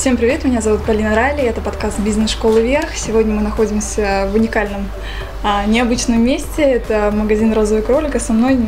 Всем 0.00 0.16
привет, 0.16 0.44
меня 0.44 0.62
зовут 0.62 0.82
Полина 0.86 1.14
Райли, 1.14 1.42
это 1.42 1.60
подкаст 1.60 1.98
«Бизнес-школы 1.98 2.62
вверх». 2.62 2.96
Сегодня 2.96 3.34
мы 3.34 3.42
находимся 3.42 4.30
в 4.32 4.34
уникальном, 4.34 4.88
а, 5.42 5.66
необычном 5.66 6.24
месте. 6.24 6.62
Это 6.62 7.12
магазин 7.14 7.52
«Розовый 7.52 7.82
кролик», 7.82 8.14
а 8.14 8.18
со 8.18 8.32
мной 8.32 8.60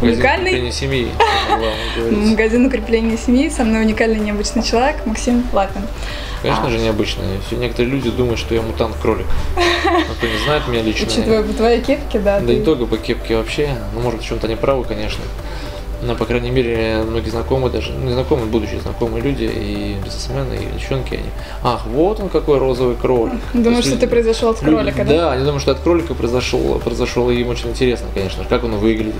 уникальный... 0.00 0.52
Магазин 0.52 0.72
семьи. 0.72 1.08
Магазин 2.30 2.64
укрепления 2.64 3.18
семьи, 3.18 3.50
со 3.50 3.64
мной 3.64 3.82
уникальный 3.82 4.20
необычный 4.20 4.62
человек 4.62 5.04
Максим 5.04 5.44
Лапин. 5.52 5.82
Конечно 6.40 6.68
а. 6.68 6.70
же, 6.70 6.78
необычно. 6.78 7.24
Все 7.46 7.56
некоторые 7.56 7.92
люди 7.92 8.10
думают, 8.10 8.40
что 8.40 8.54
я 8.54 8.62
мутант-кролик. 8.62 9.26
Кто 10.16 10.26
не 10.26 10.38
знает 10.46 10.66
меня 10.66 10.80
лично. 10.80 11.06
Учитывая 11.08 11.42
по 11.42 11.52
твоей 11.52 11.82
кепке, 11.82 12.18
да. 12.20 12.40
Да 12.40 12.46
ты... 12.46 12.54
не 12.54 12.64
только 12.64 12.86
по 12.86 12.96
кепке 12.96 13.36
вообще. 13.36 13.76
Ну, 13.92 14.00
может, 14.00 14.22
в 14.22 14.24
чем-то 14.24 14.48
не 14.48 14.56
правы, 14.56 14.84
конечно. 14.84 15.22
Но, 16.02 16.14
по 16.14 16.24
крайней 16.24 16.50
мере, 16.50 17.02
многие 17.06 17.30
знакомые, 17.30 17.70
даже 17.70 17.92
ну, 17.92 18.06
не 18.06 18.12
знакомые, 18.12 18.46
будущие 18.46 18.80
знакомые 18.80 19.22
люди, 19.22 19.44
и 19.44 19.96
бизнесмены, 20.02 20.54
и 20.54 20.78
девчонки, 20.78 21.14
они, 21.14 21.24
ах, 21.62 21.86
вот 21.86 22.20
он 22.20 22.28
какой 22.28 22.58
розовый 22.58 22.96
кролик. 22.96 23.40
Думаешь, 23.54 23.84
что 23.84 23.96
ты 23.96 24.06
произошел 24.06 24.50
от 24.50 24.58
кролика, 24.58 25.04
да? 25.04 25.12
Да, 25.12 25.32
они 25.32 25.44
думают, 25.44 25.62
что 25.62 25.72
от 25.72 25.80
кролика 25.80 26.14
произошел, 26.14 26.78
произошел, 26.78 27.30
и 27.30 27.36
им 27.36 27.48
очень 27.48 27.70
интересно, 27.70 28.06
конечно, 28.14 28.44
как 28.48 28.64
он 28.64 28.76
выглядит, 28.78 29.14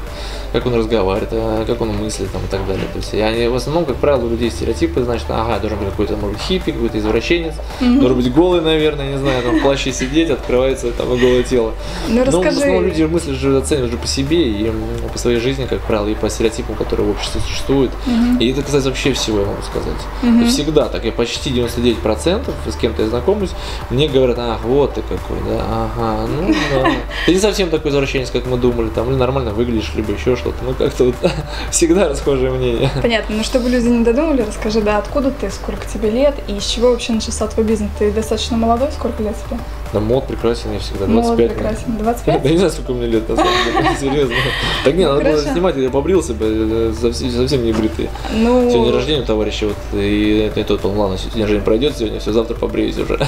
как 0.53 0.67
он 0.67 0.75
разговаривает, 0.75 1.31
а, 1.33 1.65
как 1.67 1.81
он 1.81 1.91
мыслит 1.97 2.31
там, 2.33 2.43
и 2.43 2.49
так 2.49 2.67
далее. 2.67 2.87
То 2.93 2.99
есть, 2.99 3.13
они 3.15 3.49
в 3.49 3.55
основном, 3.55 3.85
как 3.85 3.97
правило, 3.97 4.25
у 4.25 4.31
людей 4.31 4.51
стереотипы, 4.51 5.03
значит, 5.03 5.27
ага, 5.29 5.59
должен 5.59 5.79
быть 5.79 5.91
какой-то, 5.91 6.17
может 6.17 6.37
быть, 6.39 6.47
хиппи, 6.47 6.73
какой-то 6.73 6.99
извращенец, 6.99 7.55
mm-hmm. 7.81 7.99
должен 7.99 8.17
быть 8.17 8.33
голый, 8.33 8.61
наверное, 8.63 9.13
не 9.13 9.19
знаю, 9.19 9.43
там 9.43 9.59
в 9.59 9.63
плаще 9.63 9.93
сидеть, 9.93 10.31
открывается 10.31 10.91
там 10.93 11.13
и 11.13 11.19
голое 11.19 11.43
тело. 11.43 11.75
Ну, 12.09 12.25
расскажи... 12.25 12.37
Но 12.37 12.43
в 12.43 12.47
основном 12.47 12.85
люди 12.87 13.03
мыслят 13.03 13.37
же, 13.37 13.59
оценивают 13.59 13.93
же 13.93 13.99
по 13.99 14.07
себе 14.07 14.49
и 14.49 14.73
по 15.13 15.19
своей 15.19 15.41
жизни, 15.41 15.67
как 15.67 15.81
правило, 15.81 16.09
и 16.09 16.15
по 16.15 16.31
стереотипам, 16.31 16.70
которые 16.75 17.07
в 17.07 17.11
обществе 17.11 17.41
существует. 17.41 17.91
Угу. 18.07 18.41
И 18.41 18.51
это 18.51 18.63
касается 18.63 18.91
вообще 18.91 19.13
всего, 19.13 19.41
я 19.41 19.47
могу 19.47 19.63
сказать. 19.63 20.01
Угу. 20.23 20.45
И 20.45 20.47
всегда 20.47 20.89
так, 20.89 21.05
я 21.05 21.13
почти 21.13 21.51
99% 21.51 22.51
с 22.67 22.77
кем-то 22.77 23.03
я 23.03 23.09
знакомлюсь, 23.09 23.51
мне 23.91 24.09
говорят, 24.09 24.39
ах, 24.39 24.61
вот 24.65 24.95
ты 24.95 25.03
какой, 25.03 25.39
да, 25.49 25.65
ага, 25.69 26.27
ну 26.27 26.55
да. 26.73 26.91
Ты 27.27 27.35
не 27.35 27.41
совсем 27.41 27.71
такой 27.71 27.91
извращенец, 27.91 28.31
как 28.31 28.47
мы 28.47 28.57
думали, 28.57 28.89
там, 28.89 29.11
или 29.11 29.17
нормально 29.17 29.53
выглядишь, 29.53 29.93
либо 29.95 30.13
еще 30.13 30.37
что-то. 30.37 30.65
Ну, 30.65 30.75
как-то 30.75 31.05
вот 31.05 31.15
всегда 31.71 32.09
расхожее 32.09 32.51
мнение. 32.51 32.91
Понятно, 33.03 33.37
ну 33.37 33.45
чтобы 33.45 33.69
люди 33.69 33.89
не 33.89 34.05
додумали, 34.05 34.43
расскажи, 34.43 34.81
да, 34.81 34.99
откуда 34.99 35.31
ты, 35.31 35.51
сколько 35.51 35.87
тебе 35.87 36.11
лет, 36.11 36.35
и 36.49 36.59
с 36.59 36.67
чего 36.67 36.91
вообще 36.91 37.13
начался 37.13 37.47
твой 37.47 37.67
бизнес? 37.67 37.91
Ты 37.99 38.11
достаточно 38.11 38.57
молодой, 38.57 38.91
сколько 38.93 39.23
лет 39.23 39.35
тебе? 39.49 39.59
Да, 39.93 39.99
мод 39.99 40.27
прекрасен, 40.27 40.73
я 40.73 40.79
всегда 40.79 41.07
25. 41.07 41.39
Мод 41.39 41.57
прекрасен, 41.57 41.97
25? 41.99 42.43
Да 42.43 42.49
не 42.49 42.57
знаю, 42.57 42.73
сколько 42.73 42.93
мне 42.93 43.07
лет, 43.07 43.29
на 43.29 43.37
самом 43.37 43.53
деле, 43.65 43.97
серьезно. 44.01 44.35
Так 44.85 44.95
не, 44.95 45.05
надо 45.05 45.23
было 45.23 45.39
снимать, 45.39 45.77
я 45.77 45.91
побрился 45.91 46.35
бы, 46.35 46.47
э, 46.47 47.13
совсем 47.13 47.65
не 47.65 47.73
бритый. 47.73 48.09
Ну... 48.33 48.71
Сегодня 48.71 48.93
рождение 48.93 49.23
у 49.23 49.27
товарища, 49.27 49.67
вот, 49.67 49.77
и 49.93 50.47
это 50.47 50.61
не 50.61 50.65
тот, 50.65 50.85
ладно, 50.85 51.17
день 51.35 51.43
рождения 51.43 51.65
пройдет 51.65 51.97
сегодня, 51.97 52.21
все, 52.21 52.33
завтра 52.33 52.55
побреюсь 52.55 52.99
уже. 52.99 53.19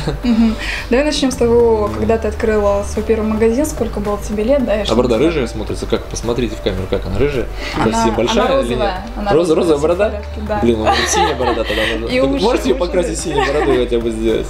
Давай 0.90 1.04
начнем 1.04 1.30
с 1.32 1.36
того, 1.36 1.90
когда 1.98 2.16
ты 2.18 2.28
открыла 2.28 2.84
свой 2.88 3.04
первый 3.04 3.26
магазин, 3.26 3.66
сколько 3.66 3.98
было 3.98 4.18
тебе 4.26 4.44
лет, 4.44 4.64
да? 4.64 4.84
А 4.88 4.94
борода 4.94 5.18
рыжая 5.18 5.48
смотрится, 5.48 5.86
как, 5.86 6.04
посмотрите 6.04 6.54
в 6.54 6.62
камеру, 6.62 6.86
как 6.88 7.06
она 7.06 7.18
рыжая, 7.18 7.46
совсем 7.74 8.14
большая 8.14 8.62
или 8.62 8.74
нет? 8.74 8.92
Роза, 9.32 9.54
розовая 9.54 9.80
борода? 9.80 10.22
Блин, 10.62 10.78
ну 10.78 10.86
синяя 11.08 11.34
борода 11.36 11.64
тогда. 11.64 12.26
Можете 12.38 12.70
ее 12.70 12.74
покрасить 12.76 13.18
синей 13.18 13.44
бородой 13.46 13.84
хотя 13.84 13.98
бы 13.98 14.10
сделать? 14.10 14.46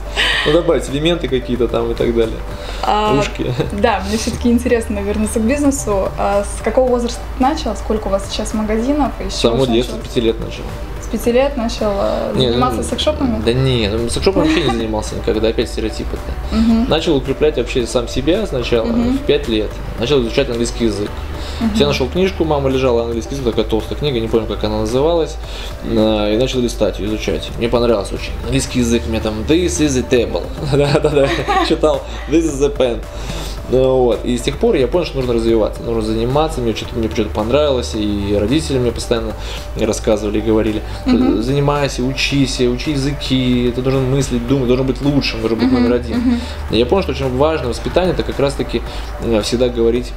Ну 0.47 0.53
добавить 0.53 0.89
элементы 0.91 1.29
какие-то 1.29 1.69
там 1.69 1.91
и 1.91 1.95
так 2.07 2.17
далее. 2.17 2.39
А, 2.83 3.15
Ушки. 3.19 3.53
Да, 3.73 4.03
мне 4.09 4.17
все-таки 4.17 4.51
интересно 4.51 4.99
вернуться 5.01 5.41
к 5.41 5.43
бизнесу. 5.43 6.09
А 6.19 6.45
с 6.45 6.63
какого 6.63 6.89
возраста 6.89 7.21
ты 7.37 7.43
начал? 7.43 7.77
Сколько 7.77 8.09
у 8.09 8.11
вас 8.11 8.29
сейчас 8.31 8.55
магазинов? 8.55 9.13
И 9.25 9.31
с 9.31 9.35
самого 9.35 9.67
детства, 9.67 9.97
с 9.97 10.01
пяти 10.01 10.21
лет 10.21 10.41
начал. 10.41 10.63
С 11.13 11.15
пяти 11.15 11.33
лет 11.33 11.59
начал 11.59 11.93
э, 11.95 12.33
не, 12.37 12.49
заниматься 12.49 12.79
ну, 12.79 12.89
секшопами? 12.89 13.43
Да 13.45 13.53
не, 13.53 13.87
ну, 13.89 14.09
секшопом 14.09 14.45
вообще 14.45 14.63
не 14.63 14.71
занимался 14.71 15.15
никогда, 15.15 15.49
опять 15.49 15.69
стереотипы. 15.69 16.17
Угу. 16.53 16.89
Начал 16.89 17.17
укреплять 17.17 17.59
вообще 17.59 17.87
сам 17.87 18.09
себя 18.09 18.47
сначала, 18.47 18.87
угу. 18.87 19.11
в 19.11 19.19
пять 19.19 19.47
лет. 19.47 19.71
Начал 20.01 20.23
изучать 20.23 20.49
английский 20.49 20.87
язык. 20.87 21.11
Uh-huh. 21.61 21.69
Я 21.77 21.87
нашел 21.89 22.09
книжку, 22.09 22.45
мама 22.45 22.71
лежала 22.71 23.05
английский 23.05 23.35
язык, 23.35 23.51
такая 23.51 23.67
толстая 23.67 23.99
книга, 23.99 24.21
не 24.21 24.29
помню, 24.29 24.47
как 24.47 24.65
она 24.65 24.81
называлась, 24.81 25.37
э, 25.85 26.35
и 26.35 26.39
начал 26.39 26.61
листать 26.61 26.99
изучать. 26.99 27.51
Мне 27.59 27.69
понравилось 27.69 28.11
очень. 28.11 28.33
Английский 28.45 28.79
язык 28.79 29.03
мне 29.07 29.21
там 29.21 29.43
This 29.43 29.81
is 29.81 29.99
a 29.99 30.09
table. 30.09 30.45
Да-да-да, 30.73 31.29
читал 31.69 32.03
This 32.31 32.45
is 32.45 32.65
a 32.65 32.71
pen. 32.71 33.01
Вот. 33.73 34.25
И 34.25 34.37
с 34.37 34.43
тех 34.43 34.59
пор 34.59 34.75
я 34.75 34.87
понял, 34.87 35.07
что 35.07 35.17
нужно 35.17 35.35
развиваться, 35.35 35.83
нужно 35.83 36.03
заниматься, 36.03 36.61
мне 36.61 36.75
что-то 36.75 36.97
мне 36.97 37.09
что-то 37.09 37.31
понравилось, 37.31 37.95
и 37.95 38.37
родители 38.39 38.79
мне 38.79 38.93
постоянно 38.93 39.33
рассказывали 39.81 40.39
и 40.39 40.43
говорили, 40.43 40.83
mm-hmm. 41.07 41.41
занимайся, 41.41 42.03
учись, 42.03 42.61
учи 42.61 42.93
языки, 42.93 43.73
ты 43.75 43.81
должен 43.81 44.11
мыслить, 44.11 44.47
думать, 44.47 44.69
должен 44.69 44.87
быть 44.87 45.01
лучшим, 45.01 45.41
должен 45.41 45.59
быть 45.59 45.69
mm-hmm. 45.69 45.73
номер 45.73 45.95
один. 45.95 46.41
И 46.71 46.77
я 46.77 46.85
понял, 46.85 47.03
что 47.03 47.13
очень 47.13 47.35
важно 47.37 47.69
воспитание, 47.69 48.13
это 48.13 48.23
как 48.23 48.39
раз-таки 48.39 48.83
э, 49.23 49.41
всегда 49.43 49.69
говорить 49.69 50.13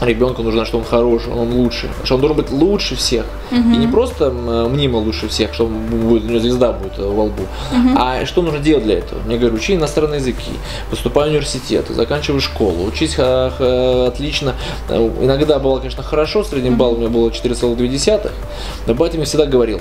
ребенку 0.00 0.42
нужно, 0.42 0.64
что 0.64 0.78
он 0.78 0.84
хороший, 0.84 1.32
он 1.32 1.52
лучший, 1.52 1.88
что 2.04 2.16
он 2.16 2.20
должен 2.20 2.36
быть 2.36 2.50
лучше 2.50 2.96
всех. 2.96 3.24
Uh-huh. 3.50 3.74
И 3.74 3.76
не 3.78 3.86
просто 3.86 4.30
мнимо 4.30 4.98
лучше 4.98 5.28
всех, 5.28 5.54
что 5.54 5.66
будет, 5.66 6.24
у 6.24 6.28
него 6.28 6.40
звезда 6.40 6.72
будет 6.72 6.98
во 6.98 7.24
лбу, 7.24 7.44
uh-huh. 7.72 7.94
а 7.96 8.26
что 8.26 8.42
нужно 8.42 8.58
делать 8.58 8.84
для 8.84 8.98
этого. 8.98 9.20
Мне 9.22 9.38
говорят, 9.38 9.58
учи 9.58 9.74
иностранные 9.74 10.18
языки, 10.18 10.52
поступай 10.90 11.28
в 11.28 11.30
университет, 11.30 11.86
заканчивай 11.88 12.40
школу, 12.40 12.84
учись 12.86 13.18
отлично. 13.18 14.54
Иногда 14.88 15.58
было, 15.58 15.78
конечно, 15.78 16.02
хорошо, 16.02 16.44
средний 16.44 16.70
uh-huh. 16.70 16.76
балл 16.76 16.94
у 16.94 16.96
меня 16.98 17.08
было 17.08 17.28
4,2, 17.30 18.30
но 18.86 18.94
батя 18.94 19.16
мне 19.16 19.24
всегда 19.24 19.46
говорил, 19.46 19.80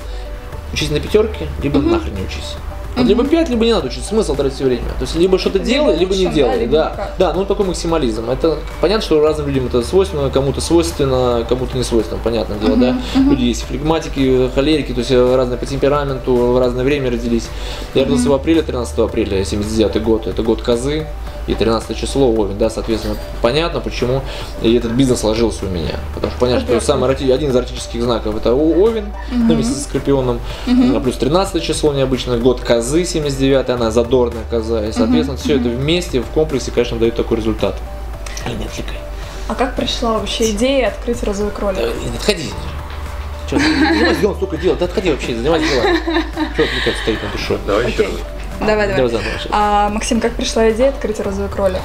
учись 0.74 0.92
на 0.92 1.00
пятерке, 1.00 1.48
либо 1.62 1.80
uh-huh. 1.80 1.92
нахрен 1.92 2.16
не 2.16 2.22
учись. 2.22 2.56
Вот 2.96 3.06
либо 3.06 3.26
5, 3.26 3.50
либо 3.50 3.66
не 3.66 3.74
надо 3.74 3.88
учить, 3.88 4.06
смысл 4.06 4.36
тратить 4.36 4.60
время. 4.60 4.88
То 4.98 5.02
есть 5.02 5.16
либо 5.16 5.38
что-то 5.38 5.60
делай, 5.60 5.98
либо 5.98 6.16
не 6.16 6.28
делай. 6.28 6.66
Да, 6.68 6.94
да, 6.96 7.12
да, 7.18 7.34
ну 7.34 7.46
такой 7.46 7.66
максимализм. 7.66 8.30
Это 8.30 8.58
понятно, 8.82 9.04
что 9.04 9.22
разным 9.22 9.48
людям 9.48 9.68
это 9.68 9.82
свойственно, 9.82 10.30
кому-то 10.30 10.62
свойственно, 10.62 11.46
кому-то 11.48 11.78
не 11.78 11.84
свойственно, 11.84 12.20
понятное 12.24 12.58
дело, 12.58 12.78
да. 12.78 12.98
Люди 13.16 13.44
есть 13.44 13.64
флегматики, 13.64 14.50
холерики, 14.54 14.94
то 14.94 15.00
есть 15.00 15.12
разные 15.12 15.58
по 15.58 15.66
темпераменту, 15.66 16.36
в 16.36 16.60
разное 16.60 16.84
время 16.84 17.12
родились. 17.12 17.48
Я 17.94 18.04
родился 18.04 18.30
в 18.30 18.34
апреле, 18.34 18.62
13 18.62 18.98
апреля, 19.00 19.44
79 19.44 20.02
год, 20.02 20.28
это 20.28 20.42
год 20.42 20.62
козы 20.62 21.06
и 21.48 21.54
13 21.54 21.98
число 21.98 22.32
Овен, 22.32 22.58
да, 22.58 22.70
соответственно, 22.70 23.18
понятно, 23.42 23.80
почему 23.80 24.22
и 24.62 24.76
этот 24.76 24.92
бизнес 24.92 25.20
сложился 25.20 25.66
у 25.66 25.70
меня. 25.70 26.00
Потому 26.14 26.32
что 26.32 26.40
понятно, 26.40 26.68
что 26.68 26.82
самый, 26.82 27.10
один 27.12 27.50
из 27.50 27.56
эротических 27.56 28.02
знаков 28.02 28.36
это 28.36 28.54
Овен, 28.54 29.06
угу. 29.06 29.14
ну, 29.32 29.54
вместе 29.54 29.74
со 29.74 29.82
Скорпионом, 29.82 30.40
угу. 30.68 31.00
плюс 31.02 31.18
13 31.18 31.64
число 31.64 31.94
необычно, 31.94 32.38
год 32.38 32.62
козы 32.62 33.06
79 33.06 33.70
она 33.70 33.92
задорная 33.92 34.44
коза, 34.50 34.86
и, 34.86 34.92
соответственно, 34.92 35.36
угу. 35.36 35.44
все 35.44 35.56
это 35.58 35.70
вместе 35.70 36.22
в 36.22 36.28
комплексе, 36.28 36.72
конечно, 36.72 36.98
дает 36.98 37.16
такой 37.16 37.38
результат. 37.38 37.76
Или 38.46 38.56
не 38.56 38.66
отвлекай. 38.66 38.98
А 39.48 39.54
как 39.54 39.76
пришла 39.76 40.14
вообще 40.14 40.52
идея 40.52 40.88
открыть 40.88 41.22
розовый 41.24 41.52
кролик? 41.52 41.78
Да, 41.78 41.88
не 41.88 42.16
отходи. 42.18 42.50
Что, 43.48 43.60
занимайся 43.60 44.22
делом, 44.22 44.36
столько 44.38 44.58
дел. 44.58 44.76
Да 44.76 44.86
отходи 44.86 45.12
вообще, 45.12 45.36
занимайся 45.36 45.68
делом. 45.68 45.98
Что 46.54 46.64
отвлекать 46.64 46.96
стоит 47.04 47.22
на 47.22 47.30
душе? 47.30 47.60
Давай 47.68 47.92
еще 47.92 48.04
раз. 48.04 48.12
Давай, 48.60 48.88
давай. 48.88 49.10
давай 49.10 49.22
а, 49.52 49.90
Максим, 49.90 50.20
как 50.20 50.34
пришла 50.34 50.70
идея 50.72 50.90
открыть 50.90 51.20
розовый 51.20 51.50
кролик? 51.50 51.82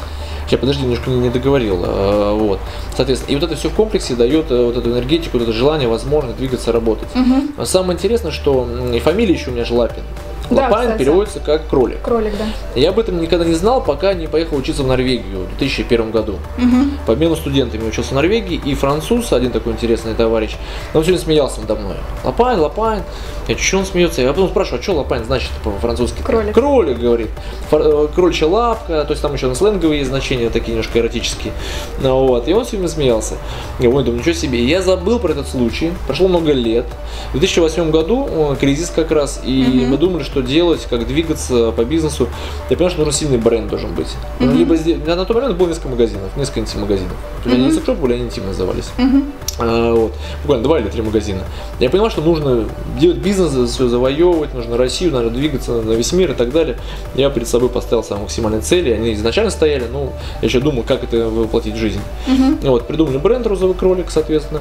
Я 0.48 0.58
подожди, 0.58 0.82
немножко 0.82 1.10
не, 1.10 1.30
договорил. 1.30 1.80
А, 1.84 2.34
вот. 2.34 2.60
Соответственно, 2.96 3.32
и 3.32 3.34
вот 3.36 3.44
это 3.44 3.56
все 3.56 3.68
в 3.68 3.74
комплексе 3.74 4.14
дает 4.14 4.50
э, 4.50 4.64
вот 4.64 4.76
эту 4.76 4.90
энергетику, 4.90 5.38
вот 5.38 5.44
это 5.44 5.52
желание, 5.52 5.88
возможность 5.88 6.38
двигаться, 6.38 6.72
работать. 6.72 7.08
Угу. 7.14 7.64
Самое 7.64 7.96
интересное, 7.96 8.32
что 8.32 8.68
и 8.92 8.98
фамилия 8.98 9.34
еще 9.34 9.50
у 9.50 9.52
меня 9.52 9.64
же 9.64 9.74
Лапин. 9.74 10.02
Да, 10.50 10.64
Лопайн 10.64 10.88
кстати. 10.88 10.98
переводится 10.98 11.40
как 11.40 11.68
кролик. 11.68 12.02
Кролик, 12.02 12.32
да. 12.38 12.46
Я 12.74 12.90
об 12.90 12.98
этом 12.98 13.20
никогда 13.20 13.44
не 13.44 13.54
знал, 13.54 13.82
пока 13.82 14.14
не 14.14 14.26
поехал 14.26 14.56
учиться 14.56 14.82
в 14.82 14.86
Норвегию 14.86 15.44
в 15.44 15.58
2001 15.58 16.10
году. 16.10 16.38
Угу. 16.58 17.06
По 17.06 17.12
обмену 17.12 17.36
студентами 17.36 17.86
учился 17.86 18.10
в 18.10 18.14
Норвегии, 18.14 18.60
и 18.64 18.74
француз, 18.74 19.32
один 19.32 19.52
такой 19.52 19.72
интересный 19.72 20.14
товарищ, 20.14 20.56
он 20.94 21.02
все 21.02 21.12
время 21.12 21.24
смеялся 21.24 21.60
надо 21.60 21.76
мной. 21.76 21.96
Lapin, 22.24 22.58
lapin. 22.60 23.02
Я 23.48 23.56
что 23.56 23.78
он 23.78 23.86
смеется? 23.86 24.22
Я 24.22 24.28
потом 24.28 24.48
спрашиваю, 24.48 24.80
а 24.80 24.82
что 24.82 24.94
lapin 24.94 25.24
значит 25.24 25.50
по-французски? 25.64 26.22
Кролик. 26.22 26.54
Кролик, 26.54 26.98
говорит. 26.98 27.30
Э, 27.72 28.08
крольчья 28.14 28.46
лапка, 28.46 29.04
то 29.04 29.10
есть 29.10 29.22
там 29.22 29.34
еще 29.34 29.48
на 29.48 29.54
сленговые 29.54 30.04
значения 30.04 30.50
такие 30.50 30.72
немножко 30.72 30.98
эротические. 30.98 31.52
Ну, 32.00 32.26
вот. 32.26 32.48
И 32.48 32.52
он 32.52 32.64
все 32.64 32.72
время 32.76 32.88
смеялся. 32.88 33.34
Я 33.78 33.90
думаю, 33.90 34.12
ничего 34.12 34.34
себе. 34.34 34.64
Я 34.64 34.82
забыл 34.82 35.18
про 35.18 35.32
этот 35.32 35.48
случай. 35.48 35.92
Прошло 36.06 36.28
много 36.28 36.52
лет. 36.52 36.86
В 37.32 37.38
2008 37.38 37.90
году 37.90 38.28
э, 38.30 38.56
кризис 38.60 38.90
как 38.90 39.10
раз, 39.10 39.40
и 39.44 39.62
угу. 39.62 39.90
мы 39.90 39.96
думали, 39.96 40.22
что 40.22 40.39
делать, 40.42 40.86
как 40.88 41.06
двигаться 41.06 41.72
по 41.72 41.84
бизнесу. 41.84 42.28
Я 42.68 42.76
понимаю, 42.76 42.90
что 42.90 42.98
нужен 43.00 43.12
сильный 43.12 43.38
бренд 43.38 43.68
должен 43.68 43.94
быть. 43.94 44.08
Mm-hmm. 44.38 44.56
Либо 44.56 44.76
здесь, 44.76 44.98
на 45.04 45.24
тот 45.24 45.36
момент 45.36 45.56
было 45.56 45.68
несколько 45.68 45.88
магазинов, 45.88 46.36
несколько 46.36 46.60
интим-магазинов. 46.60 47.12
Mm-hmm. 47.44 47.52
Они 47.52 47.64
не 47.66 47.72
секшоп 47.72 47.98
были, 47.98 48.14
они 48.14 48.24
интим 48.24 48.46
назывались. 48.46 48.90
Mm-hmm. 48.96 49.24
А, 49.58 49.94
вот. 49.94 50.12
Буквально 50.42 50.64
два 50.64 50.78
или 50.78 50.88
три 50.88 51.02
магазина. 51.02 51.42
Я 51.78 51.90
понимал, 51.90 52.10
что 52.10 52.22
нужно 52.22 52.64
делать 52.98 53.18
бизнес, 53.18 53.70
все 53.70 53.88
завоевывать, 53.88 54.54
нужно 54.54 54.76
Россию, 54.76 55.12
надо 55.12 55.30
двигаться 55.30 55.82
на 55.82 55.92
весь 55.92 56.12
мир 56.12 56.32
и 56.32 56.34
так 56.34 56.52
далее. 56.52 56.76
Я 57.14 57.30
перед 57.30 57.48
собой 57.48 57.68
поставил 57.68 58.02
самые 58.04 58.24
максимальные 58.24 58.62
цели, 58.62 58.90
они 58.90 59.14
изначально 59.14 59.50
стояли, 59.50 59.86
но 59.90 60.12
я 60.40 60.48
еще 60.48 60.60
думал, 60.60 60.82
как 60.82 61.04
это 61.04 61.28
воплотить 61.28 61.74
в 61.74 61.78
жизнь. 61.78 62.00
Mm-hmm. 62.26 62.68
Вот, 62.68 62.86
придумали 62.86 63.18
бренд 63.18 63.46
«Розовый 63.46 63.74
кролик», 63.74 64.10
соответственно. 64.10 64.60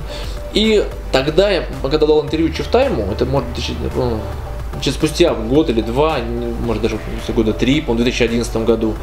И 0.53 0.83
тогда 1.11 1.49
я, 1.49 1.63
когда 1.81 2.05
дал 2.05 2.23
интервью 2.23 2.51
Чифтайму, 2.51 3.07
это 3.11 3.25
может 3.25 3.47
через 4.81 4.95
спустя 4.95 5.33
год 5.33 5.69
или 5.69 5.81
два, 5.81 6.17
может 6.65 6.81
даже 6.81 6.99
года 7.33 7.53
три, 7.53 7.81
по 7.81 7.93
в 7.93 7.97
2011 7.97 8.55
году, 8.57 8.95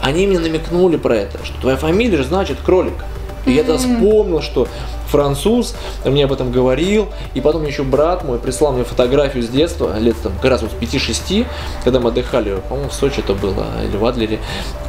они 0.00 0.26
мне 0.26 0.38
намекнули 0.38 0.96
про 0.96 1.16
это, 1.16 1.38
что 1.44 1.60
твоя 1.60 1.76
фамилия 1.76 2.16
же 2.16 2.24
значит 2.24 2.58
кролик. 2.64 3.04
И 3.46 3.52
я 3.52 3.62
тогда 3.62 3.78
вспомнил, 3.78 4.42
что 4.42 4.68
француз, 5.10 5.74
мне 6.04 6.24
об 6.24 6.32
этом 6.32 6.50
говорил, 6.52 7.08
и 7.34 7.40
потом 7.40 7.66
еще 7.66 7.82
брат 7.82 8.24
мой 8.24 8.38
прислал 8.38 8.72
мне 8.72 8.84
фотографию 8.84 9.42
с 9.42 9.48
детства, 9.48 9.98
лет 9.98 10.16
там 10.22 10.32
как 10.40 10.50
раз 10.50 10.62
вот 10.62 10.70
с 10.70 10.74
5-6, 10.74 11.46
когда 11.84 12.00
мы 12.00 12.08
отдыхали, 12.08 12.60
по-моему, 12.68 12.90
в 12.90 12.94
Сочи 12.94 13.20
это 13.20 13.34
было, 13.34 13.66
или 13.84 13.96
в 13.96 14.04
Адлере, 14.04 14.38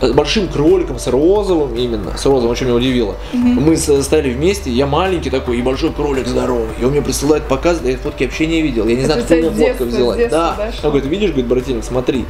с 0.01 0.12
большим 0.12 0.47
кроликом, 0.47 1.00
с 1.00 1.07
розовым 1.07 1.75
именно, 1.75 2.18
с 2.18 2.25
розовым, 2.25 2.51
очень 2.51 2.68
меня 2.68 2.75
удивило. 2.75 3.15
Mm-hmm. 3.33 3.59
Мы 3.59 3.77
стояли 3.77 4.31
вместе, 4.31 4.71
я 4.71 4.85
маленький 4.88 5.29
такой, 5.29 5.57
и 5.57 5.62
большой 5.62 5.91
кролик 5.91 6.27
здоровый, 6.27 6.69
и 6.79 6.85
он 6.85 6.91
мне 6.91 7.01
присылает 7.01 7.44
показывает, 7.44 7.97
я 7.97 7.97
фотки 7.97 8.23
вообще 8.23 8.47
не 8.47 8.62
видел, 8.62 8.88
я 8.88 8.95
не 8.95 9.06
знаю, 9.06 9.21
откуда 9.21 9.51
фотка 9.51 9.85
взяла. 9.85 10.15
Да, 10.15 10.56
да 10.57 10.71
он 10.83 10.91
говорит, 10.91 11.09
видишь, 11.09 11.29
говорит, 11.31 11.47
братинок, 11.47 11.83
смотри, 11.83 12.25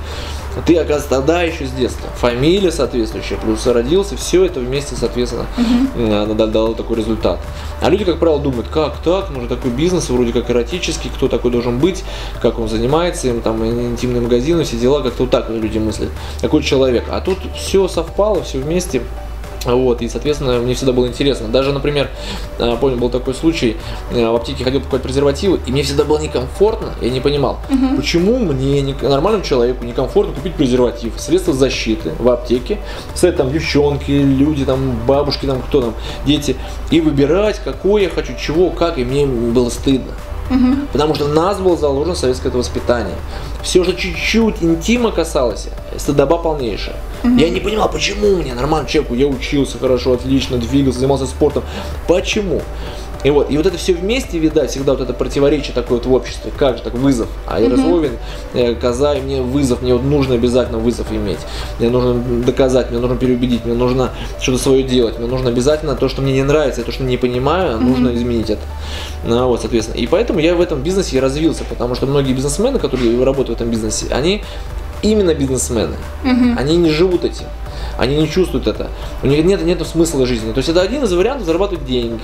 ты, 0.65 0.75
оказывается, 0.75 1.09
тогда 1.09 1.43
еще 1.43 1.65
с 1.65 1.71
детства, 1.71 2.09
фамилия 2.15 2.71
соответствующая, 2.71 3.37
плюс 3.37 3.65
родился, 3.65 4.17
все 4.17 4.45
это 4.45 4.59
вместе, 4.59 4.95
соответственно, 4.95 5.45
mm-hmm. 5.57 6.47
дало 6.47 6.73
такой 6.73 6.97
результат. 6.97 7.39
А 7.81 7.89
люди, 7.89 8.05
как 8.05 8.19
правило, 8.19 8.39
думают, 8.39 8.67
как 8.67 8.97
так, 8.97 9.31
нужен 9.31 9.49
такой 9.49 9.71
бизнес, 9.71 10.09
вроде 10.09 10.31
как 10.31 10.49
эротический, 10.51 11.09
кто 11.09 11.27
такой 11.27 11.49
должен 11.49 11.79
быть, 11.79 12.03
как 12.39 12.59
он 12.59 12.69
занимается, 12.69 13.27
им 13.27 13.41
там 13.41 13.65
интимный 13.65 14.21
магазин, 14.21 14.63
все 14.63 14.77
дела, 14.77 15.01
как-то 15.01 15.23
вот 15.23 15.31
так 15.31 15.49
люди 15.49 15.79
мыслят. 15.79 16.09
Такой 16.41 16.61
человек. 16.61 17.05
А 17.09 17.21
тут 17.21 17.39
все 17.55 17.87
совпало, 17.87 18.43
все 18.43 18.59
вместе. 18.59 19.01
Вот, 19.65 20.01
и, 20.01 20.09
соответственно, 20.09 20.59
мне 20.59 20.73
всегда 20.73 20.91
было 20.91 21.07
интересно. 21.07 21.47
Даже, 21.47 21.71
например, 21.71 22.09
э, 22.57 22.75
помню, 22.79 22.97
был 22.97 23.09
такой 23.09 23.33
случай, 23.33 23.77
э, 24.11 24.27
в 24.27 24.35
аптеке 24.35 24.63
ходил 24.63 24.79
покупать 24.79 25.03
презервативы, 25.03 25.59
и 25.65 25.71
мне 25.71 25.83
всегда 25.83 26.03
было 26.03 26.17
некомфортно, 26.17 26.93
я 27.01 27.09
не 27.09 27.19
понимал, 27.19 27.59
угу. 27.69 27.97
почему 27.97 28.39
мне, 28.39 28.95
нормальному 29.01 29.43
человеку, 29.43 29.83
некомфортно 29.85 30.33
купить 30.33 30.55
презерватив, 30.55 31.13
средства 31.17 31.53
защиты 31.53 32.11
в 32.17 32.27
аптеке, 32.29 32.79
стоят 33.13 33.37
там 33.37 33.51
девчонки, 33.51 34.11
люди, 34.11 34.65
там, 34.65 34.97
бабушки, 35.05 35.45
там, 35.45 35.61
кто 35.61 35.81
там, 35.81 35.93
дети, 36.25 36.55
и 36.89 36.99
выбирать, 36.99 37.61
какой 37.63 38.03
я 38.03 38.09
хочу, 38.09 38.33
чего, 38.35 38.71
как, 38.71 38.97
и 38.97 39.03
мне 39.03 39.25
было 39.27 39.69
стыдно. 39.69 40.11
Угу. 40.49 40.87
Потому 40.91 41.15
что 41.15 41.27
нас 41.27 41.59
было 41.59 41.77
заложено 41.77 42.15
советское 42.15 42.49
воспитание. 42.49 43.15
Все, 43.61 43.83
что 43.83 43.93
чуть-чуть 43.93 44.55
интима 44.61 45.11
касалось, 45.11 45.67
стыдоба 45.97 46.39
полнейшая. 46.39 46.95
Я 47.23 47.49
не 47.49 47.59
понимал, 47.59 47.89
почему 47.89 48.35
мне, 48.35 48.53
нормальному 48.53 48.89
человеку, 48.89 49.15
я 49.15 49.27
учился 49.27 49.77
хорошо, 49.77 50.13
отлично, 50.13 50.57
двигался, 50.57 50.99
занимался 50.99 51.25
спортом. 51.25 51.63
Почему? 52.07 52.61
И 53.23 53.29
вот, 53.29 53.51
и 53.51 53.57
вот 53.57 53.65
это 53.65 53.77
все 53.77 53.93
вместе, 53.93 54.39
видать, 54.39 54.71
всегда 54.71 54.93
вот 54.93 55.01
это 55.01 55.13
противоречие 55.13 55.73
такое 55.73 55.99
вот 55.99 56.07
в 56.07 56.13
обществе. 56.13 56.51
Как 56.57 56.77
же 56.77 56.83
так, 56.83 56.93
вызов. 56.95 57.27
А 57.47 57.59
я 57.59 57.67
Ярославин, 57.67 58.13
э, 58.53 58.73
коза, 58.75 59.13
и 59.13 59.21
мне 59.21 59.41
вызов, 59.41 59.81
мне 59.81 59.93
вот 59.93 60.03
нужно 60.03 60.35
обязательно 60.35 60.79
вызов 60.79 61.11
иметь. 61.11 61.37
Мне 61.79 61.89
нужно 61.89 62.15
доказать, 62.43 62.89
мне 62.89 62.99
нужно 62.99 63.17
переубедить, 63.17 63.63
мне 63.63 63.75
нужно 63.75 64.09
что-то 64.39 64.57
свое 64.57 64.83
делать. 64.83 65.19
Мне 65.19 65.27
нужно 65.27 65.49
обязательно 65.49 65.95
то, 65.95 66.09
что 66.09 66.21
мне 66.21 66.33
не 66.33 66.43
нравится, 66.43 66.81
то, 66.83 66.91
что 66.91 67.03
не 67.03 67.17
понимаю, 67.17 67.79
нужно 67.79 68.13
изменить 68.15 68.49
это. 68.49 68.61
Ну, 69.23 69.47
вот, 69.47 69.61
соответственно. 69.61 69.97
И 69.97 70.07
поэтому 70.07 70.39
я 70.39 70.55
в 70.55 70.61
этом 70.61 70.81
бизнесе 70.81 71.19
развился, 71.19 71.63
потому 71.63 71.93
что 71.93 72.07
многие 72.07 72.33
бизнесмены, 72.33 72.79
которые 72.79 73.23
работают 73.23 73.59
в 73.59 73.61
этом 73.61 73.69
бизнесе, 73.69 74.07
они 74.11 74.43
именно 75.01 75.33
бизнесмены. 75.33 75.95
Угу. 76.23 76.57
Они 76.57 76.77
не 76.77 76.89
живут 76.89 77.25
этим. 77.25 77.45
Они 77.97 78.15
не 78.15 78.29
чувствуют 78.29 78.67
это. 78.67 78.89
У 79.23 79.27
них 79.27 79.43
нет, 79.43 79.63
нет 79.63 79.85
смысла 79.85 80.25
жизни. 80.25 80.51
То 80.51 80.59
есть 80.59 80.69
это 80.69 80.81
один 80.81 81.03
из 81.03 81.13
вариантов 81.13 81.45
зарабатывать 81.45 81.85
деньги 81.85 82.21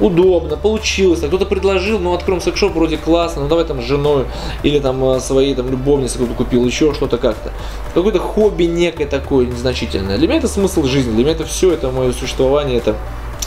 удобно, 0.00 0.56
получилось, 0.56 1.20
кто-то 1.20 1.46
предложил, 1.46 1.98
ну 1.98 2.12
откроем 2.12 2.40
секшоп, 2.40 2.72
вроде 2.72 2.96
классно, 2.96 3.42
ну 3.42 3.48
давай 3.48 3.64
там 3.64 3.80
с 3.80 3.84
женой 3.84 4.26
или 4.62 4.78
там 4.78 5.02
э, 5.04 5.20
своей 5.20 5.54
там 5.54 5.70
любовнице 5.70 6.16
кто-то 6.16 6.34
купил, 6.34 6.64
еще 6.66 6.92
что-то 6.94 7.18
как-то. 7.18 7.52
Какое-то 7.94 8.18
хобби 8.18 8.64
некое 8.64 9.06
такое 9.06 9.46
незначительное. 9.46 10.18
Для 10.18 10.26
меня 10.26 10.38
это 10.38 10.48
смысл 10.48 10.84
жизни, 10.84 11.12
для 11.12 11.22
меня 11.24 11.32
это 11.32 11.44
все, 11.44 11.72
это 11.72 11.90
мое 11.90 12.12
существование, 12.12 12.78
это 12.78 12.96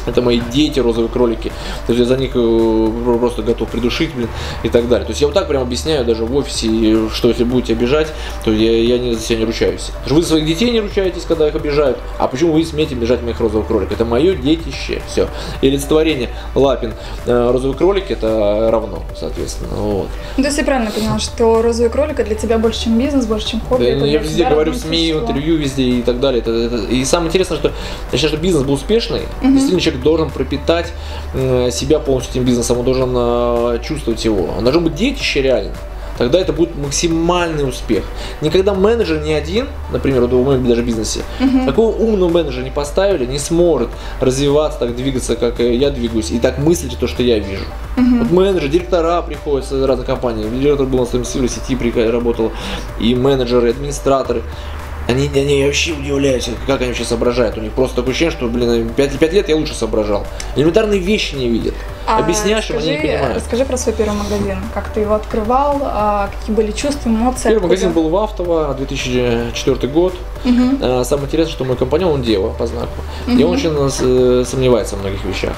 это 0.05 0.21
мои 0.21 0.41
дети, 0.51 0.79
розовые 0.79 1.09
кролики. 1.09 1.51
То 1.87 1.93
есть 1.93 1.99
я 1.99 2.05
за 2.05 2.17
них 2.17 2.31
э, 2.35 2.91
просто 3.19 3.41
готов 3.41 3.69
придушить, 3.69 4.13
блин, 4.13 4.29
и 4.63 4.69
так 4.69 4.87
далее. 4.87 5.05
То 5.05 5.11
есть 5.11 5.21
я 5.21 5.27
вот 5.27 5.33
так 5.33 5.47
прям 5.47 5.61
объясняю 5.61 6.05
даже 6.05 6.25
в 6.25 6.35
офисе, 6.35 7.09
что 7.13 7.29
если 7.29 7.43
будете 7.43 7.73
обижать, 7.73 8.07
то 8.43 8.51
я, 8.51 8.77
я 8.77 8.97
не, 8.97 9.13
за 9.13 9.21
себя 9.21 9.39
не 9.39 9.45
ручаюсь. 9.45 9.91
Вы 10.07 10.21
за 10.21 10.29
своих 10.29 10.45
детей 10.45 10.71
не 10.71 10.79
ручаетесь, 10.79 11.23
когда 11.23 11.47
их 11.47 11.55
обижают. 11.55 11.97
А 12.17 12.27
почему 12.27 12.53
вы 12.53 12.65
смеете 12.65 12.95
обижать 12.95 13.21
моих 13.23 13.39
розовых 13.39 13.67
кроликов? 13.67 13.93
Это 13.93 14.05
мое 14.05 14.35
детище. 14.35 15.01
Все. 15.07 15.27
И 15.61 15.67
олицетворение 15.67 16.29
Лапин 16.53 16.93
э, 17.25 17.51
розовый 17.51 17.77
кролик 17.77 18.11
это 18.11 18.69
равно, 18.71 19.03
соответственно. 19.17 19.75
Вот. 19.75 20.07
Ну, 20.37 20.43
то 20.43 20.49
есть 20.49 20.57
я 20.57 20.63
правильно 20.63 20.91
поняла, 20.91 21.19
что 21.19 21.61
розовый 21.61 21.89
кролик 21.89 22.23
для 22.23 22.35
тебя 22.35 22.57
больше, 22.57 22.85
чем 22.85 22.97
бизнес, 22.97 23.25
больше, 23.25 23.49
чем 23.49 23.61
хобби. 23.61 23.97
Да, 23.99 24.05
я 24.05 24.19
везде 24.19 24.45
говорю 24.45 24.71
в 24.71 24.77
СМИ, 24.77 25.13
в 25.13 25.21
интервью 25.21 25.57
везде 25.57 25.83
и 25.83 26.01
так 26.01 26.19
далее. 26.19 26.41
Это, 26.41 26.51
это, 26.51 26.77
и 26.77 27.03
самое 27.05 27.29
интересное, 27.29 27.57
что 27.57 27.71
считаю, 28.11 28.29
что 28.29 28.37
бизнес 28.37 28.63
был 28.63 28.73
успешный, 28.73 29.21
угу. 29.41 29.51
действительно 29.51 29.81
человек 29.81 29.94
должен 30.01 30.29
пропитать 30.29 30.91
себя 31.71 31.99
полностью 31.99 32.33
этим 32.35 32.45
бизнесом, 32.45 32.79
он 32.79 32.85
должен 32.85 33.13
э, 33.15 33.79
чувствовать 33.83 34.23
его. 34.25 34.49
Он 34.57 34.63
должен 34.63 34.83
быть 34.83 34.95
детище 34.95 35.41
реально. 35.41 35.73
Тогда 36.17 36.39
это 36.39 36.53
будет 36.53 36.77
максимальный 36.77 37.67
успех. 37.67 38.03
Никогда 38.39 38.73
менеджер 38.73 39.21
не 39.21 39.33
один, 39.33 39.67
например, 39.91 40.21
в 40.21 40.45
моем 40.45 40.65
даже 40.65 40.81
бизнесе, 40.81 41.21
uh-huh. 41.41 41.65
такого 41.65 41.93
умного 41.93 42.29
менеджера 42.29 42.63
не 42.63 42.69
поставили, 42.69 43.25
не 43.25 43.37
сможет 43.37 43.89
развиваться, 44.21 44.79
так 44.79 44.95
двигаться, 44.95 45.35
как 45.35 45.59
я 45.59 45.89
двигаюсь, 45.89 46.31
и 46.31 46.39
так 46.39 46.57
мыслить 46.57 46.97
то, 46.97 47.07
что 47.07 47.21
я 47.21 47.39
вижу. 47.39 47.65
Uh-huh. 47.97 48.19
Вот 48.19 48.31
менеджеры, 48.31 48.69
директора 48.69 49.21
приходят 49.23 49.67
с 49.67 49.85
разных 49.85 50.07
компаний. 50.07 50.45
Директор 50.57 50.85
был 50.85 50.99
на 50.99 51.05
своем 51.05 51.25
сети 51.25 51.75
работал, 52.09 52.51
и 52.99 53.13
менеджеры, 53.13 53.67
и 53.67 53.71
администраторы. 53.71 54.41
Они, 55.07 55.29
они 55.33 55.63
вообще 55.65 55.93
удивляются, 55.93 56.51
как 56.65 56.81
они 56.81 56.89
вообще 56.89 57.03
соображают. 57.03 57.57
У 57.57 57.61
них 57.61 57.73
просто 57.73 57.97
такое 57.97 58.11
ощущение, 58.11 58.35
что, 58.35 58.47
блин, 58.47 58.89
5, 58.95 59.19
5 59.19 59.33
лет 59.33 59.49
я 59.49 59.55
лучше 59.55 59.75
соображал. 59.75 60.25
Элементарные 60.55 60.99
вещи 60.99 61.35
не 61.35 61.47
видят. 61.47 61.75
А 62.07 62.19
Объясняешь 62.19 62.69
им, 62.69 62.77
они 62.77 62.91
не 62.91 62.97
понимают. 62.97 63.37
Расскажи 63.37 63.65
про 63.65 63.77
свой 63.77 63.95
первый 63.95 64.15
магазин. 64.15 64.59
Как 64.73 64.89
ты 64.89 64.99
его 65.01 65.15
открывал, 65.15 65.81
а 65.83 66.29
какие 66.39 66.55
были 66.55 66.71
чувства, 66.71 67.09
эмоции? 67.09 67.49
Первый 67.49 67.63
магазин 67.63 67.91
был 67.93 68.09
в 68.09 68.15
Автово, 68.15 68.75
2004 68.77 69.87
год. 69.91 70.13
Угу. 70.43 71.03
Самое 71.03 71.25
интересное, 71.25 71.53
что 71.53 71.65
мой 71.65 71.75
компаньон, 71.75 72.13
он 72.13 72.21
дева 72.21 72.49
по 72.49 72.67
знаку. 72.67 72.91
Угу. 73.27 73.37
И 73.37 73.43
он 73.43 73.53
очень 73.53 73.71
э, 73.75 74.43
сомневается 74.45 74.95
в 74.95 75.01
многих 75.01 75.23
вещах. 75.25 75.53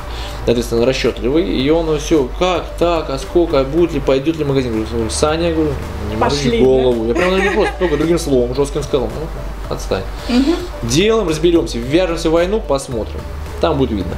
Соответственно, 0.45 0.85
расчетливый. 0.85 1.45
И 1.45 1.69
он 1.69 1.97
все, 1.99 2.29
как, 2.39 2.63
так, 2.79 3.09
а 3.09 3.19
сколько, 3.19 3.59
а 3.59 3.63
будет 3.65 3.93
ли, 3.93 3.99
пойдет 3.99 4.37
ли 4.37 4.45
магазин. 4.45 4.71
Говорю, 4.71 5.09
Саня, 5.09 5.53
говорю, 5.53 5.71
не 6.09 6.15
морочи 6.15 6.61
голову. 6.61 7.05
Я 7.07 7.13
прям 7.13 7.35
не 7.35 7.49
просто 7.49 7.73
только 7.77 7.97
другим 7.97 8.19
словом, 8.19 8.55
жестким 8.55 8.83
сказал. 8.83 9.07
Ну, 9.07 9.73
отстань. 9.73 10.03
Угу. 10.29 10.55
Делаем, 10.83 11.27
разберемся, 11.27 11.77
вяжемся 11.77 12.29
в 12.29 12.33
войну, 12.33 12.61
посмотрим. 12.65 13.19
Там 13.59 13.77
будет 13.77 13.91
видно 13.91 14.13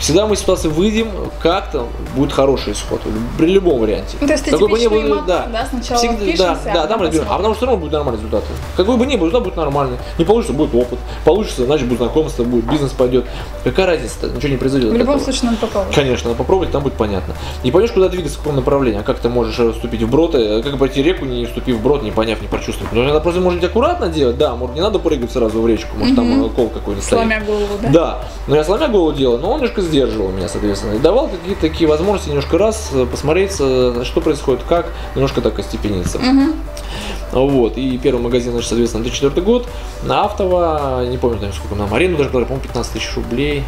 всегда 0.00 0.26
мы 0.26 0.34
из 0.34 0.40
ситуации 0.40 0.68
выйдем, 0.68 1.10
как-то 1.40 1.86
будет 2.16 2.32
хороший 2.32 2.72
исход 2.72 3.00
при 3.38 3.52
любом 3.52 3.80
варианте. 3.80 4.16
Ну, 4.20 4.26
то 4.26 4.32
есть 4.32 4.44
Какой 4.44 4.68
бы 4.68 4.78
ни 4.78 4.86
был, 4.86 5.02
мотор, 5.02 5.24
да, 5.26 5.46
да, 5.52 5.66
сначала 5.70 5.98
всегда, 5.98 6.16
впишемся, 6.16 6.60
да, 6.64 6.74
да, 6.74 6.86
там 6.86 7.02
разберем. 7.02 7.26
А 7.28 7.36
потому 7.36 7.54
что 7.54 7.58
все 7.58 7.66
равно 7.66 7.80
будет 7.80 7.92
нормальный 7.92 8.18
результат. 8.18 8.44
Какой 8.76 8.96
бы 8.96 9.06
ни 9.06 9.16
был, 9.16 9.26
результат 9.26 9.44
будет 9.44 9.56
нормальный. 9.56 9.98
Не 10.18 10.24
получится, 10.24 10.52
будет 10.54 10.74
опыт. 10.74 10.98
Получится, 11.24 11.64
значит 11.64 11.86
будет 11.86 11.98
знакомство, 11.98 12.44
будет 12.44 12.64
бизнес 12.64 12.92
пойдет. 12.92 13.26
Какая 13.62 13.86
разница-то? 13.86 14.30
Ничего 14.30 14.48
не 14.48 14.56
произойдет. 14.56 14.90
В 14.90 14.96
любом 14.96 15.16
этого. 15.16 15.30
случае 15.30 15.50
надо 15.50 15.58
попробовать. 15.58 15.94
Конечно, 15.94 16.28
надо 16.30 16.38
попробовать, 16.38 16.72
там 16.72 16.82
будет 16.82 16.94
понятно. 16.94 17.34
Не 17.62 17.70
поймешь, 17.70 17.92
куда 17.92 18.08
двигаться, 18.08 18.38
в 18.38 18.40
каком 18.40 18.56
направлении, 18.56 19.00
а 19.00 19.02
как 19.02 19.18
ты 19.18 19.28
можешь 19.28 19.74
вступить 19.74 20.02
в 20.02 20.10
брод, 20.10 20.34
э, 20.34 20.62
как 20.62 20.78
пройти 20.78 21.02
реку, 21.02 21.26
не 21.26 21.44
вступив 21.46 21.76
в 21.76 21.82
брод, 21.82 22.02
не 22.02 22.10
поняв, 22.10 22.40
не 22.40 22.48
прочувствовав. 22.48 22.92
Но 22.92 23.02
надо 23.02 23.20
просто, 23.20 23.40
может 23.40 23.60
быть, 23.60 23.68
аккуратно 23.68 24.08
делать, 24.08 24.38
да, 24.38 24.56
может, 24.56 24.74
не 24.74 24.80
надо 24.80 24.98
прыгать 24.98 25.30
сразу 25.30 25.60
в 25.60 25.66
речку, 25.66 25.96
может, 25.96 26.16
там 26.16 26.48
кол 26.50 26.68
какой-нибудь 26.68 27.04
стоит. 27.04 27.20
Сломя 27.20 27.40
голову, 27.44 27.78
да? 27.82 27.88
Да, 27.90 28.22
но 28.46 28.56
я 28.56 28.64
сломя 28.64 28.88
голову 28.88 29.12
делал, 29.12 29.38
но 29.38 29.50
он 29.50 29.56
немножко 29.56 29.82
сдерживал 29.90 30.30
меня, 30.30 30.48
соответственно. 30.48 30.94
И 30.94 30.98
давал 30.98 31.28
какие-то 31.28 31.60
такие 31.60 31.88
возможности 31.88 32.28
немножко 32.30 32.56
раз 32.56 32.90
э, 32.92 33.06
посмотреть, 33.10 33.56
э, 33.58 34.02
что 34.04 34.20
происходит, 34.20 34.62
как, 34.68 34.92
немножко 35.14 35.40
так 35.40 35.58
остепениться. 35.58 36.18
Угу. 36.18 37.46
Вот, 37.48 37.76
и 37.76 37.98
первый 37.98 38.20
магазин, 38.20 38.52
значит, 38.52 38.68
соответственно, 38.68 39.04
2004 39.04 39.42
год, 39.42 39.68
на 40.04 40.24
Автово, 40.24 41.06
не 41.06 41.18
помню, 41.18 41.36
наверное, 41.36 41.56
сколько 41.56 41.74
нам 41.76 41.92
аренду 41.94 42.18
даже, 42.18 42.30
по-моему, 42.30 42.60
15 42.60 42.92
тысяч 42.92 43.14
рублей, 43.14 43.64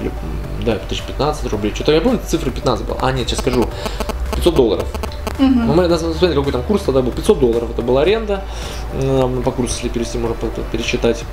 или, 0.00 0.10
да, 0.64 0.78
15 0.88 1.46
рублей, 1.52 1.72
что-то 1.74 1.92
я 1.92 2.00
помню, 2.00 2.20
цифры 2.26 2.50
15 2.50 2.86
был, 2.86 2.96
а, 3.00 3.12
нет, 3.12 3.28
сейчас 3.28 3.40
скажу, 3.40 3.68
500 4.34 4.54
долларов. 4.54 4.88
Угу. 5.38 5.46
Ну, 5.46 5.74
мы, 5.74 5.96
смотрите, 5.96 6.34
какой 6.34 6.52
там 6.52 6.62
курс 6.62 6.82
тогда 6.82 7.02
был, 7.02 7.12
500 7.12 7.38
долларов, 7.38 7.70
это 7.70 7.82
была 7.82 8.02
аренда, 8.02 8.42
по 9.44 9.50
курсу, 9.52 9.74
если 9.76 9.88
перевести, 9.88 10.18
можно 10.18 10.36
пересчитать. 10.72 11.24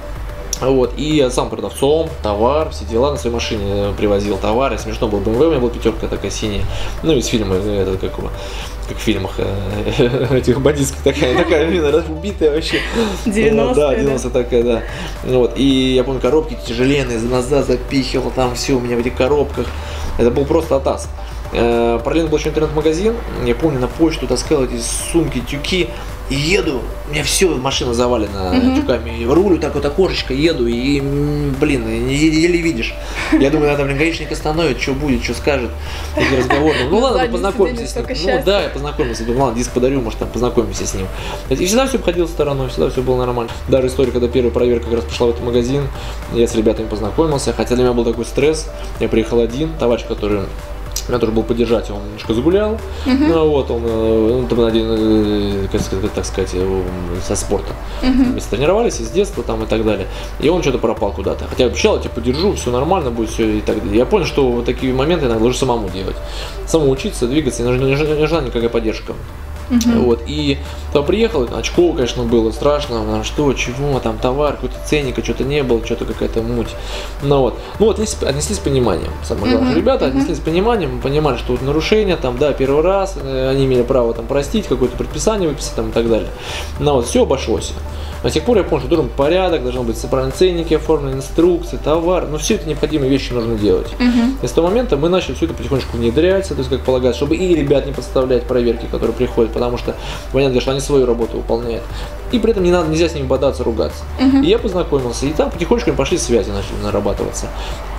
Вот, 0.62 0.94
и 0.96 1.16
я 1.16 1.32
сам 1.32 1.50
продавцом, 1.50 2.08
товар, 2.22 2.70
все 2.70 2.86
дела 2.86 3.12
на 3.12 3.18
своей 3.18 3.34
машине 3.34 3.64
э, 3.68 3.94
привозил 3.98 4.38
товары. 4.38 4.78
Смешно 4.78 5.08
был 5.08 5.20
BMW, 5.20 5.48
у 5.48 5.50
меня 5.50 5.60
была 5.60 5.72
пятерка 5.72 6.08
такая 6.08 6.30
синяя. 6.30 6.64
Ну, 7.02 7.14
из 7.14 7.26
фильма, 7.26 7.56
э, 7.56 7.82
это 7.82 7.98
как, 7.98 8.16
как 8.88 8.98
в 8.98 9.02
фильмах 9.02 9.32
э, 9.40 10.28
этих 10.38 10.62
бандитских 10.62 11.02
такая, 11.02 11.36
такая, 11.36 11.68
убитая 11.68 12.52
вообще. 12.52 12.80
90 13.26 13.74
Да, 13.74 13.96
90 13.96 14.30
такая, 14.30 14.64
да. 14.64 14.82
Вот, 15.24 15.54
и 15.56 15.96
я 15.96 16.04
помню, 16.04 16.22
коробки 16.22 16.56
тяжеленные, 16.68 17.20
назад 17.20 17.66
запихивал 17.66 18.30
там 18.30 18.54
все 18.54 18.74
у 18.74 18.80
меня 18.80 18.96
в 18.98 19.00
этих 19.00 19.16
коробках. 19.16 19.66
Это 20.20 20.30
был 20.30 20.46
просто 20.46 20.76
атас. 20.76 21.10
Параллельно 21.52 22.30
был 22.30 22.38
еще 22.38 22.50
интернет-магазин. 22.50 23.16
Я 23.46 23.56
помню, 23.56 23.80
на 23.80 23.88
почту 23.88 24.28
таскал 24.28 24.64
эти 24.64 24.80
сумки, 25.12 25.40
тюки. 25.40 25.90
И 26.32 26.34
еду, 26.34 26.82
у 27.10 27.12
меня 27.12 27.26
все, 27.26 27.50
машина 27.50 27.94
завалена 27.94 28.56
mm-hmm. 28.56 28.76
тюками. 28.78 29.26
Рулю 29.26 29.58
так 29.58 29.76
вот 29.76 29.84
окошечко, 29.84 30.34
еду, 30.34 30.66
и, 30.66 31.02
блин, 31.02 32.08
еле 32.08 32.62
видишь. 32.62 32.94
Я 33.34 33.50
думаю, 33.50 33.70
надо, 33.70 33.84
блин, 33.84 33.98
гаишник 33.98 34.32
остановит, 34.32 34.80
что 34.80 34.94
будет, 34.94 35.26
что 35.26 35.34
скажет. 35.34 35.72
Такие 36.16 36.40
разговоры. 36.40 36.78
Ну 36.90 37.00
ладно, 37.00 37.28
познакомимся 37.28 37.86
с 37.86 37.96
ним. 37.98 38.06
Ну 38.08 38.44
да, 38.46 38.64
я 38.64 38.70
познакомился. 38.70 39.26
Думаю, 39.26 39.42
ладно, 39.42 39.58
диск 39.58 39.72
подарю, 39.72 40.00
может, 40.00 40.20
там 40.20 40.30
познакомимся 40.30 40.88
с 40.88 40.94
ним. 40.94 41.08
И 41.50 41.66
всегда 41.66 41.86
все 41.86 41.98
обходил 41.98 42.30
стороной, 42.30 42.70
всегда 42.70 42.90
все 42.90 43.02
было 43.02 43.18
нормально. 43.18 43.52
Даже 43.68 43.88
история, 43.88 44.14
когда 44.14 44.30
первая 44.30 44.54
проверка 44.54 44.86
как 44.86 44.96
раз 44.96 45.04
пришла 45.04 45.28
в 45.28 45.30
этот 45.32 45.44
магазин, 45.44 45.90
я 46.34 46.48
с 46.48 46.56
ребятами 46.56 46.88
познакомился, 46.88 47.52
хотя 47.52 47.76
для 47.76 47.84
меня 47.84 47.94
был 47.94 48.06
такой 48.06 48.24
стресс. 48.24 48.70
Я 49.02 49.10
приехал 49.10 49.42
один, 49.42 49.74
товарищ, 49.78 50.06
который 50.08 50.44
меня 51.12 51.20
тоже 51.20 51.32
был 51.32 51.44
поддержать, 51.44 51.90
он 51.90 52.04
немножко 52.06 52.34
загулял. 52.34 52.74
Uh-huh. 53.06 53.28
Ну, 53.28 53.50
вот 53.50 53.70
он, 53.70 53.82
э, 53.86 54.38
он 54.38 54.48
там 54.48 54.62
один, 54.62 54.86
э, 54.88 55.68
так 56.16 56.26
сказать, 56.26 56.56
со 57.24 57.36
спорта. 57.36 57.74
Uh-huh. 58.02 58.34
Мы 58.34 58.40
тренировались 58.40 58.96
с 58.96 59.12
детства 59.12 59.44
там 59.44 59.64
и 59.64 59.66
так 59.66 59.86
далее. 59.86 60.08
И 60.40 60.50
он 60.50 60.62
что-то 60.62 60.78
пропал 60.80 61.12
куда-то. 61.12 61.46
Хотя 61.48 61.66
обещал, 61.66 61.98
я 61.98 62.02
тебя 62.02 62.12
поддержу, 62.12 62.54
все 62.54 62.72
нормально 62.72 63.12
будет, 63.12 63.30
все 63.30 63.58
и 63.58 63.62
так 63.62 63.80
далее. 63.80 63.98
Я 63.98 64.06
понял, 64.06 64.26
что 64.26 64.50
вот 64.50 64.66
такие 64.66 64.94
моменты 64.94 65.26
иногда 65.26 65.44
лучше 65.44 65.60
самому 65.60 65.90
делать. 65.90 66.16
Самому 66.66 66.92
учиться, 66.92 67.28
двигаться, 67.28 67.64
не 67.64 67.70
нужна, 67.70 67.88
не 67.88 68.20
нужна 68.20 68.42
никакая 68.42 68.70
поддержка. 68.70 69.14
Uh-huh. 69.72 70.04
Вот, 70.04 70.24
и 70.28 70.58
то 70.92 71.02
приехал, 71.02 71.48
очков, 71.56 71.96
конечно, 71.96 72.24
было 72.24 72.52
страшно, 72.52 73.00
потому 73.00 73.24
что, 73.24 73.54
чего, 73.54 74.00
там 74.00 74.18
товар, 74.18 74.56
какой-то 74.56 74.76
ценника, 74.86 75.24
что-то 75.24 75.46
не 75.46 75.64
было, 75.64 75.84
что-то 75.86 76.06
какая-то 76.06 76.42
муть. 76.42 76.68
Ну 77.24 77.40
вот, 77.40 77.60
ну 77.80 77.86
вот 77.86 77.96
отнеслись, 77.96 78.22
отнеслись 78.22 78.58
с 78.58 78.60
пониманием, 78.60 79.12
самое 79.24 79.54
главное. 79.54 79.74
Uh-huh. 79.74 79.78
Ребята 79.78 80.08
отнеслись 80.08 80.38
с 80.38 80.42
пониманием, 80.42 81.00
понимали, 81.00 81.38
что 81.38 81.54
вот 81.54 81.62
нарушение, 81.62 82.18
там, 82.18 82.38
да, 82.38 82.52
первый 82.52 82.84
раз, 82.84 83.16
э, 83.22 83.50
они 83.50 83.66
имели 83.66 83.84
право 83.84 84.14
там 84.14 84.26
простить, 84.26 84.68
какое-то 84.68 84.98
предписание 84.98 85.48
выписать 85.48 85.76
там 85.76 85.90
и 85.90 85.92
так 85.94 86.10
далее. 86.10 86.30
Ну 86.80 86.96
вот, 86.96 87.08
все 87.08 87.24
обошлось. 87.24 87.74
До 88.24 88.30
сих 88.30 88.44
пор 88.44 88.58
я 88.58 88.64
понял, 88.64 88.82
что 88.82 88.90
должен 88.90 89.08
быть 89.08 89.16
порядок, 89.16 89.64
должны 89.64 89.82
быть 89.82 90.00
правильные 90.02 90.36
ценники 90.36 90.76
оформлены, 90.76 91.16
инструкции, 91.16 91.80
товар. 91.84 92.28
Но 92.28 92.38
все 92.38 92.56
это 92.56 92.68
необходимые 92.68 93.10
вещи 93.10 93.34
нужно 93.34 93.56
делать. 93.56 93.88
Uh-huh. 93.98 94.44
И 94.44 94.48
с 94.48 94.52
того 94.52 94.68
момента 94.68 94.96
мы 94.96 95.10
начали 95.10 95.34
все 95.34 95.46
это 95.46 95.56
потихонечку 95.56 95.98
внедрять, 95.98 96.48
то 96.48 96.54
есть 96.54 96.70
как 96.70 96.82
полагается, 96.82 97.18
чтобы 97.18 97.36
и 97.36 97.56
ребят 97.56 97.88
не 97.88 97.94
подставлять 97.94 98.44
проверки, 98.44 98.86
которые 98.92 99.16
приходят, 99.16 99.52
потому 99.62 99.78
что 99.78 99.96
понятно, 100.32 100.60
что 100.60 100.72
они 100.72 100.80
свою 100.80 101.06
работу 101.06 101.38
выполняют 101.38 101.84
и 102.32 102.40
при 102.40 102.52
этом 102.52 102.64
не 102.64 102.72
надо, 102.72 102.90
нельзя 102.90 103.10
с 103.10 103.14
ними 103.14 103.26
бодаться, 103.26 103.64
ругаться. 103.64 104.04
Uh-huh. 104.20 104.44
И 104.44 104.48
я 104.48 104.60
познакомился, 104.60 105.26
и 105.26 105.34
там 105.34 105.52
потихонечку 105.52 105.94
пошли 105.94 106.18
связи 106.18 106.50
начали 106.50 106.84
нарабатываться. 106.84 107.48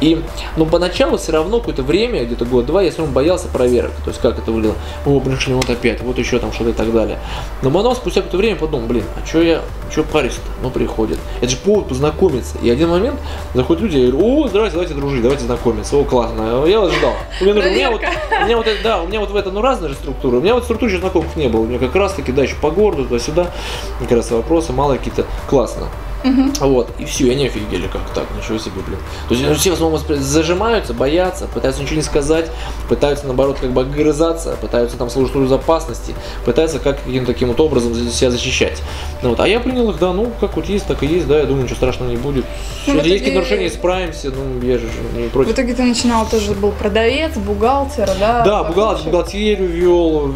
И, 0.01 0.23
ну, 0.57 0.67
поначалу 0.67 1.17
все 1.17 1.33
равно 1.33 1.61
какое-то 1.61 1.83
время, 1.83 2.25
где-то 2.25 2.45
год-два, 2.45 2.83
я 2.83 2.91
все 2.91 2.99
равно 2.99 3.15
боялся 3.15 3.49
проверок, 3.49 3.93
то 4.05 4.11
есть 4.11 4.21
как 4.21 4.39
это 4.39 4.51
выглядело, 4.51 4.77
о, 5.07 5.21
пришли 5.21 5.55
вот 5.55 5.71
опять, 5.71 6.01
вот 6.03 6.19
еще 6.19 6.39
там 6.39 6.53
что-то 6.53 6.71
и 6.71 6.73
так 6.73 6.93
далее. 6.93 7.19
Но 7.63 7.71
потом, 7.71 7.95
спустя 7.95 8.21
какое-то 8.21 8.39
время, 8.39 8.57
подумал, 8.57 8.87
блин, 8.87 9.05
а 9.17 9.27
что 9.27 9.43
я, 9.43 9.63
что 9.91 10.03
парюсь-то? 10.03 10.41
Ну, 10.63 10.71
приходит. 10.71 11.19
Это 11.41 11.51
же 11.51 11.57
повод 11.57 11.89
познакомиться. 11.89 12.59
И 12.63 12.71
один 12.71 12.89
момент 12.89 13.21
заходят 13.55 13.83
люди, 13.83 13.99
я 13.99 14.11
говорю, 14.11 14.27
о, 14.27 14.49
здравствуйте, 14.49 14.73
давайте 14.73 14.95
дружить, 14.95 15.23
давайте 15.23 15.45
знакомиться, 15.45 15.97
о, 15.97 16.05
классно, 16.05 16.65
я 16.67 16.81
вас 16.81 16.93
ждал. 16.93 17.15
У 17.41 17.45
меня, 17.45 17.55
у 17.55 17.71
меня 17.71 17.91
вот, 17.91 18.01
у 18.01 18.45
меня 18.45 18.57
вот, 18.57 18.67
да, 18.83 19.03
у 19.03 19.07
меня 19.07 19.21
вот 19.21 19.31
в 19.31 19.37
это, 19.37 19.51
ну, 19.51 19.61
разные 19.61 19.91
же 19.91 19.95
структуры, 19.95 20.39
у 20.39 20.41
меня 20.41 20.55
вот 20.55 20.65
структуры 20.65 20.91
еще 20.91 21.01
знакомых 21.01 21.37
не 21.37 21.49
было, 21.49 21.61
у 21.61 21.67
меня 21.67 21.79
как 21.79 21.95
раз 21.95 22.15
таки, 22.15 22.33
да, 22.33 22.43
еще 22.43 22.57
по 22.57 22.71
городу, 22.71 23.05
туда-сюда, 23.05 23.53
как 24.01 24.11
раз 24.11 24.22
вопросы, 24.31 24.73
мало 24.73 24.97
какие-то, 24.97 25.27
классно. 25.49 25.89
Угу. 26.25 26.69
Вот, 26.69 26.91
и 26.99 27.05
все, 27.05 27.27
и 27.27 27.31
они 27.31 27.47
офигели, 27.47 27.89
как 27.89 28.03
так, 28.15 28.27
ничего 28.37 28.59
себе, 28.59 28.81
блин. 28.87 28.99
То 29.29 29.35
есть 29.35 29.61
все 29.61 29.71
в 29.71 29.75
основном 29.75 30.01
зажимаются, 30.09 30.95
боятся, 30.95 31.47
пытаются 31.47 31.83
ничего 31.83 31.97
не 31.97 32.03
сказать, 32.03 32.51
пытаются 32.89 33.27
наоборот 33.27 33.59
как 33.61 33.73
бы 33.73 33.83
огрызаться, 33.83 34.57
пытаются 34.61 34.97
там 34.97 35.11
служить 35.11 35.33
службу 35.33 35.47
безопасности, 35.47 36.15
пытаются 36.45 36.79
как 36.79 37.03
каким-то 37.05 37.33
таким 37.33 37.49
вот 37.49 37.61
образом 37.61 37.95
себя 37.95 38.31
защищать. 38.31 38.83
Ну, 39.23 39.31
вот, 39.31 39.41
а 39.41 39.49
я 39.49 39.61
принял 39.61 39.91
их, 39.91 39.99
да, 39.99 40.13
ну, 40.13 40.31
как 40.41 40.57
вот 40.57 40.67
есть, 40.67 40.87
так 40.87 41.03
и 41.03 41.07
есть, 41.07 41.27
да, 41.27 41.39
я 41.39 41.45
думаю, 41.45 41.65
ничего 41.65 41.77
страшного 41.77 42.11
не 42.11 42.17
будет. 42.17 42.45
Ну, 42.87 42.95
Если 42.95 43.11
есть 43.11 43.21
какие-то 43.21 43.41
нарушения, 43.41 43.69
исправимся, 43.69 44.31
ну, 44.31 44.67
я 44.67 44.79
же 44.79 44.89
не 45.17 45.29
против. 45.29 45.51
В 45.51 45.55
итоге 45.55 45.75
ты 45.75 45.83
начинал 45.83 46.27
тоже, 46.27 46.53
был 46.53 46.73
продавец, 46.73 47.37
бухгалтер, 47.37 48.11
да? 48.19 48.45
Да, 48.45 48.65
бухгалтер, 48.65 49.05
бухгалтерию 49.07 49.69
вел, 49.69 50.35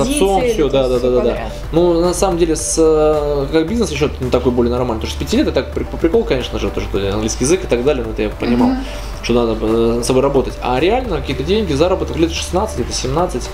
отцом, 0.00 0.42
все, 0.42 0.68
да, 0.68 0.88
да, 0.88 0.98
да, 0.98 1.10
да, 1.10 1.20
да. 1.20 1.38
Ну, 1.72 2.00
на 2.00 2.14
самом 2.14 2.38
деле, 2.38 2.56
с, 2.56 2.76
э, 2.78 3.46
как 3.52 3.68
бизнес 3.68 3.90
еще 3.90 4.08
такой 4.30 4.52
более 4.52 4.72
нормальный, 4.72 5.02
что 5.08 5.16
с 5.16 5.20
5 5.20 5.32
лет 5.34 5.48
это 5.48 5.62
так 5.62 5.72
по 5.72 5.96
приколу, 5.96 6.24
конечно 6.24 6.58
же, 6.58 6.70
то, 6.70 6.80
что 6.80 6.98
английский 7.12 7.44
язык 7.44 7.64
и 7.64 7.66
так 7.66 7.84
далее, 7.84 8.04
но 8.04 8.12
это 8.12 8.22
я 8.22 8.28
понимал, 8.30 8.70
mm-hmm. 8.70 9.22
что 9.24 9.34
надо 9.34 9.64
э, 9.64 9.92
над 9.96 10.04
собой 10.04 10.22
работать. 10.22 10.54
А 10.62 10.78
реально 10.78 11.20
какие-то 11.20 11.42
деньги, 11.42 11.72
заработок 11.72 12.16
лет 12.16 12.32
16, 12.32 12.80
это 12.80 12.92
17. 12.92 13.50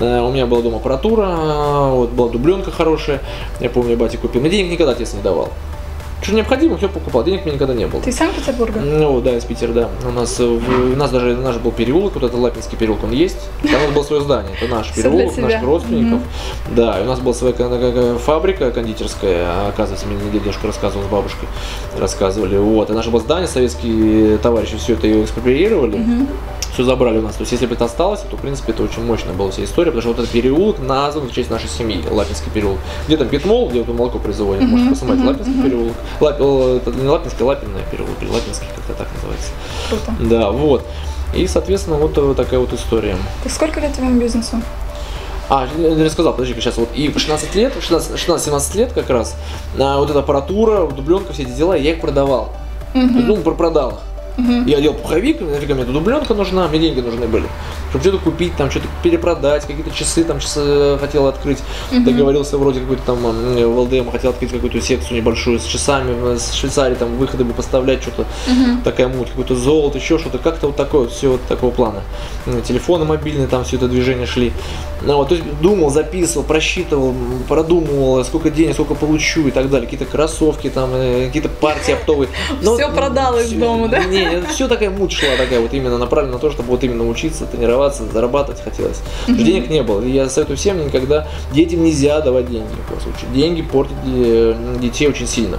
Э, 0.00 0.20
у 0.20 0.30
меня 0.30 0.46
была 0.46 0.62
дома 0.62 0.76
аппаратура, 0.76 1.90
вот 1.90 2.10
была 2.10 2.28
дубленка 2.28 2.70
хорошая, 2.70 3.20
я 3.60 3.70
помню, 3.70 3.92
я 3.92 3.96
батя 3.96 4.18
купил. 4.18 4.40
Мне 4.40 4.50
денег 4.50 4.72
никогда 4.72 4.92
отец 4.92 5.14
не 5.14 5.22
давал. 5.22 5.50
Что 6.22 6.34
необходимо, 6.34 6.76
все 6.76 6.88
покупал. 6.88 7.24
Денег 7.24 7.44
мне 7.44 7.54
никогда 7.54 7.74
не 7.74 7.86
было. 7.86 8.02
Ты 8.02 8.10
из 8.10 8.16
Санкт-Петербурга? 8.16 8.80
Ну, 8.80 9.20
да, 9.20 9.36
из 9.36 9.44
Питера, 9.44 9.72
да. 9.72 9.88
У 10.06 10.10
нас, 10.10 10.38
у 10.40 10.60
нас 10.96 11.10
даже 11.10 11.36
наш 11.36 11.56
был 11.56 11.70
переулок, 11.70 12.14
вот 12.14 12.24
этот 12.24 12.38
Лапинский 12.38 12.76
переулок, 12.76 13.04
он 13.04 13.12
есть. 13.12 13.38
Там 13.62 13.80
у 13.82 13.84
нас 13.86 13.94
было 13.94 14.02
свое 14.02 14.22
здание. 14.22 14.56
Это 14.60 14.74
наш 14.74 14.92
переулок, 14.94 15.36
наших 15.36 15.62
родственников. 15.62 16.20
Mm-hmm. 16.20 16.74
Да, 16.74 17.00
и 17.00 17.02
у 17.02 17.06
нас 17.06 17.20
была 17.20 17.34
своя 17.34 17.54
фабрика 18.18 18.70
кондитерская, 18.70 19.68
оказывается, 19.68 20.06
мне 20.06 20.18
дедушка 20.32 20.66
рассказывал 20.66 21.04
с 21.04 21.08
бабушкой, 21.08 21.48
рассказывали. 21.98 22.56
Вот, 22.56 22.90
и 22.90 22.92
наше 22.92 23.10
было 23.10 23.20
здание, 23.20 23.48
советские 23.48 24.38
товарищи 24.38 24.76
все 24.76 24.94
это 24.94 25.06
ее 25.06 25.24
экспроприировали. 25.24 25.98
Mm-hmm 25.98 26.26
все 26.72 26.84
забрали 26.84 27.18
у 27.18 27.22
нас. 27.22 27.34
То 27.34 27.42
есть, 27.42 27.52
если 27.52 27.66
бы 27.66 27.74
это 27.74 27.84
осталось, 27.84 28.20
то, 28.20 28.36
в 28.36 28.40
принципе, 28.40 28.72
это 28.72 28.82
очень 28.82 29.04
мощная 29.04 29.34
была 29.34 29.50
вся 29.50 29.64
история, 29.64 29.90
потому 29.90 30.02
что 30.02 30.08
вот 30.10 30.18
этот 30.18 30.30
переулок 30.30 30.78
назван 30.78 31.28
в 31.28 31.32
честь 31.32 31.50
нашей 31.50 31.68
семьи, 31.68 32.02
Лапинский 32.10 32.50
переулок. 32.52 32.78
Где 33.06 33.16
там 33.16 33.28
Питмол, 33.28 33.68
где 33.68 33.82
вот 33.82 33.96
молоко 33.96 34.18
производят, 34.18 34.62
mm-hmm. 34.62 34.66
можете 34.66 34.90
посмотреть, 34.90 35.24
mm-hmm. 35.24 35.28
Лапинский 35.28 35.62
переулок. 35.62 35.94
Лап, 36.20 36.34
это 36.34 36.92
не 36.92 37.08
Лапинский, 37.08 37.44
а 37.44 37.46
Лапинный 37.46 37.80
переулок, 37.90 38.16
или 38.20 38.28
Лапинский, 38.28 38.66
как-то 38.74 38.94
так 38.94 39.08
называется. 39.14 39.50
Круто. 39.88 40.14
Да, 40.20 40.50
вот. 40.50 40.86
И, 41.34 41.46
соответственно, 41.46 41.96
вот 41.96 42.16
э, 42.16 42.34
такая 42.34 42.58
вот 42.58 42.72
история. 42.72 43.16
Так 43.42 43.52
сколько 43.52 43.80
лет 43.80 43.92
твоему 43.92 44.20
бизнесу? 44.20 44.62
А, 45.50 45.66
я 45.78 46.04
рассказал, 46.04 46.32
подожди 46.32 46.54
сейчас 46.60 46.76
вот 46.76 46.90
и 46.94 47.10
16 47.16 47.54
лет, 47.54 47.72
16-17 47.76 48.76
лет 48.76 48.92
как 48.92 49.08
раз, 49.08 49.34
а, 49.78 49.98
вот 49.98 50.10
эта 50.10 50.18
аппаратура, 50.18 50.86
дубленка, 50.86 51.32
все 51.32 51.42
эти 51.42 51.50
дела, 51.50 51.74
я 51.74 51.92
их 51.92 52.00
продавал. 52.00 52.52
Mm-hmm. 52.94 53.22
Ну, 53.22 53.36
продал 53.36 53.90
их. 53.92 53.98
Угу. 54.38 54.68
Я 54.68 54.80
делал 54.80 54.96
пуховик, 54.96 55.40
нафига 55.40 55.74
мне 55.74 55.82
эта 55.82 55.92
дубленка 55.92 56.32
нужна, 56.32 56.68
мне 56.68 56.78
деньги 56.78 57.00
нужны 57.00 57.26
были. 57.26 57.46
Чтобы 57.90 58.02
что-то 58.02 58.18
купить, 58.18 58.56
там 58.56 58.70
что-то 58.70 58.86
перепродать, 59.02 59.66
какие-то 59.66 59.90
часы 59.90 60.24
там 60.24 60.40
часы 60.40 60.60
э, 60.62 60.98
хотел 61.00 61.26
открыть. 61.26 61.58
Угу. 61.90 62.04
Договорился 62.04 62.58
вроде 62.58 62.80
какой-то 62.80 63.02
там 63.02 63.18
в 63.18 63.78
ЛДМ, 63.80 64.10
хотел 64.10 64.30
открыть 64.30 64.52
какую-то 64.52 64.80
секцию 64.80 65.16
небольшую 65.16 65.58
с 65.58 65.64
часами, 65.64 66.34
э, 66.34 66.38
с 66.38 66.52
Швейцарии 66.52 66.94
там 66.94 67.16
выходами 67.16 67.52
поставлять 67.52 68.02
что-то, 68.02 68.22
угу. 68.22 68.82
такая 68.84 69.08
муть, 69.08 69.28
какой-то 69.30 69.54
золото, 69.54 69.98
еще 69.98 70.18
что-то, 70.18 70.38
как-то 70.38 70.68
вот 70.68 70.76
такое 70.76 71.02
вот, 71.02 71.12
все 71.12 71.30
вот 71.30 71.42
такого 71.46 71.70
плана. 71.70 72.02
Телефоны 72.66 73.04
мобильные, 73.04 73.46
там 73.46 73.64
все 73.64 73.76
это 73.76 73.88
движение 73.88 74.26
шли. 74.26 74.52
Ну, 75.02 75.16
вот, 75.16 75.28
то 75.28 75.36
есть 75.36 75.46
думал, 75.60 75.90
записывал, 75.90 76.44
просчитывал, 76.44 77.14
продумывал, 77.48 78.24
сколько 78.24 78.50
денег, 78.50 78.74
сколько 78.74 78.94
получу 78.94 79.46
и 79.46 79.50
так 79.50 79.70
далее. 79.70 79.88
Какие-то 79.88 80.10
кроссовки, 80.10 80.70
там, 80.70 80.90
э, 80.92 81.26
какие-то 81.26 81.48
партии 81.48 81.92
оптовые. 81.92 82.28
Но, 82.62 82.74
все 82.74 82.90
продал 82.90 83.38
из 83.38 83.52
дома, 83.52 83.88
да? 83.88 84.04
Не, 84.04 84.42
все 84.52 84.66
такая 84.66 84.90
муть 84.90 85.12
шла 85.12 85.36
такая, 85.36 85.60
вот 85.60 85.72
именно 85.72 85.98
направлена 85.98 86.34
на 86.34 86.38
то, 86.38 86.50
чтобы 86.50 86.70
вот 86.70 86.82
именно 86.82 87.08
учиться, 87.08 87.46
тренироваться, 87.46 87.77
зарабатывать 87.90 88.62
хотелось. 88.62 89.00
Mm-hmm. 89.26 89.42
Денег 89.42 89.70
не 89.70 89.82
было. 89.82 90.00
И 90.02 90.10
я 90.10 90.28
советую 90.28 90.56
всем 90.56 90.84
никогда, 90.84 91.26
детям 91.52 91.82
нельзя 91.82 92.20
давать 92.20 92.50
деньги. 92.50 92.68
В 92.88 93.34
Деньги 93.34 93.62
портят 93.62 93.96
э, 94.06 94.54
детей 94.80 95.08
очень 95.08 95.26
сильно. 95.26 95.58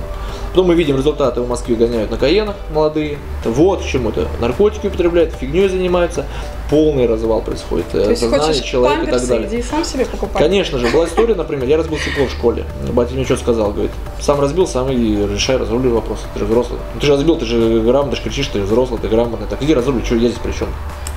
Потом 0.50 0.68
мы 0.68 0.76
видим 0.76 0.98
результаты 0.98 1.42
в 1.42 1.48
Москве 1.48 1.76
гоняют 1.76 2.10
на 2.10 2.18
Каенах 2.18 2.56
молодые. 2.74 3.18
Вот 3.46 3.82
к 3.82 3.86
чему 3.86 4.10
это. 4.10 4.28
Наркотики 4.42 4.88
употребляют, 4.88 5.34
фигней 5.34 5.70
занимаются. 5.70 6.26
Полный 6.72 7.06
развал 7.06 7.42
происходит. 7.42 7.88
То 7.90 8.10
есть 8.10 8.22
сознание 8.22 8.62
человека 8.62 9.04
и 9.04 9.12
так 9.12 9.28
далее. 9.28 9.48
Иди 9.48 9.62
сам 9.62 9.86
себе 9.86 10.06
покупать. 10.06 10.42
Конечно 10.42 10.80
же. 10.80 10.88
Была 10.88 11.06
история, 11.06 11.36
например, 11.36 11.68
я 11.68 11.78
разбил 11.78 12.00
стекло 12.00 12.26
в 12.26 12.32
школе. 12.32 12.66
Батя 12.94 13.14
мне 13.14 13.26
что 13.26 13.38
сказал? 13.38 13.72
Говорит, 13.72 13.92
сам 14.20 14.42
разбил, 14.42 14.68
сам 14.68 14.92
и 14.92 15.16
решай, 15.34 15.58
разрули 15.58 15.90
вопрос. 15.90 16.20
Ты 16.34 16.40
же 16.40 16.46
взрослый. 16.46 16.80
Ну, 16.96 17.00
ты 17.00 17.06
же 17.06 17.14
разбил, 17.14 17.38
ты 17.38 17.46
же 17.46 17.82
грамотный, 17.82 18.12
ты 18.12 18.18
же 18.18 18.24
кричишь, 18.24 18.48
ты 18.48 18.62
взрослый, 18.62 19.00
ты 19.00 19.08
грамотный. 19.08 19.48
Так 19.48 19.62
иди 19.62 19.74
разрули, 19.74 20.04
что 20.04 20.16
я 20.16 20.30
здесь 20.30 20.40
при 20.44 20.52
чем? 20.52 20.68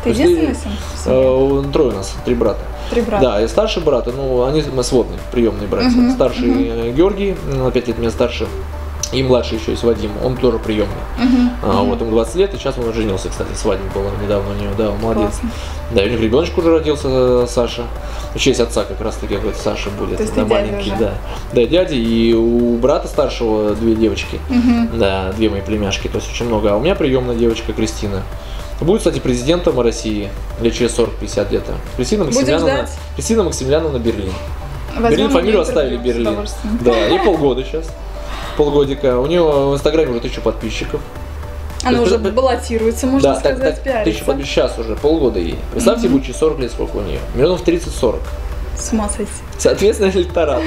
Ты 0.04 0.11
единственный 0.11 0.54
сын? 0.54 0.73
Э, 1.06 1.64
трое 1.73 1.90
у 1.90 1.92
нас, 1.92 2.14
три 2.25 2.35
брата. 2.35 2.61
Три 2.90 3.02
брата. 3.02 3.23
Да, 3.23 3.42
и 3.42 3.49
старший 3.49 3.82
брат, 3.82 4.06
ну, 4.06 4.44
они 4.44 4.62
сводные, 4.82 5.18
приемные 5.30 5.68
братья. 5.68 5.99
Угу, 5.99 6.12
Старший 6.12 6.50
угу. 6.50 6.92
Георгий, 6.92 7.37
на 7.47 7.71
5 7.71 7.88
лет 7.88 7.99
меня 7.99 8.11
старше. 8.11 8.47
И 9.12 9.23
младший 9.23 9.59
еще 9.59 9.73
есть 9.73 9.85
Вадим, 9.85 10.11
он 10.25 10.37
тоже 10.38 10.59
приемный. 10.59 10.94
Uh-huh. 11.18 11.49
А, 11.62 11.82
вот 11.82 12.00
ему 12.00 12.11
20 12.12 12.35
лет, 12.37 12.54
и 12.54 12.56
сейчас 12.56 12.78
он 12.78 12.94
женился, 12.94 13.28
кстати, 13.28 13.52
свадьба 13.54 13.85
была 13.94 14.11
недавно 14.23 14.52
у 14.52 14.54
него, 14.54 14.73
да, 14.76 14.90
он 14.90 14.99
молодец. 15.00 15.38
Классно. 15.38 15.50
Да, 15.90 16.02
и 16.02 16.09
у 16.09 16.12
них 16.12 16.21
ребеночек 16.21 16.56
уже 16.56 16.71
родился, 16.71 17.47
Саша. 17.47 17.82
В 18.35 18.38
честь 18.38 18.61
отца 18.61 18.85
как 18.85 18.99
раз 19.02 19.16
таки 19.16 19.37
говорит, 19.37 19.56
Саша 19.59 19.90
будет. 19.90 20.16
То 20.16 20.23
есть 20.23 20.35
да, 20.35 20.47
маленький, 20.47 20.94
да. 20.99 21.12
Да, 21.52 21.66
дяди, 21.66 21.94
и 21.97 22.32
у 22.32 22.78
брата 22.78 23.06
старшего 23.06 23.75
две 23.75 23.94
девочки, 23.94 24.40
uh-huh. 24.49 24.97
да, 24.99 25.32
две 25.37 25.50
мои 25.50 25.61
племяшки, 25.61 26.09
то 26.09 26.16
есть 26.16 26.30
очень 26.32 26.47
много. 26.47 26.73
А 26.73 26.76
у 26.76 26.80
меня 26.80 26.94
приемная 26.94 27.37
девочка 27.37 27.75
Кристина. 27.75 28.23
Будет, 28.81 28.99
кстати, 28.99 29.21
президентом 29.21 29.81
России 29.81 30.31
лет 30.61 30.75
через 30.75 30.99
40-50 30.99 31.52
лет. 31.52 31.64
Кристина 31.97 32.25
Максимляновна, 32.25 32.88
Кристина 33.14 33.43
Максимляновна 33.45 33.99
Берлин. 33.99 34.33
Возьмем 34.95 35.11
Берлин 35.11 35.31
фамилию 35.31 35.61
оставили 35.61 35.97
Берлин. 35.97 36.37
Да, 36.81 37.09
и 37.09 37.19
полгода 37.25 37.62
сейчас. 37.64 37.87
Полгодика. 38.57 39.19
У 39.19 39.26
нее 39.26 39.43
в 39.43 39.75
Инстаграме 39.75 40.11
уже 40.11 40.21
тысяча 40.21 40.41
подписчиков. 40.41 41.00
Она 41.85 42.00
уже 42.00 42.17
это, 42.17 42.31
баллотируется, 42.31 43.07
можно 43.07 43.35
да, 43.35 43.41
сказать, 43.41 43.83
так, 43.83 43.93
так, 43.93 44.05
тысяча 44.05 44.25
подписчиков 44.25 44.71
сейчас 44.71 44.79
уже, 44.79 44.95
полгода 44.95 45.41
ей. 45.41 45.59
Представьте, 45.73 46.07
mm-hmm. 46.07 46.11
будет 46.11 46.25
через 46.25 46.38
40 46.38 46.59
лет 46.61 46.71
сколько 46.71 46.97
у 46.97 47.00
нее. 47.00 47.19
Миллионов 47.35 47.67
30-40. 47.67 48.21
С 48.76 48.93
ума 48.93 49.09
сойти. 49.09 49.31
Соответственно, 49.59 50.11
электорат. 50.11 50.62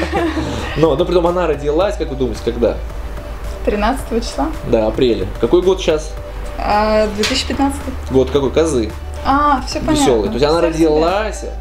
Но, 0.77 0.95
но 0.95 1.05
при 1.05 1.13
том 1.13 1.25
она 1.27 1.47
родилась, 1.47 1.95
как 1.95 2.09
вы 2.09 2.15
думаете, 2.15 2.41
когда? 2.43 2.75
13 3.65 4.23
числа. 4.23 4.47
Да, 4.69 4.87
апреля. 4.87 5.27
Какой 5.39 5.61
год 5.61 5.79
сейчас? 5.79 6.13
2015. 7.15 7.79
А, 8.09 8.13
год 8.13 8.31
какой? 8.31 8.51
Козы. 8.51 8.91
А, 9.25 9.63
все 9.67 9.79
понятно. 9.79 10.01
Веселый. 10.01 10.27
То 10.29 10.35
есть 10.35 10.45
она 10.45 10.61
родилась 10.61 11.39
себя. 11.41 11.51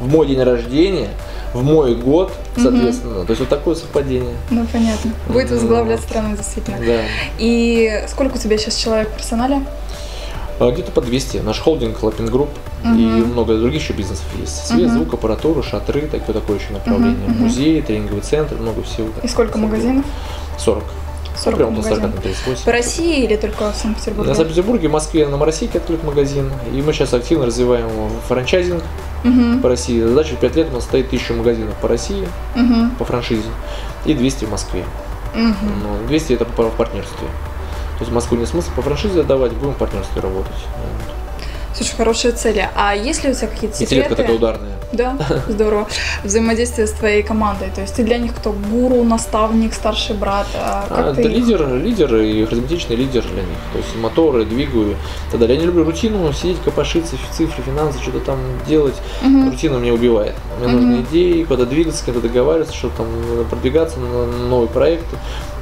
в 0.00 0.08
мой 0.08 0.26
день 0.26 0.42
рождения, 0.42 1.10
в 1.52 1.62
мой 1.62 1.94
год, 1.94 2.32
соответственно. 2.56 3.20
Угу. 3.20 3.26
То 3.26 3.30
есть 3.30 3.40
вот 3.40 3.48
такое 3.48 3.74
совпадение. 3.74 4.34
Ну, 4.50 4.66
понятно. 4.72 5.12
Будет 5.28 5.50
возглавлять 5.50 6.00
страну, 6.00 6.36
действительно. 6.36 6.78
Да. 6.78 7.00
И 7.38 8.04
сколько 8.08 8.36
у 8.36 8.38
тебя 8.38 8.56
сейчас 8.58 8.76
человек 8.76 9.10
в 9.10 9.16
персонале? 9.16 9.62
А, 10.60 10.70
где-то 10.70 10.92
по 10.92 11.00
200. 11.00 11.38
Наш 11.38 11.60
холдинг 11.60 12.02
Lapin 12.02 12.26
Group 12.26 12.50
угу. 12.84 12.94
и 12.94 13.04
много 13.04 13.56
других 13.58 13.82
еще 13.82 13.92
бизнесов 13.92 14.26
есть. 14.38 14.66
Свет, 14.66 14.86
угу. 14.86 14.94
звук, 14.94 15.14
аппаратура, 15.14 15.62
шатры, 15.62 16.02
такое, 16.02 16.34
такое 16.34 16.58
еще 16.58 16.72
направление. 16.72 17.28
Угу. 17.28 17.34
Музей, 17.34 17.82
тренинговый 17.82 18.22
центр, 18.22 18.56
много 18.56 18.82
всего. 18.82 19.08
И 19.22 19.28
сколько 19.28 19.58
магазинов? 19.58 20.04
40. 20.58 20.84
40 21.42 21.56
прям 21.56 21.72
магазин. 21.74 22.12
По 22.64 22.72
России 22.72 23.24
или 23.24 23.36
только 23.36 23.72
в 23.72 23.76
Санкт-Петербурге? 23.76 24.30
На 24.30 24.34
Санкт-Петербурге, 24.34 24.88
Москве, 24.88 25.24
на 25.24 25.32
Новороссийске 25.32 25.78
открыт 25.78 26.02
магазин. 26.04 26.50
И 26.72 26.82
мы 26.82 26.92
сейчас 26.92 27.14
активно 27.14 27.46
развиваем 27.46 27.88
франчайзинг 28.26 28.82
угу. 29.24 29.60
по 29.62 29.68
России. 29.68 30.00
Задача 30.00 30.34
в 30.34 30.40
5 30.40 30.56
лет 30.56 30.68
у 30.70 30.74
нас 30.74 30.84
стоит 30.84 31.06
1000 31.06 31.34
магазинов 31.34 31.74
по 31.76 31.88
России, 31.88 32.28
угу. 32.54 32.90
по 32.98 33.04
франшизе, 33.04 33.48
и 34.04 34.14
200 34.14 34.44
в 34.46 34.50
Москве. 34.50 34.84
Угу. 35.34 36.08
200 36.08 36.32
это 36.32 36.44
по 36.44 36.64
партнерстве. 36.70 37.28
То 37.98 38.00
есть 38.00 38.10
в 38.10 38.14
Москву 38.14 38.36
не 38.36 38.46
смысл 38.46 38.70
по 38.76 38.82
франшизе 38.82 39.20
отдавать, 39.20 39.52
будем 39.52 39.74
в 39.74 39.78
партнерстве 39.78 40.20
работать. 40.20 40.52
Слушай, 41.74 41.96
хорошие 41.96 42.32
цели. 42.32 42.68
А 42.74 42.94
есть 42.94 43.22
ли 43.22 43.30
у 43.30 43.34
тебя 43.34 43.46
какие-то 43.46 43.76
секреты? 43.76 43.94
Интеллектка 43.94 44.16
такая 44.16 44.36
ударная. 44.36 44.77
Да, 44.92 45.16
здорово. 45.48 45.86
Взаимодействие 46.24 46.86
с 46.86 46.92
твоей 46.92 47.22
командой. 47.22 47.70
То 47.74 47.82
есть 47.82 47.94
ты 47.94 48.02
для 48.02 48.18
них 48.18 48.34
кто? 48.34 48.52
Гуру, 48.52 49.02
наставник, 49.04 49.74
старший 49.74 50.16
брат? 50.16 50.46
А 50.54 50.86
как 50.88 51.06
а, 51.06 51.14
ты 51.14 51.22
лидер, 51.22 51.68
лидер 51.74 52.14
и 52.16 52.44
харизматичный 52.44 52.96
лидер 52.96 53.22
для 53.22 53.42
них. 53.42 53.58
То 53.72 53.78
есть 53.78 53.96
моторы, 53.96 54.44
двигаю. 54.44 54.96
Тогда 55.30 55.46
я 55.46 55.56
не 55.56 55.66
люблю 55.66 55.84
рутину, 55.84 56.32
сидеть, 56.32 56.60
копошиться, 56.64 57.16
цифры, 57.32 57.62
финансы, 57.62 58.00
что-то 58.00 58.20
там 58.20 58.38
делать. 58.66 58.96
Угу. 59.22 59.50
Рутина 59.50 59.76
меня 59.76 59.92
убивает. 59.92 60.34
Мне 60.58 60.68
угу. 60.68 60.76
нужны 60.76 61.02
идеи, 61.10 61.44
куда 61.44 61.64
двигаться, 61.64 62.04
куда 62.04 62.20
договариваться, 62.20 62.74
что 62.74 62.90
там 62.90 63.06
продвигаться 63.50 64.00
на 64.00 64.26
новые 64.26 64.68
проекты 64.68 65.16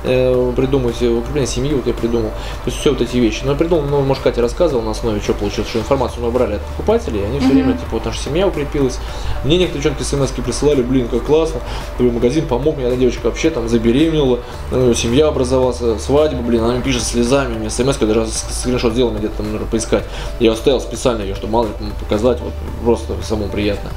э, 0.06 0.52
придумать, 0.56 1.02
укрепление 1.02 1.46
семьи, 1.46 1.74
вот 1.74 1.86
я 1.86 1.92
придумал. 1.92 2.30
То 2.30 2.66
есть 2.70 2.78
все 2.78 2.90
вот 2.90 3.00
эти 3.02 3.16
вещи. 3.16 3.42
Но 3.44 3.52
я 3.52 3.58
придумал, 3.58 3.84
ну, 3.84 4.00
может, 4.02 4.22
Катя 4.22 4.40
рассказывала 4.40 4.84
на 4.84 4.90
основе, 4.92 5.20
что 5.20 5.34
получилось, 5.34 5.68
что 5.68 5.78
информацию 5.78 6.24
мы 6.24 6.30
брали 6.30 6.54
от 6.54 6.62
покупателей, 6.62 7.20
и 7.20 7.24
они 7.24 7.40
все 7.40 7.48
время, 7.48 7.72
типа, 7.72 7.88
вот 7.92 8.04
наша 8.04 8.20
семья 8.20 8.46
укрепилась. 8.46 8.98
Мне 9.44 9.58
некоторые 9.58 9.94
девчонки 9.94 10.02
смс 10.02 10.30
присылали, 10.42 10.82
блин, 10.82 11.08
как 11.08 11.24
классно, 11.24 11.60
твой 11.96 12.10
магазин 12.10 12.46
помог 12.46 12.76
мне, 12.76 12.86
одна 12.86 12.96
девочка 12.96 13.26
вообще 13.26 13.50
там 13.50 13.68
забеременела, 13.68 14.40
ну, 14.70 14.94
семья 14.94 15.28
образовалась, 15.28 15.80
свадьба, 16.00 16.42
блин, 16.42 16.62
она 16.62 16.74
мне 16.74 16.82
пишет 16.82 17.02
слезами, 17.02 17.58
мне 17.58 17.70
смс 17.70 17.96
даже 17.96 18.26
скриншот 18.26 18.92
сделал, 18.92 19.12
где-то 19.12 19.38
там, 19.38 19.46
наверное, 19.46 19.68
поискать. 19.68 20.04
Я 20.38 20.52
оставил 20.52 20.80
специально 20.80 21.22
ее, 21.22 21.34
чтобы 21.34 21.52
мало 21.52 21.66
ли 21.66 21.72
показать, 22.00 22.40
вот 22.40 22.52
просто 22.84 23.14
самому 23.22 23.48
приятно. 23.48 23.90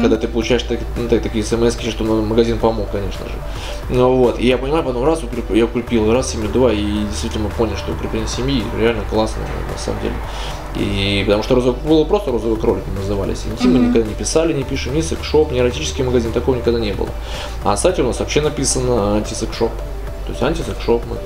Когда 0.00 0.16
ты 0.16 0.28
получаешь 0.28 0.62
так, 0.62 0.80
ну, 0.96 1.08
так, 1.08 1.22
такие 1.22 1.44
смс, 1.44 1.78
что 1.78 2.04
магазин 2.04 2.58
помог, 2.58 2.90
конечно 2.90 3.24
же. 3.26 3.34
Ну 3.90 4.16
вот, 4.16 4.38
и 4.38 4.46
я 4.46 4.58
понимаю, 4.58 4.82
потом 4.84 5.04
раз 5.04 5.22
укреп... 5.22 5.50
я 5.54 5.64
укрепил, 5.64 6.12
раз 6.12 6.32
семью, 6.32 6.48
два, 6.48 6.72
и 6.72 7.04
действительно 7.04 7.44
мы 7.44 7.50
поняли, 7.50 7.76
что 7.76 7.92
укрепление 7.92 8.28
семьи 8.28 8.62
реально 8.78 9.02
классно, 9.10 9.42
на 9.70 9.78
самом 9.78 10.00
деле. 10.00 10.14
И 10.74 11.22
потому 11.26 11.42
что 11.42 11.54
розовый, 11.54 11.80
было 11.82 12.04
просто 12.04 12.30
розовый 12.30 12.58
кролик 12.58 12.82
мы 12.86 13.00
назывались. 13.00 13.44
Интим 13.44 13.70
mm-hmm. 13.70 13.78
мы 13.78 13.88
никогда 13.88 14.08
не 14.08 14.14
писали, 14.14 14.52
не 14.52 14.64
пишем, 14.64 14.94
ни 14.94 15.02
секшоп, 15.02 15.52
ни 15.52 15.58
эротический 15.58 16.02
магазин, 16.02 16.32
такого 16.32 16.56
никогда 16.56 16.80
не 16.80 16.92
было. 16.92 17.10
А 17.62 17.70
на 17.70 17.76
сайте 17.76 18.02
у 18.02 18.06
нас 18.06 18.20
вообще 18.20 18.40
написано 18.40 19.16
антисекшоп. 19.16 19.70
То 20.26 20.30
есть 20.30 20.42
антисекшоп 20.42 21.02
мы. 21.10 21.16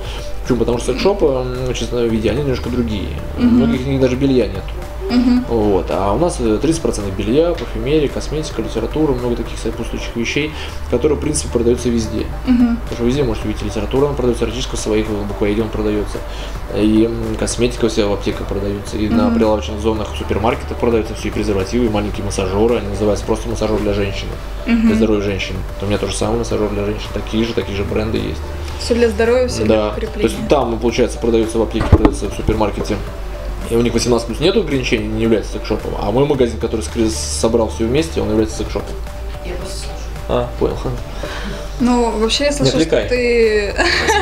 Почему? 0.41 0.59
Потому 0.59 0.79
что 0.79 0.93
секшопы 0.93 1.25
в 1.25 1.73
честном 1.73 2.07
виде, 2.09 2.29
они 2.29 2.41
немножко 2.41 2.69
другие. 2.69 3.09
Mm-hmm. 3.37 3.43
Многих 3.43 3.85
них 3.85 4.01
даже 4.01 4.15
белья 4.17 4.47
нет. 4.47 4.63
Угу. 5.09 5.55
Вот. 5.55 5.87
А 5.89 6.13
у 6.13 6.19
нас 6.19 6.39
30% 6.39 7.15
белья, 7.15 7.53
парфюмерия, 7.53 8.09
косметика, 8.09 8.61
литература, 8.61 9.13
много 9.13 9.35
таких 9.35 9.57
сопутствующих 9.57 10.15
вещей, 10.15 10.51
которые, 10.91 11.17
в 11.17 11.21
принципе, 11.21 11.51
продаются 11.51 11.89
везде. 11.89 12.25
Угу. 12.47 12.77
Потому 12.81 12.95
что 12.95 13.03
везде 13.03 13.23
можете 13.23 13.47
увидеть 13.47 13.63
литература, 13.63 14.07
она 14.07 14.15
продается, 14.15 14.45
эротическая 14.45 14.77
в 14.77 14.79
своих 14.79 15.07
буквоеде 15.07 15.61
он 15.61 15.69
продается, 15.69 16.17
и 16.75 17.09
косметика 17.39 17.87
вся 17.89 18.07
в 18.07 18.13
аптеках 18.13 18.47
продается, 18.47 18.97
и 18.97 19.07
угу. 19.07 19.15
на 19.15 19.29
прилавочных 19.29 19.79
зонах 19.79 20.09
супермаркетах 20.17 20.77
продаются 20.77 21.15
все 21.15 21.29
и 21.29 21.31
презервативы, 21.31 21.85
и 21.85 21.89
маленькие 21.89 22.25
массажеры, 22.25 22.77
они 22.77 22.87
называются 22.89 23.25
просто 23.25 23.49
массажер 23.49 23.79
для 23.79 23.93
женщины, 23.93 24.31
угу. 24.65 24.87
для 24.87 24.95
здоровья 24.95 25.21
женщины. 25.21 25.57
У 25.81 25.85
меня 25.85 25.97
тоже 25.97 26.15
самый 26.15 26.39
массажер 26.39 26.69
для 26.69 26.85
женщин, 26.85 27.07
такие 27.13 27.45
же, 27.45 27.53
такие 27.53 27.77
же 27.77 27.83
бренды 27.83 28.17
есть. 28.17 28.41
Все 28.79 28.93
для 28.93 29.09
здоровья, 29.09 29.47
все 29.47 29.65
да. 29.65 29.65
для 29.65 29.87
укрепления. 29.89 30.29
То 30.29 30.35
есть 30.35 30.47
там, 30.49 30.77
получается, 30.79 31.17
продается 31.17 31.57
в 31.57 31.61
аптеке, 31.63 31.85
продается 31.87 32.29
в 32.29 32.33
супермаркете 32.33 32.95
и 33.69 33.75
у 33.75 33.81
них 33.81 33.93
18 33.93 34.27
плюс 34.27 34.39
нет 34.39 34.55
ограничений, 34.55 35.07
не 35.07 35.23
является 35.23 35.53
секшопом. 35.53 35.93
А 35.99 36.11
мой 36.11 36.25
магазин, 36.25 36.59
который 36.59 36.85
собрал 37.09 37.69
все 37.69 37.85
вместе, 37.85 38.21
он 38.21 38.29
является 38.29 38.57
секшопом. 38.57 38.95
Я 39.45 39.55
вас 39.57 39.79
слушаю. 39.79 39.97
А, 40.29 40.49
понял. 40.59 40.77
Ну, 41.79 42.11
вообще 42.17 42.45
я 42.45 42.51
слышала, 42.51 42.81
что 42.81 43.07
ты... 43.07 43.73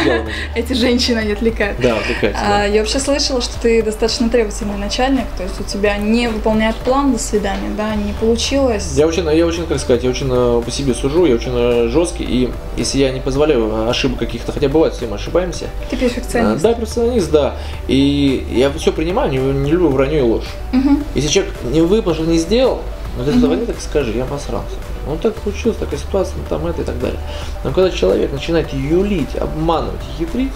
Эти 0.55 0.73
женщины 0.73 1.23
не 1.25 1.33
отвлекают. 1.33 1.79
Да, 1.79 1.97
отвлекают. 1.97 2.35
А, 2.39 2.65
я 2.65 2.81
вообще 2.81 2.99
слышала, 2.99 3.41
что 3.41 3.59
ты 3.59 3.81
достаточно 3.81 4.29
требовательный 4.29 4.77
начальник, 4.77 5.25
то 5.37 5.43
есть 5.43 5.59
у 5.59 5.63
тебя 5.63 5.97
не 5.97 6.27
выполняют 6.27 6.75
план 6.77 7.13
до 7.13 7.19
свидания, 7.19 7.69
да, 7.77 7.95
не 7.95 8.13
получилось. 8.13 8.93
Я 8.95 9.07
очень, 9.07 9.29
я 9.31 9.45
очень, 9.45 9.65
как 9.67 9.79
сказать, 9.79 10.03
я 10.03 10.09
очень 10.09 10.29
э, 10.29 10.61
по 10.63 10.71
себе 10.71 10.93
сужу, 10.93 11.25
я 11.25 11.35
очень 11.35 11.53
э, 11.53 11.87
жесткий, 11.87 12.23
и 12.23 12.51
если 12.77 12.99
я 12.99 13.11
не 13.11 13.21
позволяю 13.21 13.89
ошибок 13.89 14.19
каких-то, 14.19 14.51
хотя 14.51 14.67
бывает, 14.67 14.93
все 14.93 15.07
мы 15.07 15.15
ошибаемся. 15.15 15.65
Ты 15.89 15.95
перфекционист. 15.95 16.61
Да, 16.61 16.73
перфекционист, 16.73 17.31
да. 17.31 17.55
И 17.87 18.45
я 18.51 18.71
все 18.71 18.91
принимаю, 18.91 19.31
не, 19.31 19.37
не 19.37 19.71
люблю 19.71 19.89
вранье 19.89 20.19
и 20.19 20.23
ложь. 20.23 20.47
Угу. 20.73 20.99
Если 21.15 21.29
человек 21.29 21.53
не 21.71 21.81
выполнил, 21.81 22.25
не 22.25 22.37
сделал, 22.37 22.81
ну 23.17 23.23
ты 23.23 23.39
звони, 23.39 23.65
так 23.65 23.79
скажи, 23.79 24.11
я 24.11 24.25
посрался. 24.25 24.75
Ну 25.07 25.17
так 25.21 25.33
получилось, 25.35 25.77
такая 25.77 25.99
ситуация, 25.99 26.35
ну, 26.37 26.43
там 26.49 26.65
это 26.67 26.81
и 26.81 26.85
так 26.85 26.99
далее. 26.99 27.19
Но 27.63 27.71
когда 27.71 27.89
человек 27.89 28.31
начинает 28.31 28.73
юлить, 28.73 29.35
обманывать, 29.35 30.01
хитрить, 30.17 30.51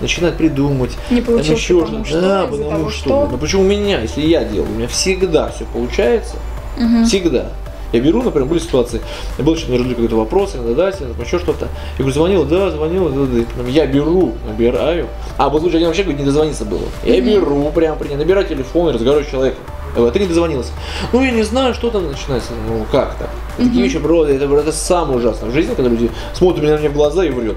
начинает 0.00 0.36
придумать. 0.36 0.92
Не 1.10 1.20
получилось, 1.20 1.60
еще 1.60 1.80
потому 1.80 2.04
что, 2.04 2.20
да, 2.20 2.46
потому 2.46 2.70
того, 2.70 2.90
что. 2.90 3.00
что. 3.00 3.28
Но 3.30 3.38
почему 3.38 3.62
у 3.62 3.66
меня, 3.66 4.00
если 4.00 4.22
я 4.22 4.44
делаю, 4.44 4.70
у 4.70 4.74
меня 4.74 4.88
всегда 4.88 5.48
все 5.50 5.64
получается, 5.72 6.36
угу. 6.76 7.04
всегда. 7.04 7.46
Я 7.92 8.00
беру, 8.00 8.24
например, 8.24 8.48
были 8.48 8.58
ситуации, 8.58 9.00
я 9.38 9.44
был 9.44 9.54
еще 9.54 9.68
на 9.68 9.88
какой-то 9.88 10.16
вопрос, 10.16 10.54
надодатель, 10.54 11.06
еще 11.24 11.38
что-то. 11.38 11.68
Я 11.96 11.98
говорю, 11.98 12.12
звонил, 12.12 12.44
да, 12.44 12.70
звонил, 12.72 13.08
да, 13.08 13.44
да. 13.56 13.68
Я 13.68 13.86
беру, 13.86 14.34
набираю. 14.48 15.06
А, 15.38 15.48
был 15.48 15.60
случай, 15.60 15.76
один 15.76 15.86
вообще 15.86 16.02
говорит, 16.02 16.18
не 16.18 16.26
дозвониться 16.26 16.64
было. 16.64 16.82
Я 17.04 17.20
беру, 17.20 17.70
прям, 17.72 17.96
при 17.96 18.12
набираю 18.14 18.48
телефон 18.48 18.88
и 18.88 18.92
разговариваю 18.94 19.28
с 19.28 19.30
человеком. 19.30 19.62
А 19.96 20.10
ты 20.10 20.18
не 20.18 20.26
дозвонился. 20.26 20.72
Ну, 21.12 21.22
я 21.22 21.30
не 21.30 21.42
знаю, 21.42 21.74
что 21.74 21.90
там 21.90 22.06
начинается. 22.08 22.52
Ну, 22.68 22.84
как 22.90 23.14
так? 23.16 23.30
Такие 23.56 23.82
вещи, 23.82 23.98
бро, 23.98 24.24
это, 24.24 24.44
это 24.44 24.72
самое 24.72 25.18
ужасное 25.18 25.50
в 25.50 25.52
жизни, 25.52 25.74
когда 25.74 25.90
люди 25.90 26.10
смотрят 26.32 26.62
меня, 26.62 26.76
мне 26.76 26.88
в 26.88 26.94
глаза 26.94 27.24
и 27.24 27.30
врет. 27.30 27.56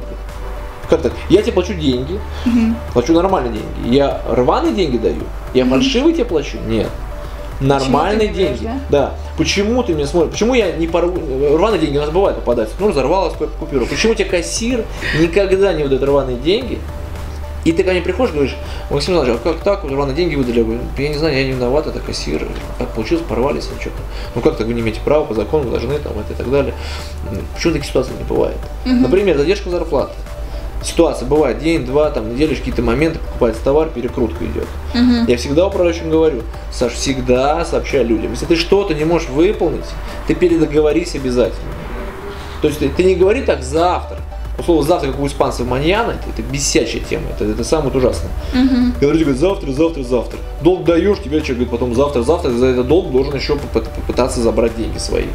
Как 0.89 1.01
так? 1.01 1.11
Я 1.29 1.41
тебе 1.41 1.53
плачу 1.53 1.73
деньги, 1.73 2.19
mm-hmm. 2.45 2.73
плачу 2.93 3.13
нормальные 3.13 3.53
деньги. 3.53 3.95
Я 3.95 4.21
рваные 4.29 4.73
деньги 4.73 4.97
даю? 4.97 5.23
Я 5.53 5.63
mm-hmm. 5.63 5.69
фальшивые 5.69 6.13
тебе 6.13 6.25
плачу? 6.25 6.57
Нет. 6.65 6.87
Нормальные 7.59 8.29
деньги. 8.29 8.59
Берешь, 8.59 8.59
да? 8.61 8.79
да. 8.89 9.15
Почему 9.37 9.81
ты 9.83 9.95
мне 9.95 10.05
смотришь? 10.05 10.33
Почему 10.33 10.53
я 10.53 10.71
не 10.73 10.87
порву... 10.87 11.19
Рваные 11.57 11.79
деньги 11.79 11.97
у 11.97 12.01
нас 12.01 12.09
бывает 12.11 12.37
попадаются. 12.37 12.75
Ну, 12.79 12.89
разорвалась 12.89 13.33
купюра. 13.59 13.85
Почему 13.85 14.13
тебе 14.13 14.25
кассир 14.25 14.85
никогда 15.19 15.73
не 15.73 15.83
выдает 15.83 16.03
рваные 16.03 16.37
деньги, 16.37 16.79
и 17.67 17.73
ты 17.73 17.83
ко 17.83 17.91
мне 17.91 18.01
приходишь, 18.01 18.33
говоришь, 18.33 18.55
Максим 18.89 19.15
Иванович, 19.15 19.39
а 19.43 19.49
как 19.49 19.61
так, 19.61 19.83
вот 19.83 19.91
рано 19.91 20.13
деньги 20.13 20.35
выдали? 20.35 20.65
Я 20.97 21.09
не 21.09 21.15
знаю, 21.15 21.35
я 21.35 21.43
не 21.43 21.51
виноват, 21.51 21.85
это 21.85 21.99
кассир. 21.99 22.47
Как 22.77 22.87
получилось, 22.91 23.25
порвались 23.27 23.67
или 23.69 23.81
что-то. 23.81 23.97
Ну 24.35 24.41
как 24.41 24.55
так, 24.55 24.67
вы 24.67 24.73
не 24.73 24.79
имеете 24.79 25.01
права, 25.01 25.25
по 25.25 25.33
закону 25.33 25.65
вы 25.65 25.71
должны, 25.71 25.99
там, 25.99 26.13
это 26.17 26.31
и 26.31 26.35
так 26.37 26.49
далее. 26.49 26.73
Почему 27.55 27.73
таких 27.73 27.87
ситуаций 27.89 28.13
не 28.17 28.23
бывает? 28.23 28.55
Угу. 28.85 28.93
Например, 28.93 29.37
задержка 29.37 29.69
зарплаты. 29.69 30.13
Ситуация 30.81 31.27
бывает 31.27 31.59
день, 31.59 31.85
два, 31.85 32.09
там, 32.09 32.33
неделю, 32.33 32.55
какие-то 32.55 32.81
моменты, 32.81 33.19
покупается 33.19 33.61
товар, 33.61 33.89
перекрутка 33.89 34.45
идет. 34.45 34.67
Угу. 34.93 35.29
Я 35.29 35.35
всегда 35.35 35.67
управляющим 35.67 36.09
говорю, 36.09 36.43
Саш, 36.71 36.93
всегда 36.93 37.65
сообщай 37.65 38.01
людям. 38.03 38.31
Если 38.31 38.45
ты 38.45 38.55
что-то 38.55 38.93
не 38.93 39.03
можешь 39.03 39.27
выполнить, 39.27 39.85
ты 40.27 40.35
передоговорись 40.35 41.15
обязательно. 41.15 41.67
То 42.61 42.69
есть 42.69 42.79
ты, 42.79 42.87
ты 42.87 43.03
не 43.03 43.15
говори 43.15 43.41
так 43.41 43.61
завтра, 43.61 44.19
Условно, 44.57 44.83
завтра, 44.83 45.11
как 45.11 45.19
у 45.19 45.27
испанцев 45.27 45.67
маньяна, 45.67 46.11
это, 46.11 46.29
это 46.29 46.41
бесячая 46.41 47.01
тема, 47.01 47.25
это, 47.29 47.45
это 47.45 47.63
самое 47.63 47.95
ужасное. 47.95 48.31
Угу. 48.53 48.93
Когда 48.99 49.13
люди 49.13 49.23
говорят, 49.23 49.39
завтра, 49.39 49.71
завтра, 49.71 50.03
завтра. 50.03 50.39
Долг 50.61 50.83
даешь, 50.83 51.19
тебе 51.19 51.41
человек 51.41 51.47
говорит, 51.47 51.69
потом 51.69 51.95
завтра, 51.95 52.23
завтра, 52.23 52.49
за 52.49 52.65
этот 52.67 52.87
долг 52.87 53.11
должен 53.11 53.35
еще 53.35 53.55
попытаться 53.55 54.41
забрать 54.41 54.75
деньги 54.75 54.97
свои. 54.97 55.25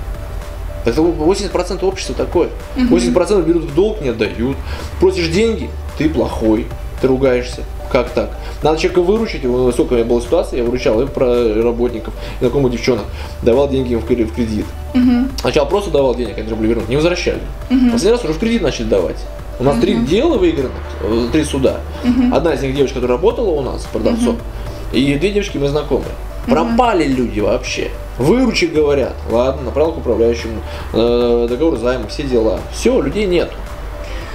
Это 0.85 1.01
80% 1.01 1.85
общества 1.85 2.15
такое. 2.17 2.49
80% 2.77 3.45
берут 3.45 3.65
в 3.65 3.75
долг, 3.75 4.01
не 4.03 4.09
отдают. 4.09 4.57
Просишь 4.99 5.29
деньги, 5.29 5.71
ты 5.97 6.09
плохой, 6.09 6.67
ты 7.01 7.07
ругаешься. 7.07 7.63
Как 7.93 8.09
так? 8.09 8.31
Надо 8.63 8.79
человека 8.79 9.03
выручить. 9.03 9.43
Сколько 9.75 9.93
у 9.93 9.97
меня 9.97 10.07
была 10.07 10.23
ситуация, 10.23 10.61
я 10.61 10.65
выручал 10.65 11.03
и 11.03 11.07
про 11.07 11.63
работников, 11.63 12.15
и 12.41 12.45
знакомых 12.45 12.73
девчонок. 12.73 13.05
Давал 13.43 13.69
деньги 13.69 13.93
им 13.93 14.01
в 14.01 14.07
кредит. 14.07 14.65
Угу. 14.95 15.29
Сначала 15.41 15.67
просто 15.67 15.91
давал 15.91 16.15
денег, 16.15 16.39
они 16.39 16.51
были 16.55 16.69
вернуть, 16.69 16.89
не 16.89 16.97
возвращали. 16.97 17.41
Угу. 17.71 17.93
Последний 17.93 18.13
раз 18.13 18.25
уже 18.25 18.33
в 18.33 18.39
кредит 18.39 18.63
начали 18.63 18.87
давать. 18.87 19.19
У 19.61 19.65
нас 19.65 19.75
угу. 19.75 19.83
три 19.83 19.97
дела 19.97 20.39
выигранных, 20.39 20.73
э, 21.03 21.29
три 21.33 21.45
суда. 21.45 21.81
Угу. 22.03 22.35
Одна 22.35 22.55
из 22.55 22.63
них 22.63 22.75
девочка, 22.75 22.95
которая 22.95 23.19
работала 23.19 23.51
у 23.51 23.61
нас 23.61 23.87
продавцом, 23.93 24.37
угу. 24.37 24.97
и 24.97 25.15
две 25.17 25.31
девочки 25.31 25.59
мы 25.59 25.69
знакомые. 25.69 26.13
Пропали 26.47 27.05
угу. 27.05 27.23
люди 27.23 27.41
вообще. 27.41 27.91
Выручи, 28.17 28.65
говорят. 28.65 29.15
Ладно, 29.31 29.65
направил 29.65 29.93
к 29.93 29.99
управляющему. 29.99 30.61
Э, 30.95 31.47
договор 31.47 31.77
займа, 31.77 32.09
все 32.09 32.23
дела. 32.23 32.59
Все, 32.73 32.99
людей 33.03 33.27
нету 33.27 33.53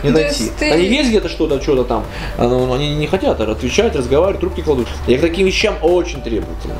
не 0.03 0.11
То 0.11 0.15
найти. 0.15 0.51
Ты... 0.57 0.71
Они 0.71 0.85
есть 0.85 1.09
где-то 1.09 1.29
что-то, 1.29 1.61
что-то 1.61 1.83
там, 1.83 2.05
но 2.37 2.73
они 2.73 2.95
не 2.95 3.07
хотят 3.07 3.39
отвечать, 3.39 3.95
разговаривать, 3.95 4.39
трубки 4.39 4.61
кладут. 4.61 4.87
Я 5.07 5.17
к 5.17 5.21
таким 5.21 5.45
вещам 5.45 5.75
очень 5.81 6.21
требовательный. 6.21 6.75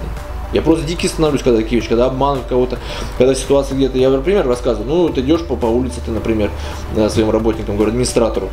Я 0.53 0.61
просто 0.61 0.85
дикий 0.85 1.09
становлюсь, 1.09 1.43
когда 1.43 1.59
такие 1.59 1.79
вещи, 1.79 1.89
когда 1.89 2.05
обманывают 2.05 2.47
кого-то, 2.47 2.79
когда 3.17 3.35
ситуация 3.35 3.75
где-то, 3.75 3.97
я, 3.97 4.09
например, 4.09 4.47
рассказываю, 4.47 4.87
ну, 4.87 5.09
ты 5.09 5.19
идешь 5.19 5.41
по, 5.41 5.57
по 5.57 5.65
улице, 5.65 5.99
ты, 6.05 6.11
например, 6.11 6.51
э, 6.95 7.09
своим 7.09 7.31
работникам, 7.31 7.75
говорю, 7.75 7.91
администратору, 7.91 8.49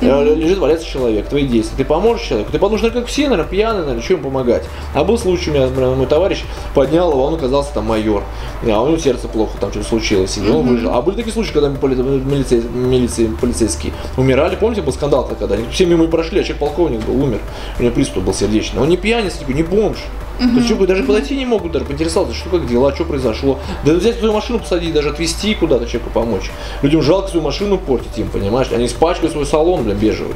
Mm-hmm. 0.00 0.34
Лежит, 0.34 0.58
валяется 0.58 0.86
человек, 0.86 1.28
твои 1.28 1.46
действия. 1.46 1.76
Ты 1.78 1.84
поможешь 1.84 2.26
человеку? 2.26 2.52
Ты 2.52 2.58
подумаешь, 2.58 2.92
как 2.92 3.06
все, 3.06 3.28
наверное, 3.28 3.48
пьяный, 3.50 3.80
наверное, 3.80 4.02
что 4.02 4.14
ему 4.14 4.24
помогать? 4.24 4.64
А 4.94 5.04
был 5.04 5.18
случай, 5.18 5.50
у 5.50 5.54
меня 5.54 5.66
например, 5.66 5.90
мой 5.94 6.06
товарищ 6.06 6.44
поднял 6.74 7.10
его, 7.10 7.24
он 7.24 7.34
оказался 7.34 7.72
там 7.74 7.86
майор. 7.86 8.22
А 8.62 8.82
у 8.82 8.88
него 8.88 8.98
сердце 8.98 9.28
плохо, 9.28 9.56
там 9.60 9.70
что-то 9.70 9.88
случилось, 9.88 10.36
и 10.36 10.40
mm-hmm. 10.40 10.56
он 10.56 10.66
выжил. 10.66 10.94
А 10.94 11.02
были 11.02 11.16
такие 11.16 11.32
случаи, 11.32 11.52
когда 11.52 11.68
милиции, 11.68 12.60
милиции, 12.60 13.26
полицейские 13.40 13.92
умирали. 14.16 14.56
Помните, 14.56 14.82
был 14.82 14.92
скандал 14.92 15.26
когда 15.38 15.54
они 15.54 15.66
все 15.70 15.86
мимо 15.86 16.06
прошли, 16.06 16.40
а 16.40 16.42
человек 16.42 16.60
полковник 16.60 17.00
был, 17.04 17.22
умер. 17.22 17.40
У 17.78 17.82
него 17.82 17.94
приступ 17.94 18.24
был 18.24 18.34
сердечный. 18.34 18.80
Он 18.80 18.88
не 18.88 18.96
пьяница, 18.96 19.38
не 19.48 19.62
бомж. 19.62 19.98
Угу. 20.38 20.48
То 20.48 20.56
есть, 20.56 20.66
что, 20.66 20.86
даже 20.86 21.02
подойти 21.02 21.36
не 21.36 21.46
могут, 21.46 21.72
даже 21.72 21.84
поинтересоваться, 21.84 22.34
что 22.34 22.50
как 22.50 22.66
дела, 22.66 22.94
что 22.94 23.04
произошло. 23.04 23.58
Да 23.84 23.92
взять 23.92 24.18
свою 24.18 24.32
машину, 24.32 24.58
посадить, 24.58 24.92
даже 24.92 25.10
отвезти 25.10 25.54
куда-то 25.54 25.86
человеку 25.86 26.10
помочь. 26.12 26.50
Людям 26.82 27.02
жалко 27.02 27.28
свою 27.28 27.44
машину 27.44 27.78
портить 27.78 28.18
им, 28.18 28.28
понимаешь? 28.28 28.68
Они 28.72 28.86
испачкают 28.86 29.32
свой 29.32 29.46
салон, 29.46 29.84
блин, 29.84 29.96
бежевый. 29.96 30.34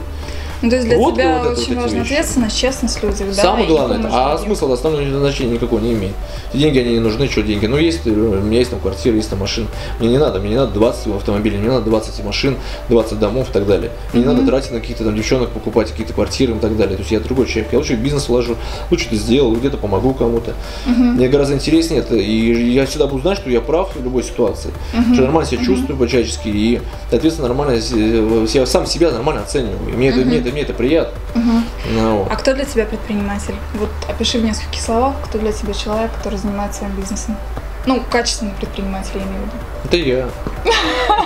Ну, 0.62 0.68
то 0.68 0.76
есть 0.76 0.88
для 0.88 0.98
вот 0.98 1.14
тебя 1.14 1.42
вот 1.42 1.58
очень 1.58 1.74
важна 1.74 2.02
ответственность, 2.02 2.58
честность 2.58 3.02
людях, 3.02 3.28
да? 3.28 3.34
Самое 3.34 3.66
главное 3.66 3.98
это. 3.98 4.08
А 4.10 4.32
людям. 4.32 4.46
смысл 4.46 4.72
основного 4.72 5.18
значения 5.18 5.52
никакого 5.52 5.80
не 5.80 5.92
имеет. 5.92 6.14
Деньги 6.52 6.78
они 6.78 6.92
не 6.94 7.00
нужны, 7.00 7.28
что 7.28 7.42
деньги? 7.42 7.66
Ну, 7.66 7.76
есть, 7.76 8.06
у 8.06 8.10
меня 8.10 8.58
есть 8.58 8.70
там 8.70 8.80
квартира, 8.80 9.16
есть 9.16 9.30
там 9.30 9.38
машина. 9.38 9.68
Мне 9.98 10.10
не 10.10 10.18
надо, 10.18 10.40
мне 10.40 10.50
не 10.50 10.56
надо 10.56 10.72
20 10.72 11.06
автомобилей, 11.14 11.58
мне 11.58 11.68
надо 11.68 11.86
20 11.86 12.24
машин, 12.24 12.56
20 12.88 13.18
домов 13.18 13.48
и 13.50 13.52
так 13.52 13.66
далее. 13.66 13.90
Мне 14.12 14.22
mm-hmm. 14.22 14.26
не 14.26 14.34
надо 14.34 14.46
тратить 14.46 14.72
на 14.72 14.80
каких-то 14.80 15.04
там 15.04 15.16
девчонок, 15.16 15.50
покупать 15.50 15.90
какие-то 15.90 16.12
квартиры 16.12 16.54
и 16.54 16.58
так 16.58 16.76
далее. 16.76 16.96
То 16.96 17.02
есть 17.02 17.12
я 17.12 17.20
другой 17.20 17.46
человек. 17.46 17.72
Я 17.72 17.78
лучше 17.78 17.94
в 17.94 18.00
бизнес 18.00 18.28
вложу, 18.28 18.56
лучше 18.90 19.06
это 19.06 19.16
сделал, 19.16 19.54
где-то 19.54 19.76
помогу 19.78 20.12
кому-то. 20.12 20.50
Mm-hmm. 20.86 20.92
Мне 20.92 21.28
гораздо 21.28 21.54
интереснее 21.54 22.00
это. 22.00 22.16
И 22.16 22.72
я 22.72 22.84
всегда 22.86 23.06
буду 23.06 23.22
знать, 23.22 23.38
что 23.38 23.48
я 23.50 23.60
прав 23.60 23.94
в 23.94 24.02
любой 24.02 24.22
ситуации. 24.22 24.70
Mm-hmm. 24.92 25.14
Что 25.14 25.22
нормально 25.22 25.50
себя 25.50 25.64
чувствую 25.64 25.96
по-человечески 25.96 26.48
и, 26.48 26.80
соответственно, 27.08 27.48
нормально, 27.48 27.80
я 28.52 28.66
сам 28.66 28.86
себя 28.86 29.10
нормально 29.10 29.42
оцениваю. 29.42 29.78
И 29.88 29.96
мне, 29.96 30.08
это, 30.08 30.20
мне, 30.20 30.38
это, 30.38 30.49
мне 30.52 30.62
это 30.62 30.74
приятно. 30.74 31.18
Угу. 31.34 31.62
Ну, 31.92 32.16
вот. 32.18 32.28
А 32.30 32.36
кто 32.36 32.54
для 32.54 32.64
тебя 32.64 32.84
предприниматель? 32.86 33.54
Вот 33.74 33.90
опиши 34.08 34.38
в 34.38 34.44
нескольких 34.44 34.80
словах, 34.80 35.14
кто 35.24 35.38
для 35.38 35.52
тебя 35.52 35.72
человек, 35.72 36.10
который 36.16 36.38
занимается 36.38 36.80
своим 36.80 36.94
бизнесом. 36.94 37.36
Ну, 37.86 38.02
качественный 38.10 38.52
предприниматель, 38.52 39.12
я 39.14 39.22
имею 39.22 39.38
в 39.38 39.46
виду. 39.46 39.56
Это 39.84 39.96
я. 39.96 40.28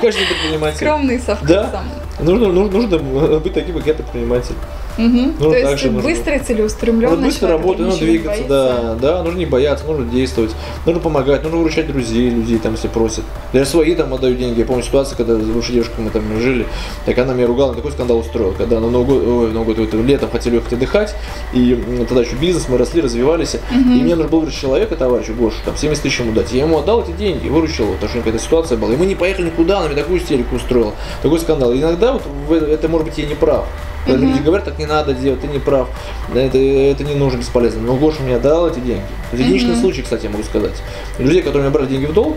Качественный 0.00 0.28
предприниматель. 0.28 0.76
Скромный 0.76 1.18
со 1.18 1.36
вкусом. 1.36 1.48
Да. 1.48 1.84
Нужно, 2.20 2.48
нужно, 2.48 2.78
нужно 2.78 3.40
быть 3.40 3.54
таким, 3.54 3.76
как 3.76 3.86
я 3.86 3.94
предприниматель. 3.94 4.54
Угу. 4.96 5.32
Ну, 5.38 5.50
То 5.50 5.56
есть 5.56 5.86
быстрый, 5.88 6.38
целеустремленный. 6.38 7.16
Нужно 7.16 7.26
быстро 7.26 7.48
работать, 7.48 7.86
нужно 7.86 8.00
двигаться, 8.00 8.44
да, 8.48 8.94
да, 8.94 9.22
нужно 9.22 9.38
не 9.38 9.46
бояться, 9.46 9.86
нужно 9.86 10.04
действовать, 10.04 10.52
нужно 10.86 11.00
помогать, 11.00 11.42
нужно 11.42 11.58
выручать 11.58 11.86
друзей, 11.86 12.30
людей 12.30 12.58
там 12.58 12.76
все 12.76 12.88
просят. 12.88 13.24
Я 13.52 13.64
свои 13.64 13.94
там 13.94 14.14
отдаю 14.14 14.36
деньги. 14.36 14.60
Я 14.60 14.66
помню 14.66 14.82
ситуацию, 14.82 15.16
когда 15.16 15.34
с 15.34 15.46
бывшей 15.46 15.74
девушкой 15.74 16.00
мы 16.00 16.10
там 16.10 16.22
жили, 16.40 16.66
так 17.06 17.18
она 17.18 17.34
меня 17.34 17.46
ругала, 17.46 17.74
такой 17.74 17.92
скандал 17.92 18.18
устроил, 18.18 18.54
когда 18.56 18.80
на 18.80 18.88
Новый 18.90 19.18
год, 19.18 19.26
ой, 19.26 19.52
Новый 19.52 19.74
год, 19.74 19.92
летом 19.94 20.30
хотели 20.30 20.56
ехать 20.56 20.72
отдыхать, 20.74 21.14
и 21.52 21.82
тогда 22.08 22.22
еще 22.22 22.36
бизнес, 22.36 22.68
мы 22.68 22.78
росли, 22.78 23.00
развивались, 23.00 23.54
угу. 23.54 23.78
и 23.78 24.02
мне 24.02 24.14
нужно 24.14 24.30
было 24.30 24.40
выручить 24.40 24.60
человека, 24.60 24.96
товарищу 24.96 25.34
Гошу, 25.34 25.56
там 25.64 25.76
70 25.76 26.02
тысяч 26.02 26.20
ему 26.20 26.32
дать. 26.32 26.52
Я 26.52 26.64
ему 26.64 26.78
отдал 26.78 27.02
эти 27.02 27.12
деньги, 27.12 27.48
выручил 27.48 27.84
его, 27.84 27.94
потому 27.94 28.10
что 28.10 28.18
какая-то 28.18 28.38
ситуация 28.38 28.78
была. 28.78 28.92
И 28.92 28.96
мы 28.96 29.06
не 29.06 29.14
поехали 29.14 29.46
никуда, 29.46 29.78
она 29.78 29.88
мне 29.88 29.96
такую 29.96 30.20
истерику 30.20 30.56
устроила, 30.56 30.92
такой 31.22 31.40
скандал. 31.40 31.72
И 31.72 31.80
иногда 31.80 32.12
вот 32.12 32.22
это 32.62 32.88
может 32.88 33.08
быть 33.08 33.18
я 33.18 33.26
не 33.26 33.34
прав. 33.34 33.66
Когда 34.04 34.26
люди 34.26 34.38
говорят, 34.40 34.64
так 34.64 34.78
не 34.78 34.86
надо 34.86 35.14
делать, 35.14 35.40
ты 35.40 35.46
не 35.46 35.58
прав, 35.58 35.88
это, 36.34 36.58
это 36.58 37.04
не 37.04 37.14
нужно, 37.14 37.38
бесполезно. 37.38 37.82
Но 37.82 37.96
Гоша 37.96 38.22
мне 38.22 38.38
дал 38.38 38.68
эти 38.68 38.80
деньги. 38.80 39.02
Это 39.32 39.42
единичный 39.42 39.76
случай, 39.76 40.02
кстати, 40.02 40.24
я 40.24 40.30
могу 40.30 40.42
сказать. 40.42 40.82
Людей, 41.18 41.42
которые 41.42 41.62
мне 41.62 41.72
брали 41.72 41.86
деньги 41.86 42.06
в 42.06 42.12
долг, 42.12 42.36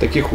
таких 0.00 0.30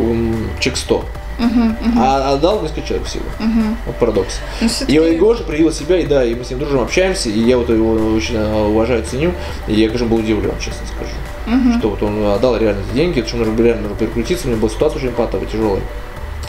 чек 0.60 0.78
100. 0.78 1.04
Uh-huh, 1.40 1.46
uh-huh. 1.46 2.00
А 2.00 2.34
отдал 2.34 2.64
несколько 2.64 2.82
человек 2.82 3.06
всего. 3.08 3.26
Uh-huh. 3.40 3.76
Вот 3.86 3.96
парадокс. 3.98 4.40
Ну, 4.62 5.06
и 5.06 5.18
Гоша 5.18 5.44
проявил 5.44 5.72
себя, 5.72 6.00
и 6.00 6.06
да, 6.08 6.24
и 6.26 6.34
мы 6.34 6.44
с 6.44 6.50
ним 6.50 6.58
дружим, 6.58 6.80
общаемся, 6.80 7.30
и 7.30 7.40
я 7.40 7.60
вот 7.60 7.70
его 7.70 7.92
очень 8.16 8.38
уважаю, 8.38 9.04
ценю, 9.04 9.34
и 9.68 9.76
я, 9.76 9.88
конечно, 9.88 10.08
был 10.08 10.18
удивлен, 10.18 10.54
честно 10.60 10.88
скажу. 10.88 11.12
Uh-huh. 11.46 11.78
Что 11.78 11.90
вот 11.90 12.02
он 12.02 12.26
отдал 12.26 12.58
реально 12.58 12.82
эти 12.90 12.96
деньги, 12.96 13.24
что 13.28 13.38
нужно 13.38 13.56
реально 13.62 13.84
нужно 13.84 13.98
переключиться, 13.98 14.48
у 14.48 14.52
него 14.52 14.62
была 14.62 14.72
ситуация 14.72 14.98
очень 14.98 15.12
патовая, 15.12 15.46
тяжелая. 15.46 15.84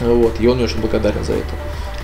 Вот, 0.01 0.39
и 0.39 0.47
он 0.47 0.55
мне 0.55 0.65
очень 0.65 0.79
благодарен 0.79 1.23
за 1.23 1.33
это 1.33 1.53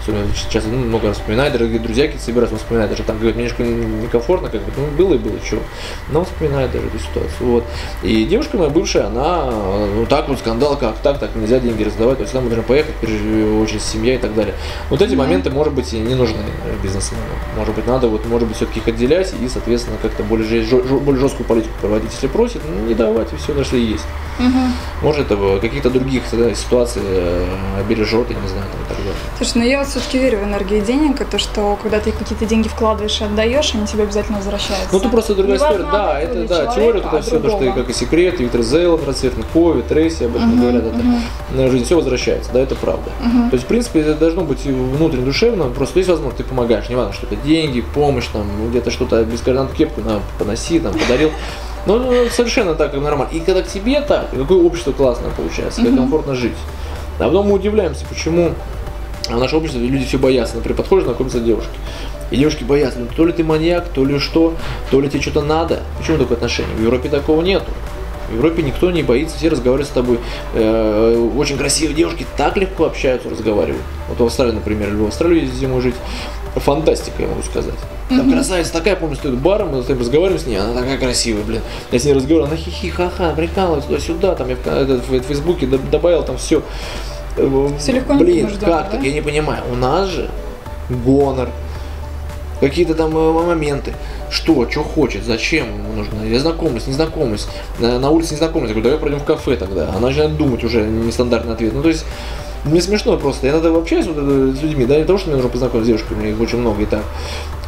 сейчас 0.06 0.65
ну, 0.65 0.78
много 0.78 1.08
раз 1.08 1.18
вспоминаю, 1.18 1.52
дорогие 1.52 1.80
друзья 1.80 2.06
какие-то 2.06 2.26
собираются, 2.26 2.58
вспоминать 2.58 2.89
даже 2.89 3.04
там, 3.04 3.18
говорят, 3.18 3.36
мне 3.36 3.46
немножко 3.46 3.63
некомфортно, 3.63 4.50
как 4.50 4.62
бы, 4.62 4.72
ну, 4.78 4.88
было 4.98 5.15
и 5.15 5.18
было, 5.18 5.39
что. 5.44 5.62
Но 6.10 6.24
вспоминаю 6.24 6.70
даже 6.70 6.86
эту 6.86 7.00
ситуацию, 7.00 7.50
вот. 7.50 7.63
И 8.04 8.26
девушка 8.26 8.58
моя 8.58 8.70
бывшая, 8.70 9.08
она, 9.08 9.52
ну, 9.96 10.06
так 10.06 10.30
вот, 10.30 10.38
скандал, 10.39 10.78
как 10.78 10.98
так, 10.98 11.20
так 11.20 11.36
нельзя 11.36 11.60
деньги 11.60 11.84
раздавать, 11.84 12.18
то 12.18 12.24
есть 12.24 12.34
нам 12.34 12.46
нужно 12.46 12.62
поехать, 12.62 12.94
очень 13.02 13.80
семья 13.80 14.15
и 14.15 14.18
так 14.18 14.36
далее. 14.36 14.54
Вот 14.89 15.02
эти 15.02 15.13
mm-hmm. 15.13 15.18
моменты, 15.18 15.50
может 15.50 15.74
быть, 15.74 15.94
и 15.94 16.00
не 16.00 16.13
нужны 16.13 16.38
бизнесмену. 16.84 17.24
Может 17.58 17.74
быть, 17.74 17.88
надо, 17.88 18.08
вот, 18.08 18.26
может 18.28 18.48
быть, 18.48 18.58
все-таки 18.58 18.80
их 18.80 18.88
отделять 18.88 19.34
и, 19.41 19.48
соответственно, 19.48 19.98
как-то 20.02 20.24
более, 20.24 20.63
более 21.00 21.22
жесткую 21.22 21.48
политику 21.48 21.74
проводить. 21.82 22.12
Если 22.12 22.28
просит, 22.28 22.62
ну, 22.68 22.86
не 22.86 22.94
давать, 22.94 23.34
и 23.34 23.38
все, 23.38 23.54
даже 23.54 23.78
есть. 23.78 24.06
Mm-hmm. 24.38 25.02
Может, 25.02 25.32
это 25.32 25.60
каких-то 25.60 25.89
других 25.89 26.24
да, 26.32 26.54
ситуаций 26.54 27.02
э, 27.04 27.46
бережет, 27.88 28.30
я 28.30 28.36
не 28.36 28.48
знаю, 28.48 28.65
там, 28.72 28.82
и 28.82 28.89
так 28.89 28.98
далее. 28.98 29.13
Слушай, 29.38 29.54
ну 29.56 29.63
я 29.63 29.80
вот 29.80 29.88
все-таки 29.88 30.20
верю 30.20 30.39
в 30.39 30.44
энергию 30.44 30.82
денег, 30.82 31.22
это 31.22 31.39
что 31.39 31.78
когда 31.82 32.00
ты 32.00 32.12
какие-то 32.12 32.46
деньги 32.46 32.68
вкладываешь 32.68 33.22
и 33.22 33.24
отдаешь, 33.24 33.74
они 33.74 33.88
тебе 33.88 34.04
обязательно 34.04 34.38
возвращаются. 34.38 34.89
Ну, 34.91 35.00
это 35.00 35.10
просто 35.10 35.36
другая 35.36 35.58
история. 35.58 35.86
Да, 35.98 36.20
это 36.20 36.48
да, 36.48 36.56
человека, 36.56 36.76
теория, 36.76 37.00
это 37.00 37.10
а 37.10 37.22
все, 37.22 37.40
то, 37.40 37.50
что 37.50 37.72
как 37.72 37.90
и 37.90 37.94
секрет, 37.94 38.40
Виктор 38.40 38.62
Зейл, 38.62 38.98
Трансферный 38.98 39.46
Кови, 39.54 39.82
Трейси 39.82 40.24
об 40.24 40.36
этом 40.36 40.54
uh-huh, 40.54 40.60
говорят, 40.62 40.84
это 40.86 41.04
на 41.56 41.70
жизнь 41.70 41.86
все 41.86 41.96
возвращается, 41.96 42.52
да, 42.54 42.60
это 42.60 42.76
правда. 42.76 43.10
Uh-huh. 43.24 43.50
То 43.50 43.56
есть, 43.56 43.66
в 43.66 43.68
принципе, 43.68 44.02
это 44.02 44.16
должно 44.16 44.44
быть 44.44 44.66
внутренне 44.66 45.26
душевно, 45.26 45.66
просто 45.66 46.00
есть 46.00 46.10
возможность, 46.10 46.38
ты 46.38 46.44
помогаешь, 46.44 46.90
не 46.90 46.96
важно, 46.96 47.14
что 47.14 47.28
это 47.28 47.36
деньги, 47.38 47.82
помощь, 47.82 48.28
там, 48.32 48.46
где-то 48.70 48.92
что-то, 48.92 49.24
бескордонную 49.24 49.76
кепку 49.76 50.02
на, 50.02 50.20
поноси, 50.38 50.80
там, 50.80 50.94
подарил. 50.94 51.32
Ну, 51.86 52.12
совершенно 52.32 52.74
так, 52.74 52.92
как 52.92 53.02
нормально. 53.02 53.32
И 53.32 53.40
когда 53.40 53.62
к 53.62 53.68
тебе 53.68 54.02
так, 54.02 54.32
какое 54.32 54.58
общество 54.58 54.92
классное 54.92 55.30
получается, 55.32 55.84
как 55.84 55.96
комфортно 55.96 56.34
жить. 56.34 56.58
А 57.20 57.26
потом 57.26 57.48
мы 57.48 57.54
удивляемся, 57.54 58.06
почему 58.10 58.52
в 59.30 59.40
нашем 59.40 59.60
обществе 59.60 59.86
люди 59.86 60.06
все 60.06 60.18
боятся. 60.18 60.56
Например, 60.56 60.78
подходишь, 60.78 61.06
знакомятся 61.06 61.40
девушки. 61.40 61.72
И 62.32 62.38
девушки 62.38 62.64
боятся, 62.64 63.00
ну 63.00 63.08
то 63.16 63.26
ли 63.26 63.34
ты 63.34 63.44
маньяк, 63.44 63.88
то 63.90 64.04
ли 64.04 64.20
что, 64.20 64.56
то 64.92 65.00
ли 65.00 65.10
тебе 65.10 65.22
что-то 65.22 65.42
надо. 65.42 65.84
Почему 65.98 66.18
такое 66.18 66.38
отношение? 66.38 66.76
В 66.76 66.82
Европе 66.82 67.10
такого 67.10 67.42
нету. 67.42 67.72
В 68.30 68.36
Европе 68.36 68.64
никто 68.64 68.90
не 68.90 69.04
боится, 69.04 69.38
все 69.38 69.50
разговаривают 69.50 69.88
с 69.88 69.92
тобой. 69.92 70.20
Э, 70.56 71.30
очень 71.38 71.58
красивые 71.58 71.96
девушки 71.96 72.26
так 72.38 72.58
легко 72.58 72.86
общаются, 72.86 73.30
разговаривают. 73.30 73.84
Вот 74.10 74.20
в 74.20 74.26
Австралии, 74.26 74.54
например, 74.54 74.90
или 74.90 74.96
в 74.96 75.08
Австралию 75.08 75.42
ездить 75.42 75.60
зимой 75.60 75.82
жить. 75.82 75.96
Фантастика, 76.56 77.22
я 77.22 77.28
могу 77.28 77.42
сказать. 77.44 77.76
Там 78.08 78.22
mm-hmm. 78.22 78.34
красавица 78.34 78.72
такая, 78.72 78.96
помню, 78.96 79.18
стоит 79.18 79.36
баром, 79.36 79.76
мы 79.76 79.84
с 79.84 79.90
ним 79.90 80.00
разговариваем 80.00 80.40
с 80.42 80.46
ней, 80.48 80.56
она 80.56 80.74
такая 80.74 80.98
красивая, 80.98 81.44
блин. 81.44 81.62
Я 81.92 82.00
с 82.00 82.06
ней 82.06 82.14
разговариваю, 82.14 82.48
она 82.48 82.56
хихи, 82.56 82.90
ха-ха, 82.90 83.34
прикалывается 83.34 83.90
туда-сюда, 83.90 84.36
там 84.36 84.48
я 84.48 84.56
в, 84.56 84.62
в, 84.66 85.20
в 85.20 85.24
Фейсбуке 85.24 85.68
добавил 85.68 86.24
там 86.24 86.38
все. 86.38 86.64
Все 87.78 87.92
легко 87.92 88.14
Блин, 88.14 88.48
как 88.48 88.60
да? 88.60 88.84
так? 88.84 89.04
Я 89.04 89.12
не 89.12 89.22
понимаю. 89.22 89.64
У 89.70 89.76
нас 89.76 90.08
же 90.08 90.30
гонор, 90.90 91.50
какие-то 92.69 92.95
там 92.95 93.15
э, 93.15 93.32
моменты. 93.32 93.93
Что, 94.30 94.69
что 94.69 94.84
хочет, 94.84 95.23
зачем 95.23 95.67
ему 95.67 95.93
нужно? 95.93 96.23
Я 96.23 96.39
знакомлюсь, 96.39 96.88
незнакомлюсь. 96.88 97.47
На, 97.80 98.10
улице 98.10 98.34
незнакомлюсь. 98.34 98.69
Я 98.69 98.75
говорю, 98.75 98.84
давай 98.84 98.99
пройдем 98.99 99.19
в 99.19 99.25
кафе 99.25 99.56
тогда. 99.56 99.89
Она 99.89 100.08
начинает 100.08 100.36
думать 100.38 100.63
уже 100.63 100.82
нестандартный 100.82 101.54
ответ. 101.54 101.73
Ну, 101.73 101.82
то 101.82 101.89
есть, 101.89 102.06
Мне 102.65 102.82
смешно 102.82 103.17
просто. 103.17 103.45
Я 103.45 103.54
иногда 103.54 103.69
общаюсь 103.69 104.08
вот, 104.08 104.15
с 104.17 104.62
людьми, 104.63 104.86
да, 104.86 104.97
не 104.97 105.04
того, 105.04 105.19
что 105.19 105.28
мне 105.28 105.36
нужно 105.36 105.51
познакомиться 105.51 105.86
с 105.86 105.88
девушками, 105.88 106.30
их 106.30 106.39
очень 106.41 106.58
много 106.58 106.82
и 106.82 106.86
так. 106.86 107.04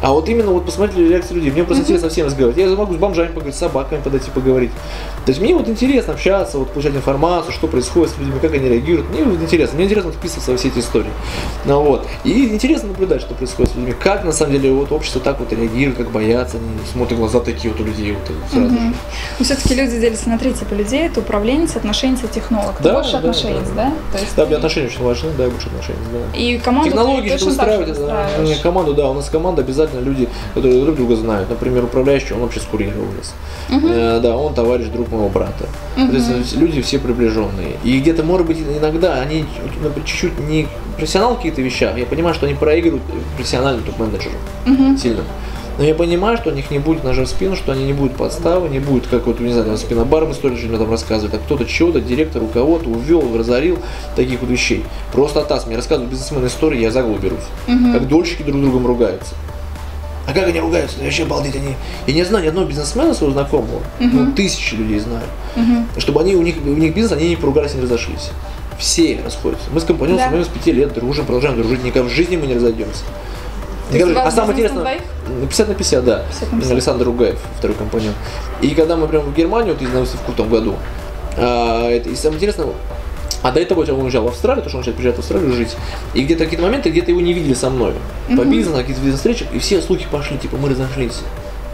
А 0.00 0.12
вот 0.12 0.28
именно 0.28 0.52
вот 0.52 0.64
посмотреть 0.64 1.08
реакцию 1.08 1.36
людей. 1.36 1.50
Мне 1.50 1.64
просто 1.64 1.82
интересно 1.82 2.08
всем 2.08 2.26
разговаривать. 2.26 2.56
Я 2.56 2.76
могу 2.76 2.94
с 2.94 2.96
бомжами 2.96 3.28
поговорить, 3.28 3.56
с 3.56 3.58
собаками 3.58 4.00
подойти 4.00 4.30
поговорить. 4.30 4.70
То 5.24 5.30
есть 5.30 5.40
мне 5.40 5.54
вот 5.54 5.68
интересно 5.68 6.12
общаться, 6.12 6.58
вот 6.58 6.70
получать 6.70 6.94
информацию, 6.94 7.52
что 7.52 7.66
происходит 7.66 8.14
с 8.14 8.18
людьми, 8.18 8.38
как 8.40 8.54
они 8.54 8.68
реагируют. 8.68 9.10
Мне 9.10 9.24
вот 9.24 9.40
интересно. 9.40 9.76
Мне 9.76 9.86
интересно 9.86 10.12
вписываться 10.12 10.52
во 10.52 10.56
все 10.56 10.68
эти 10.68 10.78
истории. 10.78 11.10
Ну, 11.64 11.82
вот. 11.82 12.06
И 12.24 12.46
интересно 12.46 12.88
наблюдать, 12.88 13.22
что 13.22 13.34
происходит 13.34 13.72
с 13.72 13.74
людьми. 13.74 13.92
Как 13.92 14.24
на 14.24 14.32
самом 14.32 14.52
деле 14.52 14.72
вот 14.72 14.92
общество 14.92 15.20
так 15.20 15.40
вот 15.40 15.52
реагирует, 15.52 15.98
как 15.98 16.10
боятся, 16.10 16.58
они 16.58 16.66
смотрят 16.90 17.18
глаза 17.18 17.40
такие 17.40 17.72
вот 17.72 17.80
у 17.80 17.84
людей 17.84 18.12
вот 18.12 18.36
сразу 18.52 18.70
же. 18.70 18.94
Но 19.38 19.44
все-таки 19.44 19.74
люди 19.74 19.98
делятся 19.98 20.28
на 20.28 20.38
три 20.38 20.52
типа 20.52 20.74
людей. 20.74 21.06
Это 21.06 21.20
управленец, 21.20 21.76
отношенец 21.76 22.20
и 22.22 22.28
технолог. 22.28 22.76
Ты 22.76 22.84
да, 22.84 22.94
больше 22.94 23.12
да, 23.12 23.18
отношенец, 23.18 23.68
да? 23.74 23.84
да? 23.84 23.92
То 24.12 24.18
есть 24.22 24.36
да, 24.36 24.46
мне 24.46 24.56
отношения 24.56 24.86
очень 24.86 25.02
важны, 25.02 25.30
да, 25.36 25.48
больше 25.48 25.66
отношенец, 25.66 26.00
да. 26.12 26.38
И 26.38 26.58
команду 26.58 26.90
Технологии 26.90 27.36
что 27.36 27.46
выстраивать, 27.46 27.88
это, 27.88 28.06
да. 28.06 28.54
команду, 28.62 28.94
да, 28.94 29.10
у 29.10 29.14
нас 29.14 29.28
команда 29.28 29.62
обязательно 29.62 29.87
люди, 29.94 30.28
которые 30.54 30.82
друг 30.82 30.96
друга 30.96 31.16
знают. 31.16 31.50
Например, 31.50 31.84
управляющий, 31.84 32.34
он 32.34 32.40
вообще 32.40 32.60
скурировал 32.60 33.06
нас. 33.16 33.34
Uh-huh. 33.68 34.18
Э, 34.18 34.20
да, 34.20 34.36
он 34.36 34.54
товарищ, 34.54 34.86
друг 34.88 35.10
моего 35.10 35.28
брата. 35.28 35.66
Uh-huh. 35.96 36.10
То 36.10 36.16
есть 36.16 36.56
люди 36.56 36.82
все 36.82 36.98
приближенные. 36.98 37.76
И 37.84 37.98
где-то, 38.00 38.22
может 38.22 38.46
быть, 38.46 38.58
иногда 38.58 39.14
они 39.20 39.44
чуть-чуть 40.04 40.38
не 40.48 40.68
профессионал 40.96 41.34
в 41.34 41.36
каких-то 41.38 41.62
вещах. 41.62 41.96
Я 41.96 42.06
понимаю, 42.06 42.34
что 42.34 42.46
они 42.46 42.54
проигрывают 42.54 43.02
профессиональным 43.36 43.84
топ-менеджеру 43.84 44.34
uh-huh. 44.66 44.96
сильно. 44.96 45.22
Но 45.78 45.84
я 45.84 45.94
понимаю, 45.94 46.36
что 46.36 46.50
у 46.50 46.52
них 46.52 46.72
не 46.72 46.80
будет 46.80 47.04
ножа 47.04 47.22
в 47.24 47.28
спину, 47.28 47.54
что 47.54 47.70
они 47.70 47.84
не 47.84 47.92
будут 47.92 48.16
подставы, 48.16 48.68
не 48.68 48.80
будет, 48.80 49.06
как 49.06 49.26
вот, 49.26 49.38
не 49.38 49.52
знаю, 49.52 49.78
спинобаром 49.78 50.32
история, 50.32 50.56
что 50.56 50.76
там 50.76 50.90
рассказывают, 50.90 51.34
а 51.34 51.38
кто-то 51.38 51.64
чего-то, 51.64 52.00
директор 52.00 52.42
у 52.42 52.48
кого-то 52.48 52.90
увел, 52.90 53.22
разорил, 53.38 53.78
таких 54.16 54.40
вот 54.40 54.50
вещей. 54.50 54.84
Просто 55.12 55.40
от 55.40 55.66
мне 55.68 55.76
рассказывают 55.76 56.10
бизнесмены 56.10 56.48
истории, 56.48 56.80
я 56.80 56.90
за 56.90 57.02
голову 57.02 57.20
берусь. 57.20 57.46
Угу. 57.68 57.92
Как 57.92 58.08
дольщики 58.08 58.42
друг 58.42 58.60
другом 58.60 58.86
ругаются. 58.88 59.34
А 60.28 60.34
как 60.34 60.46
они 60.46 60.60
ругаются? 60.60 60.98
вообще 61.02 61.22
обалдеть. 61.22 61.56
Они... 61.56 61.74
Я 62.06 62.12
не 62.12 62.22
знаю 62.22 62.44
ни 62.44 62.48
одного 62.48 62.66
бизнесмена 62.66 63.14
своего 63.14 63.32
знакомого, 63.32 63.80
uh-huh. 63.98 64.10
ну, 64.12 64.32
тысячи 64.32 64.74
людей 64.74 64.98
знаю, 64.98 65.24
uh-huh. 65.56 66.00
чтобы 66.00 66.20
они, 66.20 66.34
у 66.34 66.42
них, 66.42 66.56
у 66.62 66.68
них 66.68 66.94
бизнес, 66.94 67.12
они 67.12 67.30
не 67.30 67.36
поругались, 67.36 67.72
не 67.72 67.80
разошлись. 67.80 68.28
Все 68.78 69.18
расходятся. 69.24 69.64
Мы 69.72 69.80
с 69.80 69.84
компаньоном 69.84 70.30
да. 70.30 70.44
с 70.44 70.48
пяти 70.48 70.72
лет 70.72 70.92
дружим, 70.92 71.24
продолжаем 71.24 71.56
дружить, 71.56 71.82
никогда 71.82 72.06
в 72.06 72.12
жизни 72.12 72.36
мы 72.36 72.46
не 72.46 72.54
разойдемся. 72.56 73.04
Никогда... 73.90 74.24
А 74.24 74.30
самое 74.30 74.52
интересное, 74.52 75.00
50 75.40 75.68
на 75.68 75.74
50, 75.74 76.04
да. 76.04 76.24
50 76.28 76.42
на 76.42 76.58
50. 76.58 76.72
Александр 76.72 77.04
Ругаев, 77.06 77.38
второй 77.56 77.76
компаньон. 77.76 78.12
И 78.60 78.74
когда 78.74 78.96
мы 78.96 79.08
прям 79.08 79.22
в 79.22 79.34
Германию, 79.34 79.74
вот 79.74 79.82
из 79.82 79.88
в 79.88 80.24
крутом 80.26 80.50
году, 80.50 80.76
а, 81.38 81.88
это, 81.88 82.10
и 82.10 82.14
самое 82.14 82.36
интересное, 82.36 82.68
а 83.42 83.52
до 83.52 83.60
этого 83.60 83.80
он 83.80 84.02
уезжал 84.02 84.24
в 84.24 84.28
Австралию, 84.28 84.64
потому 84.64 84.70
что 84.70 84.78
он 84.78 84.84
сейчас 84.84 84.94
приезжает 84.94 85.16
в 85.16 85.18
Австралию 85.20 85.52
жить. 85.52 85.76
И 86.14 86.22
где-то 86.22 86.44
какие-то 86.44 86.64
моменты, 86.64 86.90
где-то 86.90 87.10
его 87.10 87.20
не 87.20 87.32
видели 87.32 87.54
со 87.54 87.70
мной. 87.70 87.92
Mm-hmm. 88.28 88.36
По 88.36 88.44
бизнесу, 88.44 88.76
на 88.76 88.82
каких-то 88.82 89.00
бизнес-встречах, 89.00 89.48
и 89.52 89.58
все 89.58 89.80
слухи 89.80 90.06
пошли, 90.10 90.38
типа, 90.38 90.56
мы 90.56 90.70
разошлись. 90.70 91.20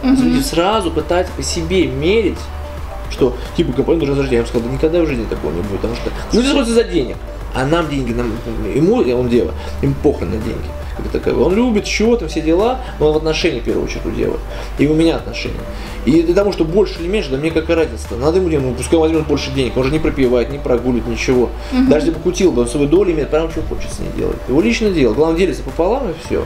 Mm-hmm. 0.03 0.21
Люди 0.21 0.41
сразу 0.43 0.91
пытаются 0.91 1.33
по 1.33 1.43
себе 1.43 1.87
мерить, 1.87 2.39
что, 3.09 3.35
типа, 3.57 3.73
компания 3.73 3.99
должна 3.99 4.15
разошлись. 4.15 4.31
Я 4.33 4.37
ему 4.39 4.47
сказал, 4.47 4.67
да 4.67 4.73
никогда 4.73 5.01
в 5.01 5.07
жизни 5.07 5.25
такого 5.25 5.51
не 5.51 5.61
будет, 5.61 5.81
потому 5.81 5.95
что 5.95 6.11
люди 6.33 6.47
сходятся 6.47 6.73
за 6.73 6.83
денег. 6.83 7.17
А 7.55 7.65
нам 7.65 7.89
деньги, 7.89 8.11
нам, 8.11 8.33
ему, 8.75 8.97
он 8.97 9.29
дева, 9.29 9.53
им 9.81 9.93
похрен 9.93 10.29
на 10.29 10.37
деньги. 10.37 10.67
Он 11.31 11.55
любит 11.55 11.87
счет, 11.87 12.23
все 12.29 12.41
дела, 12.41 12.79
но 12.99 13.07
он 13.07 13.13
в 13.13 13.17
отношении, 13.17 13.59
в 13.59 13.63
первую 13.63 13.85
очередь, 13.85 14.05
у 14.05 14.11
девы. 14.11 14.37
И 14.77 14.87
у 14.87 14.93
меня 14.93 15.17
отношения. 15.17 15.55
И 16.05 16.21
для 16.21 16.35
того, 16.35 16.51
что 16.51 16.65
больше 16.65 16.99
или 16.99 17.07
меньше, 17.07 17.31
да 17.31 17.37
мне 17.37 17.49
какая 17.49 17.77
разница. 17.77 18.15
Надо 18.15 18.37
ему, 18.37 18.49
ну, 18.49 18.73
пускай 18.73 18.99
возьмет 18.99 19.25
больше 19.25 19.51
денег. 19.51 19.75
Он 19.75 19.83
же 19.83 19.91
не 19.91 19.99
пропивает, 19.99 20.51
не 20.51 20.59
прогуливает, 20.59 21.07
ничего. 21.07 21.49
Угу. 21.71 21.89
Даже 21.89 22.07
если 22.07 22.11
бы 22.11 22.19
кутил 22.19 22.51
бы, 22.51 22.61
он 22.61 22.67
свою 22.67 22.87
долю 22.87 23.11
имеет, 23.11 23.29
прям 23.29 23.49
что 23.49 23.61
хочет 23.63 23.91
с 23.91 23.99
ней 23.99 24.09
делать. 24.15 24.37
Его 24.47 24.61
личное 24.61 24.91
дело. 24.91 25.13
Главное, 25.13 25.37
делится 25.39 25.63
пополам 25.63 26.11
и 26.11 26.13
все. 26.25 26.43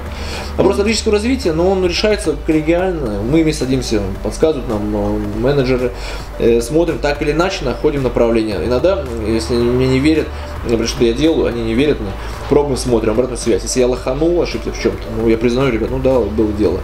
А 0.57 0.63
просто 0.63 0.81
стратегическое 0.81 1.11
развитие, 1.11 1.53
но 1.53 1.69
он 1.69 1.85
решается 1.85 2.35
коллегиально. 2.45 3.21
Мы 3.21 3.43
вместе 3.43 3.65
садимся, 3.65 4.01
подсказывают 4.23 4.69
нам 4.69 4.95
э, 4.95 5.19
менеджеры, 5.39 5.91
э, 6.39 6.61
смотрим, 6.61 6.99
так 6.99 7.21
или 7.21 7.31
иначе 7.31 7.65
находим 7.65 8.03
направление. 8.03 8.63
Иногда, 8.65 9.03
если 9.27 9.55
мне 9.55 9.87
не 9.87 9.99
верят, 9.99 10.27
например, 10.63 10.87
что 10.87 11.03
я 11.03 11.13
делаю, 11.13 11.47
они 11.47 11.63
не 11.63 11.73
верят 11.73 11.99
мне, 11.99 12.11
пробуем, 12.49 12.77
смотрим 12.77 13.11
обратную 13.11 13.37
связь. 13.37 13.63
Если 13.63 13.81
я 13.81 13.87
лоханул, 13.87 14.38
ошибся 14.41 14.71
в 14.71 14.81
чем-то, 14.81 15.03
ну 15.17 15.27
я 15.27 15.37
признаю, 15.37 15.71
ребят, 15.71 15.89
ну 15.91 15.99
да, 15.99 16.19
было 16.19 16.51
дело. 16.53 16.79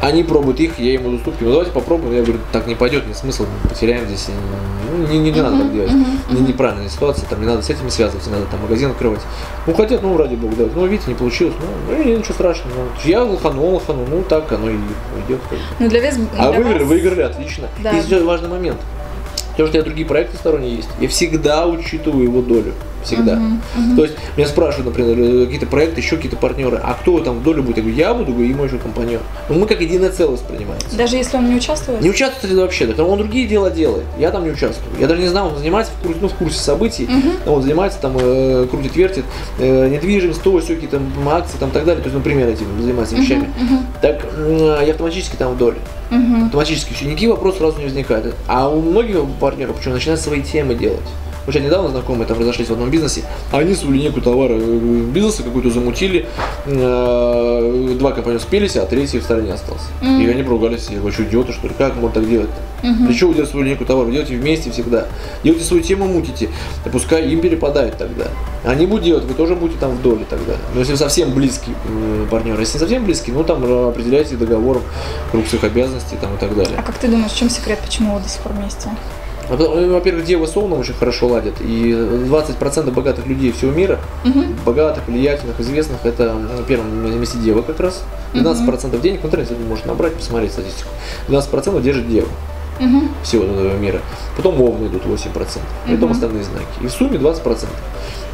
Они 0.00 0.22
пробуют 0.24 0.58
их, 0.60 0.78
я 0.78 0.98
буду 0.98 1.16
уступки. 1.16 1.44
Ну 1.44 1.50
давайте 1.50 1.72
попробуем. 1.72 2.14
Я 2.14 2.22
говорю, 2.22 2.40
так 2.52 2.66
не 2.66 2.74
пойдет, 2.74 3.06
не 3.06 3.12
смысл, 3.12 3.44
потеряем 3.68 4.06
здесь. 4.06 4.28
Ну, 4.90 5.06
не, 5.06 5.18
не, 5.18 5.30
не 5.30 5.42
надо 5.42 5.58
так 5.58 5.72
делать. 5.74 5.92
Не, 6.30 6.40
неправильная 6.40 6.88
ситуация, 6.88 7.28
там 7.28 7.40
не 7.40 7.46
надо 7.46 7.60
с 7.60 7.68
этими 7.68 7.90
связываться, 7.90 8.30
надо 8.30 8.46
там 8.46 8.60
магазин 8.62 8.90
открывать. 8.90 9.20
Ну 9.66 9.74
хотят, 9.74 10.02
ну 10.02 10.16
ради 10.16 10.36
бога, 10.36 10.54
давайте. 10.56 10.78
Ну 10.78 10.86
видите, 10.86 11.10
не 11.10 11.16
получилось. 11.16 11.54
Ну, 11.60 11.96
ну 11.96 12.02
ничего 12.02 12.32
страшного. 12.32 12.74
Ну, 12.74 12.84
я 13.04 13.22
лоханул, 13.24 13.74
лоханул, 13.74 14.06
ну 14.08 14.22
так 14.22 14.50
оно 14.52 14.70
и 14.70 14.76
идет. 15.26 15.40
Ну 15.78 15.88
для 15.88 16.00
вес... 16.00 16.16
А 16.38 16.50
для 16.50 16.60
выиграли, 16.60 16.78
вас... 16.78 16.88
выиграли, 16.88 17.20
отлично. 17.20 17.68
Да. 17.82 17.90
Есть 17.90 18.10
важный 18.10 18.48
момент. 18.48 18.78
Потому 19.50 19.68
что 19.68 19.76
у 19.76 19.80
меня 19.80 19.84
другие 19.84 20.08
проекты 20.08 20.36
сторонние 20.38 20.76
есть. 20.76 20.88
Я 20.98 21.08
всегда 21.08 21.66
учитываю 21.66 22.24
его 22.24 22.40
долю. 22.40 22.72
Всегда. 23.04 23.34
Uh-huh, 23.34 23.58
uh-huh. 23.76 23.96
То 23.96 24.02
есть 24.04 24.16
меня 24.36 24.46
спрашивают, 24.46 24.86
например, 24.86 25.44
какие-то 25.46 25.66
проекты, 25.66 26.00
еще 26.00 26.16
какие-то 26.16 26.36
партнеры, 26.36 26.80
а 26.82 26.94
кто 26.94 27.20
там 27.20 27.38
в 27.38 27.42
долю 27.42 27.62
будет? 27.62 27.78
Я 27.78 27.82
говорю, 27.82 27.96
я 27.96 28.14
буду, 28.14 28.42
и 28.42 28.52
мой 28.52 28.66
еще 28.66 28.78
компаньон. 28.78 29.22
Но 29.48 29.54
мы 29.54 29.66
как 29.66 29.80
единое 29.80 30.10
целое 30.10 30.32
воспринимаемся. 30.32 30.96
Даже 30.96 31.16
если 31.16 31.36
он 31.36 31.48
не 31.48 31.56
участвует? 31.56 32.00
Не 32.00 32.10
участвует 32.10 32.54
вообще, 32.54 32.86
да, 32.86 32.92
потому 32.92 33.10
он 33.10 33.18
другие 33.18 33.46
дела 33.46 33.70
делает. 33.70 34.04
Я 34.18 34.30
там 34.30 34.44
не 34.44 34.50
участвую. 34.50 34.90
Я 34.98 35.06
даже 35.06 35.20
не 35.20 35.28
знаю, 35.28 35.48
он 35.48 35.56
занимается 35.56 35.92
в 35.98 36.02
курсе, 36.02 36.18
ну, 36.20 36.28
в 36.28 36.34
курсе 36.34 36.58
событий, 36.58 37.04
uh-huh. 37.04 37.50
он 37.50 37.62
занимается 37.62 37.98
там, 38.00 38.16
э, 38.18 38.66
крутит, 38.70 38.96
вертит, 38.96 39.24
э, 39.58 39.88
недвижимость, 39.88 40.42
то, 40.42 40.58
все 40.60 40.74
какие-то 40.74 41.00
акции 41.30 41.58
там 41.58 41.70
и 41.70 41.72
так 41.72 41.84
далее. 41.84 42.02
То 42.02 42.08
есть, 42.08 42.16
например, 42.16 42.48
этим 42.48 42.66
занимается 42.80 43.16
вещами. 43.16 43.44
Uh-huh, 43.44 43.78
uh-huh. 43.78 44.00
Так 44.02 44.26
э, 44.36 44.82
я 44.86 44.92
автоматически 44.92 45.36
там 45.36 45.54
в 45.54 45.58
доле. 45.58 45.78
Uh-huh. 46.10 46.46
Автоматически 46.46 46.92
все, 46.92 47.06
никаких 47.06 47.30
вопросов 47.30 47.60
сразу 47.60 47.78
не 47.78 47.84
возникает. 47.84 48.34
А 48.46 48.68
у 48.68 48.80
многих 48.80 49.24
партнеров 49.40 49.76
почему 49.76 49.94
начинают 49.94 50.20
свои 50.20 50.42
темы 50.42 50.74
делать. 50.74 51.00
Я 51.58 51.60
недавно 51.60 51.88
знакомые 51.88 52.26
там 52.26 52.38
разошлись 52.38 52.68
в 52.68 52.72
одном 52.72 52.90
бизнесе, 52.90 53.24
а 53.52 53.58
они 53.58 53.74
свою 53.74 53.94
линейку 53.94 54.20
товара 54.20 54.54
э, 54.54 55.04
бизнеса 55.12 55.42
какую-то 55.42 55.70
замутили, 55.70 56.26
э, 56.66 57.96
два 57.98 58.12
компании 58.12 58.38
спелись, 58.38 58.76
а 58.76 58.86
третий 58.86 59.18
в 59.18 59.22
стороне 59.22 59.54
остался. 59.54 59.86
Mm-hmm. 60.02 60.24
И 60.24 60.28
они 60.28 60.42
поругались, 60.42 60.88
я 60.90 60.98
говорю, 60.98 61.12
что 61.12 61.24
идиоты, 61.24 61.52
что 61.52 61.68
ли, 61.68 61.74
как 61.76 61.96
можно 61.96 62.20
так 62.20 62.28
делать 62.28 62.50
Mm-hmm. 62.82 63.06
Для 63.06 63.14
чего 63.14 63.28
вы 63.28 63.34
делаете 63.34 63.50
свою 63.50 63.64
линейку 63.66 63.84
товара? 63.84 64.10
Делайте 64.10 64.36
вместе 64.36 64.70
всегда. 64.70 65.06
Делайте 65.44 65.64
свою 65.64 65.82
тему, 65.82 66.06
мутите, 66.06 66.48
пускай 66.90 67.28
им 67.28 67.40
перепадает 67.40 67.98
тогда. 67.98 68.28
Они 68.64 68.86
будут 68.86 69.04
делать, 69.04 69.24
вы 69.24 69.34
тоже 69.34 69.54
будете 69.54 69.78
там 69.78 69.92
в 69.92 70.02
доле 70.02 70.24
тогда. 70.28 70.54
Но 70.74 70.80
если 70.80 70.94
совсем 70.94 71.32
близкий 71.32 71.72
э, 71.86 72.26
партнер, 72.30 72.58
если 72.58 72.74
не 72.74 72.80
совсем 72.80 73.04
близкий, 73.04 73.32
ну 73.32 73.44
там 73.44 73.62
определяйте 73.88 74.36
договором 74.36 74.82
круг 75.30 75.46
своих 75.46 75.64
обязанностей 75.64 76.16
там, 76.20 76.34
и 76.34 76.38
так 76.38 76.56
далее. 76.56 76.74
А 76.78 76.82
как 76.82 76.96
ты 76.96 77.08
думаешь, 77.08 77.32
в 77.32 77.36
чем 77.36 77.50
секрет, 77.50 77.78
почему 77.84 78.14
вы 78.14 78.22
до 78.22 78.28
сих 78.28 78.40
пор 78.40 78.52
вместе? 78.52 78.88
Ну, 79.50 79.92
во-первых, 79.92 80.24
девы 80.24 80.46
с 80.46 80.56
Оуном 80.56 80.80
очень 80.80 80.94
хорошо 80.94 81.28
ладят. 81.28 81.60
И 81.60 81.92
20% 81.92 82.90
богатых 82.92 83.26
людей 83.26 83.52
всего 83.52 83.72
мира, 83.72 83.98
угу. 84.24 84.44
богатых, 84.64 85.06
влиятельных, 85.08 85.58
известных, 85.60 86.04
это 86.04 86.32
на 86.34 86.56
ну, 86.58 86.62
первом 86.62 87.20
месте 87.20 87.38
девы 87.38 87.62
как 87.62 87.80
раз. 87.80 88.04
12% 88.34 88.88
угу. 88.88 88.98
денег 88.98 89.22
в 89.22 89.26
интернете 89.26 89.54
можно 89.68 89.88
набрать, 89.88 90.14
посмотреть 90.14 90.52
статистику. 90.52 90.90
12% 91.28 91.82
держит 91.82 92.08
девы 92.08 92.28
угу. 92.80 93.08
всего 93.22 93.44
этого 93.44 93.76
мира. 93.76 94.00
Потом 94.36 94.60
овны 94.60 94.86
идут 94.86 95.04
8%. 95.04 95.60
И 95.88 95.94
потом 95.94 96.12
остальные 96.12 96.44
знаки. 96.44 96.66
И 96.80 96.86
в 96.86 96.90
сумме 96.90 97.18
20%. 97.18 97.66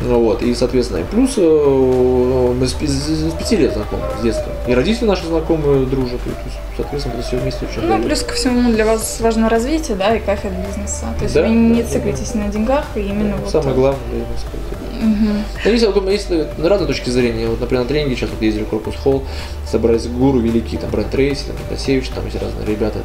Ну 0.02 0.20
вот, 0.20 0.42
и, 0.42 0.54
соответственно, 0.54 1.00
и 1.00 1.04
плюс 1.04 1.34
э, 1.38 1.40
мы 1.40 2.66
с, 2.66 2.74
с, 2.74 3.30
с 3.30 3.34
пяти 3.34 3.56
лет 3.56 3.72
знакомы, 3.72 4.02
с 4.18 4.22
детства. 4.22 4.52
И 4.68 4.74
родители 4.74 5.06
наши 5.06 5.26
знакомые 5.26 5.86
дружат, 5.86 6.20
и, 6.26 6.30
то 6.30 6.42
есть, 6.44 6.58
соответственно, 6.76 7.14
это 7.14 7.22
все 7.26 7.36
вместе 7.38 7.66
очень 7.66 7.88
Ну, 7.88 8.02
плюс 8.02 8.22
ко 8.22 8.34
всему 8.34 8.70
для 8.72 8.84
вас 8.84 9.20
важно 9.20 9.48
развитие, 9.48 9.96
да, 9.96 10.14
и 10.14 10.20
кайф 10.20 10.44
от 10.44 10.52
бизнеса. 10.52 11.06
То 11.16 11.24
есть 11.24 11.34
да, 11.34 11.42
вы 11.42 11.48
не 11.48 11.82
да, 11.82 11.88
циклитесь 11.88 12.32
да. 12.32 12.40
на 12.40 12.48
деньгах, 12.48 12.84
и 12.94 13.00
именно 13.00 13.36
да, 13.36 13.42
вот... 13.42 13.50
Самое 13.50 13.74
главное, 13.74 14.00
да, 14.12 14.85
Угу. 14.96 15.70
есть, 15.70 15.84
есть 15.84 16.58
на 16.58 16.68
разные 16.68 16.86
точки 16.86 17.10
зрения. 17.10 17.46
Вот, 17.48 17.60
например, 17.60 17.84
на 17.84 17.88
тренинге 17.88 18.16
сейчас 18.16 18.30
вот 18.30 18.42
ездили 18.42 18.64
в 18.64 18.68
Корпус 18.68 18.94
Холл, 18.96 19.24
собрались 19.70 20.06
гуру 20.06 20.38
великие, 20.38 20.80
там, 20.80 20.90
Брэнд 20.90 21.10
Трейси, 21.10 21.44
там, 21.46 21.56
Косевич, 21.68 22.08
там 22.08 22.26
эти 22.26 22.36
разные 22.36 22.66
ребята 22.66 23.00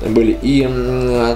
там 0.00 0.14
были. 0.14 0.38
И 0.42 0.62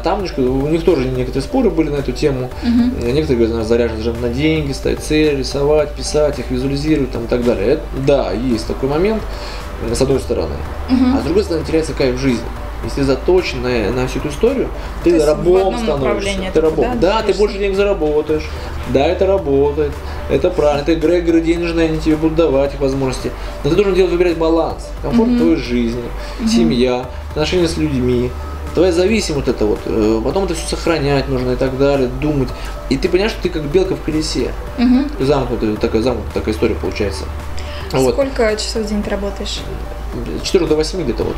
там 0.05 0.25
у 0.37 0.69
них 0.69 0.85
тоже 0.85 1.09
некоторые 1.09 1.43
споры 1.43 1.71
были 1.71 1.91
на 1.91 1.97
эту 1.97 2.13
тему. 2.13 2.51
Угу. 2.63 3.07
Некоторые 3.13 3.47
говорят, 3.47 3.67
заряжены 3.67 4.19
на 4.21 4.29
деньги, 4.29 4.73
ставить 4.73 5.01
цель, 5.01 5.39
рисовать, 5.39 5.95
писать, 5.95 6.39
их 6.39 6.51
визуализировать 6.51 7.11
там, 7.11 7.25
и 7.25 7.29
так 7.29 7.45
далее. 7.45 7.75
Это, 7.75 7.83
да, 8.07 8.33
есть 8.33 8.67
такой 8.67 8.89
момент, 8.89 9.23
с 9.93 10.01
одной 10.01 10.21
стороны. 10.21 10.55
Угу. 10.91 11.05
А 11.17 11.21
с 11.21 11.25
другой 11.25 11.43
стороны, 11.45 11.65
теряется 11.65 11.93
кайф 11.95 12.17
в 12.17 12.19
жизни. 12.19 12.45
Если 12.85 13.03
заточен 13.03 13.63
на, 13.63 13.91
на 13.91 14.07
всю 14.07 14.21
эту 14.21 14.29
историю, 14.29 14.69
ты 15.05 15.19
То 15.19 15.27
рабом 15.27 15.79
становишься. 15.79 16.51
Ты 16.53 16.61
рабом. 16.61 16.99
Да, 16.99 17.21
да 17.21 17.23
ты 17.23 17.35
больше 17.35 17.59
денег 17.59 17.77
заработаешь. 17.77 18.49
Да, 18.89 19.07
это 19.07 19.27
работает. 19.27 19.93
Это 20.31 20.51
правильно. 20.51 20.83
Это 20.83 20.95
эгрегоры 20.95 21.41
денежные, 21.41 21.89
они 21.89 21.99
тебе 21.99 22.17
будут 22.17 22.37
давать 22.37 22.75
их 22.75 22.81
возможности. 22.81 23.31
Но 23.65 23.71
ты 23.71 23.77
должен 23.77 23.95
делать, 23.95 24.13
выбирать 24.13 24.39
баланс. 24.39 24.89
Комфорт 25.03 25.31
mm-hmm. 25.31 25.39
твоей 25.39 25.57
жизни, 25.57 26.03
mm-hmm. 26.41 26.49
семья, 26.49 27.07
отношения 27.31 27.69
с 27.69 27.77
людьми, 27.77 28.31
твоя 28.75 28.93
зависимость 28.93 29.47
вот 29.47 29.55
это 29.55 29.67
вот, 29.67 29.81
э, 29.87 30.21
потом 30.25 30.45
это 30.45 30.55
все 30.55 30.77
сохранять 30.77 31.29
нужно 31.29 31.53
и 31.53 31.57
так 31.57 31.77
далее, 31.79 32.09
думать. 32.21 32.49
И 32.89 32.97
ты 32.97 33.09
понимаешь, 33.09 33.33
что 33.33 33.43
ты 33.43 33.49
как 33.49 33.65
белка 33.65 33.97
в 33.97 34.03
колесе. 34.03 34.53
Угу. 34.79 35.25
Замкнутая 35.25 35.77
такая, 35.77 36.03
замкнутая 36.03 36.35
такая 36.35 36.55
история 36.55 36.75
получается. 36.75 37.25
Вот. 37.93 38.15
Сколько 38.15 38.57
часов 38.57 38.85
в 38.85 38.89
день 38.89 39.03
ты 39.03 39.11
работаешь? 39.11 39.61
4 40.43 40.67
до 40.67 40.77
8 40.77 41.03
где-то 41.03 41.25
вот. 41.25 41.37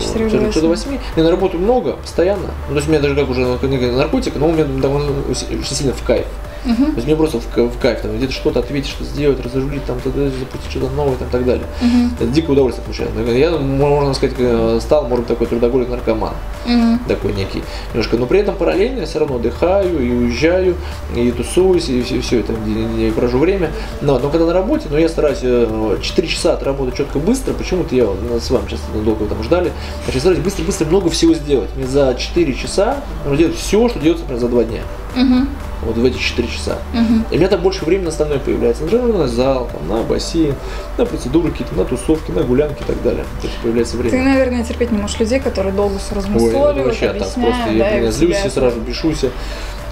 4 0.00 0.30
до 0.30 0.38
8. 0.38 0.60
до 0.60 0.68
8. 0.68 0.98
Я 1.16 1.22
на 1.22 1.30
работу 1.30 1.58
много, 1.58 1.92
постоянно. 1.92 2.50
Ну, 2.68 2.74
то 2.74 2.76
есть 2.76 2.88
у 2.88 2.90
меня 2.90 3.00
даже 3.00 3.14
как 3.14 3.28
уже 3.30 3.46
наркотик, 3.46 4.36
но 4.36 4.48
у 4.48 4.52
меня 4.52 4.64
довольно 4.64 5.12
очень 5.30 5.64
сильно 5.64 5.92
в 5.92 6.02
кайф. 6.02 6.26
Угу. 6.64 6.84
То 6.86 6.96
есть 6.96 7.06
мне 7.06 7.16
просто 7.16 7.40
в, 7.40 7.56
в 7.56 7.78
кайф, 7.78 8.02
там, 8.02 8.16
где-то 8.16 8.32
что-то 8.32 8.60
ответить, 8.60 8.90
что 8.90 9.04
сделать, 9.04 9.40
разрулить, 9.44 9.84
там, 9.84 9.98
тогда 10.00 10.24
запустить 10.24 10.70
что-то 10.70 10.90
новое, 10.90 11.16
там, 11.16 11.28
и 11.28 11.30
так 11.30 11.44
далее. 11.44 11.64
Угу. 11.80 12.14
Это 12.20 12.26
дикое 12.30 12.52
удовольствие 12.52 12.84
получаю. 12.84 13.38
Я, 13.38 13.58
можно 13.58 14.14
сказать, 14.14 14.36
стал, 14.82 15.08
может 15.08 15.26
такой 15.26 15.46
трудоголик 15.46 15.88
наркоман. 15.88 16.34
Угу. 16.66 17.08
Такой 17.08 17.32
некий. 17.32 17.62
Немножко. 17.92 18.16
Но 18.16 18.26
при 18.26 18.40
этом 18.40 18.56
параллельно 18.56 19.00
я 19.00 19.06
все 19.06 19.20
равно 19.20 19.36
отдыхаю 19.36 20.02
и 20.02 20.10
уезжаю, 20.10 20.76
и 21.16 21.30
тусуюсь, 21.30 21.88
и 21.88 22.02
все, 22.02 22.20
все 22.20 22.40
это, 22.40 22.52
и 22.52 23.10
провожу 23.14 23.38
время. 23.38 23.70
Но, 24.00 24.18
но 24.18 24.28
когда 24.28 24.46
на 24.46 24.52
работе, 24.52 24.88
но 24.90 24.98
я 24.98 25.08
стараюсь 25.08 25.40
4 25.40 26.28
часа 26.28 26.54
отработать 26.54 26.96
четко 26.96 27.18
быстро. 27.18 27.54
Почему-то 27.54 27.94
я 27.94 28.06
с 28.40 28.50
вами 28.50 28.68
сейчас 28.68 28.80
долго 29.04 29.24
там 29.26 29.42
ждали. 29.42 29.72
Я 30.12 30.20
стараюсь 30.20 30.42
быстро-быстро 30.42 30.86
много 30.86 31.10
всего 31.10 31.34
сделать. 31.34 31.70
Мне 31.76 31.86
за 31.86 32.14
4 32.14 32.54
часа 32.54 32.98
делать 33.36 33.56
все, 33.56 33.88
что 33.88 33.98
делается, 33.98 34.24
например, 34.24 34.40
за 34.40 34.48
2 34.48 34.64
дня. 34.64 34.82
Угу 35.16 35.46
вот 35.82 35.96
в 35.96 36.04
эти 36.04 36.18
4 36.18 36.48
часа. 36.48 36.78
Угу. 36.92 37.24
И 37.30 37.34
у 37.34 37.38
меня 37.38 37.48
там 37.48 37.60
больше 37.60 37.84
времени 37.84 38.08
остальное 38.08 38.38
появляется. 38.38 38.84
На 38.84 38.88
тренажерный 38.88 39.28
зал, 39.28 39.70
там, 39.72 39.88
на 39.88 40.02
бассейн, 40.02 40.54
на 40.98 41.06
процедуры 41.06 41.50
какие-то, 41.50 41.74
на 41.74 41.84
тусовки, 41.84 42.30
на 42.30 42.42
гулянки 42.42 42.82
и 42.82 42.84
так 42.84 43.02
далее. 43.02 43.24
То 43.40 43.46
есть 43.46 43.58
появляется 43.58 43.96
время. 43.96 44.10
Ты, 44.10 44.22
наверное, 44.22 44.64
терпеть 44.64 44.90
не 44.90 44.98
можешь 44.98 45.18
людей, 45.18 45.40
которые 45.40 45.72
долго 45.72 45.98
все 45.98 46.14
размысловывают, 46.14 46.76
Ой, 46.78 46.84
вообще 46.84 47.12
так 47.12 47.32
просто. 47.32 47.64
Да, 47.66 47.88
я, 47.90 48.00
я 48.00 48.10
злюсь 48.10 48.44
и 48.44 48.48
сразу 48.48 48.80
бешусь. 48.80 49.24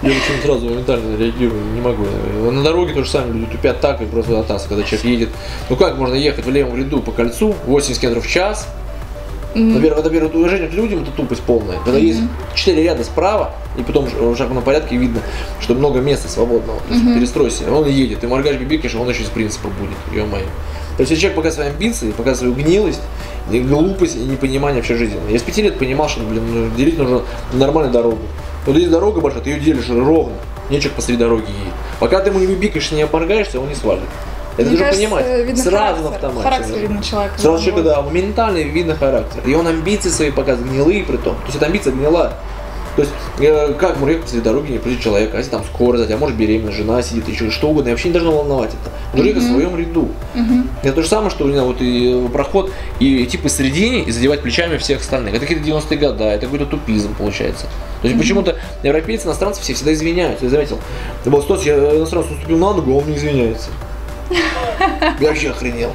Я 0.00 0.10
очень 0.10 0.42
сразу 0.44 0.66
моментально 0.66 1.16
реагирую, 1.16 1.60
не 1.74 1.80
могу. 1.80 2.04
На 2.52 2.62
дороге 2.62 2.94
тоже 2.94 3.10
сами 3.10 3.32
люди 3.32 3.50
тупят 3.50 3.80
так 3.80 4.00
и 4.00 4.04
просто 4.04 4.38
атас, 4.38 4.66
когда 4.68 4.84
человек 4.84 5.04
едет. 5.04 5.28
Ну 5.68 5.76
как 5.76 5.98
можно 5.98 6.14
ехать 6.14 6.44
в 6.44 6.50
левом 6.50 6.76
ряду 6.76 7.00
по 7.00 7.10
кольцу 7.10 7.56
80 7.66 8.00
км 8.00 8.20
в 8.20 8.26
час, 8.28 8.68
Mm-hmm. 9.54 9.74
Во-первых, 9.74 10.04
во-первых, 10.04 10.34
уважение 10.34 10.68
к 10.68 10.72
людям 10.74 11.02
это 11.02 11.10
тупость 11.12 11.42
полная. 11.42 11.78
Когда 11.84 11.98
mm-hmm. 11.98 12.04
есть 12.04 12.20
четыре 12.54 12.84
ряда 12.84 13.04
справа, 13.04 13.54
и 13.76 13.82
потом 13.82 14.06
в 14.06 14.36
шаговом 14.36 14.62
порядке 14.62 14.96
видно, 14.96 15.20
что 15.60 15.74
много 15.74 16.00
места 16.00 16.28
свободного. 16.28 16.80
То 16.80 16.94
есть 16.94 17.04
mm-hmm. 17.04 17.14
перестройся. 17.14 17.72
Он 17.72 17.86
едет, 17.86 18.22
и 18.24 18.26
моргаешь 18.26 18.58
бибикаешь, 18.58 18.94
он 18.94 19.08
еще 19.08 19.22
из 19.22 19.28
принципа 19.28 19.68
будет, 19.68 19.96
ё-моё. 20.14 20.46
То 20.96 21.02
есть, 21.02 21.10
если 21.12 21.22
человек 21.22 21.36
показывает 21.36 21.72
свои 21.72 21.76
амбиции, 21.76 22.10
показывает 22.10 22.38
свою 22.38 22.54
гнилость, 22.54 23.00
и 23.52 23.60
глупость 23.60 24.16
и 24.16 24.18
непонимание 24.18 24.80
вообще 24.80 24.96
жизни. 24.96 25.16
Я 25.30 25.38
с 25.38 25.42
пяти 25.42 25.62
лет 25.62 25.78
понимал, 25.78 26.08
что, 26.08 26.20
блин, 26.20 26.72
делить 26.76 26.98
нужно 26.98 27.22
нормальную 27.52 27.92
дорогу. 27.92 28.18
Вот 28.66 28.76
есть 28.76 28.90
дорога 28.90 29.20
большая, 29.20 29.42
ты 29.42 29.50
ее 29.50 29.60
делишь 29.60 29.88
ровно. 29.88 30.34
Нечего 30.70 30.92
посреди 30.92 31.18
дороги 31.18 31.48
едет. 31.48 31.72
Пока 32.00 32.20
ты 32.20 32.30
ему 32.30 32.40
не 32.40 32.46
выбикаешь, 32.46 32.90
не 32.90 33.02
опоргаешься, 33.02 33.60
он 33.60 33.68
не 33.68 33.74
свалит. 33.74 34.02
Это 34.58 34.70
нужно 34.70 34.90
понимать. 34.90 35.26
Видно 35.46 35.62
Сразу 35.62 36.02
на 36.02 36.08
автомате. 36.10 36.42
Характер 36.42 36.78
видно 36.78 37.02
человека. 37.02 37.38
Сразу 37.38 37.64
человека, 37.64 37.88
да, 37.88 38.02
моментально 38.02 38.58
видно 38.58 38.94
характер. 38.96 39.42
И 39.46 39.54
он 39.54 39.66
амбиции 39.66 40.10
свои 40.10 40.30
показывает, 40.30 40.70
гнилые 40.70 41.04
при 41.04 41.16
том. 41.16 41.36
То 41.36 41.44
есть 41.46 41.56
это 41.56 41.66
амбиция 41.66 41.92
гнила. 41.92 42.34
То 42.96 43.02
есть, 43.02 43.14
э, 43.38 43.74
как 43.74 44.00
ехать 44.00 44.22
посреди 44.24 44.42
дороги, 44.42 44.72
не 44.72 44.78
придет 44.78 45.00
человек, 45.00 45.32
а 45.32 45.36
если 45.38 45.52
там 45.52 45.62
скорость, 45.62 46.10
а 46.10 46.16
может 46.16 46.36
беременная 46.36 46.72
жена 46.72 47.00
сидит, 47.00 47.28
еще 47.28 47.48
что 47.48 47.68
угодно, 47.68 47.90
и 47.90 47.92
вообще 47.92 48.08
не 48.08 48.14
должно 48.14 48.32
волновать 48.32 48.70
это. 48.70 48.90
Нужно 49.16 49.28
ехать 49.28 49.44
в 49.44 49.52
своем 49.52 49.76
ряду. 49.76 50.08
Мгм. 50.34 50.68
Это 50.82 50.94
то 50.94 51.02
же 51.02 51.08
самое, 51.08 51.30
что 51.30 51.44
не 51.44 51.62
вот 51.62 51.76
и 51.80 52.28
проход 52.32 52.72
и 52.98 53.22
идти 53.22 53.38
посередине 53.38 54.00
и 54.00 54.10
задевать 54.10 54.42
плечами 54.42 54.78
всех 54.78 55.00
остальных. 55.00 55.34
Это 55.34 55.46
какие-то 55.46 55.64
90-е 55.64 55.96
годы, 55.96 56.24
это 56.24 56.46
какой-то 56.46 56.66
тупизм 56.66 57.14
получается. 57.14 57.66
То 58.02 58.08
есть 58.08 58.18
почему-то 58.18 58.56
европейцы, 58.82 59.28
иностранцы 59.28 59.62
все 59.62 59.74
всегда 59.74 59.92
извиняются. 59.92 60.46
Я 60.46 60.50
заметил. 60.50 60.80
Вот 61.24 61.44
сто 61.44 61.56
я 61.62 61.96
иностранцу 61.96 62.30
наступил 62.30 62.58
на 62.58 62.72
ногу, 62.72 62.92
а 62.94 62.96
он 62.96 63.08
не 63.08 63.16
извиняется. 63.16 63.70
Я 65.20 65.28
вообще 65.28 65.50
охренел. 65.50 65.92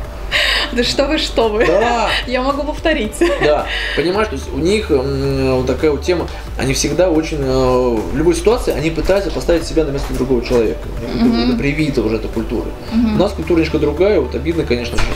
Да 0.72 0.84
что 0.84 1.06
вы, 1.06 1.20
что 1.20 1.50
вы. 1.50 1.66
Да. 1.68 2.10
Я 2.28 2.42
могу 2.42 2.64
повторить. 2.64 3.14
Да, 3.44 3.68
понимаешь, 3.96 4.30
то 4.30 4.36
есть 4.36 4.52
у 4.52 4.58
них 4.58 4.90
вот 4.90 5.68
такая 5.68 5.92
вот 5.92 6.02
тема, 6.02 6.28
они 6.58 6.74
всегда 6.74 7.10
очень, 7.10 7.38
э, 7.40 7.98
в 8.12 8.18
любой 8.18 8.34
ситуации, 8.34 8.74
они 8.74 8.90
пытаются 8.90 9.30
поставить 9.30 9.66
себя 9.66 9.84
на 9.84 9.92
место 9.92 10.14
другого 10.14 10.44
человека. 10.44 10.80
У 11.02 11.24
них 11.24 11.34
Мгм. 11.34 11.50
Это 11.50 11.58
привито 11.58 12.02
уже 12.02 12.16
эта 12.16 12.28
культура. 12.28 12.66
Мгм. 12.92 13.16
У 13.16 13.18
нас 13.20 13.34
культура 13.34 13.58
немножко 13.60 13.78
другая, 13.80 14.20
вот 14.20 14.34
обидно, 14.34 14.64
конечно, 14.64 14.98
что, 14.98 15.08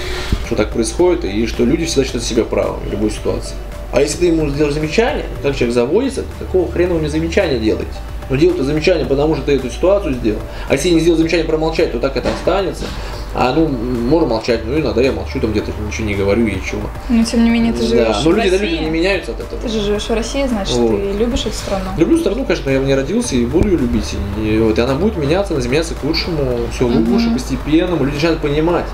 что 0.46 0.56
так 0.56 0.70
происходит, 0.72 1.26
и 1.26 1.48
что 1.48 1.66
люди 1.66 1.86
всегда 1.86 2.04
считают 2.04 2.24
себя 2.24 2.44
правыми 2.44 2.88
в 2.88 2.92
любой 2.92 3.10
ситуации. 3.10 3.56
А 3.92 4.02
если 4.02 4.18
ты 4.20 4.26
ему 4.28 4.50
сделаешь 4.50 4.76
замечание, 4.76 5.26
как 5.42 5.56
человек 5.56 5.74
заводится, 5.74 6.24
какого 6.40 6.72
хрена 6.72 6.94
вы 6.94 7.00
мне 7.00 7.10
замечание 7.10 7.58
делаете? 7.58 7.90
Ну 8.30 8.36
делать 8.36 8.62
замечание, 8.62 9.06
потому 9.06 9.36
что 9.36 9.46
ты 9.46 9.54
эту 9.54 9.70
ситуацию 9.70 10.14
сделал. 10.16 10.40
А 10.70 10.74
если 10.74 10.90
не 10.90 11.00
сделал 11.00 11.18
замечание 11.18 11.46
промолчать, 11.46 11.92
то 11.92 12.00
так 12.00 12.18
это 12.18 12.30
останется. 12.30 12.86
А 13.34 13.54
ну, 13.54 13.68
можно 13.68 14.28
молчать, 14.28 14.62
ну 14.66 14.80
иногда 14.80 15.02
я 15.02 15.12
молчу, 15.12 15.40
там 15.40 15.52
где-то 15.52 15.72
ничего 15.86 16.08
не 16.08 16.16
говорю 16.16 16.48
и 16.48 16.56
чего. 16.66 16.82
Но 17.10 17.24
тем 17.24 17.44
не 17.44 17.50
менее 17.52 17.72
ты 17.72 17.84
живешь 17.86 18.08
Да, 18.08 18.22
но 18.24 18.32
в 18.32 18.36
люди, 18.36 18.50
да, 18.50 18.58
люди 18.58 18.84
не 18.84 18.90
меняются 18.90 19.32
от 19.32 19.42
этого. 19.42 19.62
Ты 19.62 19.68
же 19.70 19.82
живешь 19.82 20.04
в 20.10 20.14
России, 20.14 20.46
значит, 20.48 20.76
Вот. 20.76 20.90
ты 20.90 21.12
любишь 21.18 21.42
эту 21.46 21.56
страну. 21.56 21.86
Люблю 21.98 22.18
страну, 22.18 22.46
конечно, 22.46 22.70
я 22.70 22.80
в 22.80 22.86
ней 22.86 22.96
родился 22.96 23.36
и 23.36 23.46
буду 23.46 23.68
ее 23.68 23.78
любить. 23.78 24.16
И, 24.42 24.58
вот, 24.60 24.78
и 24.78 24.82
она 24.82 24.96
будет 24.96 25.18
меняться, 25.18 25.54
она 25.54 25.62
изменяться 25.62 25.94
к 25.94 26.04
лучшему, 26.04 26.58
все 26.74 26.88
лучше, 26.88 27.30
постепенно. 27.32 27.96
Люди 27.96 28.16
начинают 28.16 28.40
понимать. 28.42 28.86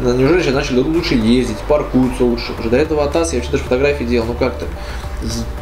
Неужели 0.00 0.42
сейчас 0.42 0.54
начали 0.54 0.78
лучше 0.78 1.14
ездить, 1.16 1.58
паркуются 1.66 2.22
лучше. 2.24 2.52
Уже 2.60 2.70
до 2.70 2.76
этого 2.76 3.04
АТАС 3.04 3.32
я 3.32 3.38
вообще 3.38 3.50
даже 3.50 3.64
фотографии 3.64 4.04
делал, 4.04 4.26
ну 4.28 4.34
как-то. 4.34 4.66
З- 4.66 5.07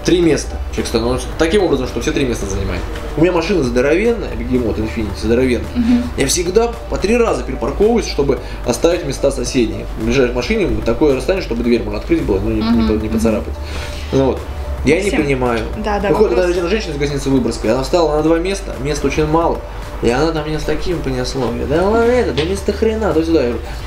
Три 0.04 0.20
места 0.20 0.56
человек 0.70 0.86
становится 0.88 1.26
таким 1.38 1.62
образом, 1.64 1.86
что 1.88 2.00
все 2.00 2.12
три 2.12 2.24
места 2.26 2.46
занимает. 2.46 2.82
У 3.16 3.22
меня 3.22 3.32
машина 3.32 3.62
здоровенная, 3.62 4.34
бегемот 4.36 4.78
Infiniti, 4.78 5.16
здоровенная. 5.20 5.66
Мгм. 5.74 6.02
Я 6.16 6.26
всегда 6.26 6.68
по 6.90 6.98
три 6.98 7.16
раза 7.16 7.42
перепарковываюсь, 7.42 8.06
чтобы 8.06 8.38
оставить 8.66 9.04
места 9.06 9.30
соседние. 9.30 9.86
В 10.00 10.04
ближайшей 10.04 10.34
машине 10.34 10.68
такое 10.84 11.16
расстояние, 11.16 11.44
чтобы 11.46 11.62
дверь 11.64 11.82
можно 11.82 11.98
открыть 12.00 12.22
было, 12.22 12.38
ну 12.38 12.50
не, 12.50 12.56
не 12.60 12.62
Мгм. 12.62 12.88
по- 12.98 13.02
не 13.02 13.08
поцарапать. 13.08 13.54
Ну 14.12 14.24
вот. 14.26 14.40
Я 14.86 15.02
не 15.02 15.08
Всем. 15.08 15.22
понимаю. 15.24 15.60
Да, 15.84 15.98
да, 15.98 16.10
Выходит 16.10 16.38
вопрос. 16.38 16.56
одна 16.56 16.68
женщина 16.68 16.92
из 16.92 16.98
гостиницы 16.98 17.30
Выборгской, 17.30 17.72
она 17.72 17.82
встала 17.82 18.16
на 18.16 18.22
два 18.22 18.38
места, 18.38 18.74
места 18.82 19.06
очень 19.08 19.26
мало. 19.26 19.58
И 20.02 20.10
она 20.10 20.30
там 20.30 20.46
меня 20.46 20.60
с 20.60 20.64
таким 20.64 20.98
понесло. 21.00 21.46
Я, 21.58 21.66
да 21.66 21.88
ладно 21.88 22.10
это, 22.10 22.32
да 22.32 22.44
место 22.44 22.72
хрена, 22.72 23.12
то 23.14 23.24
сюда. 23.24 23.44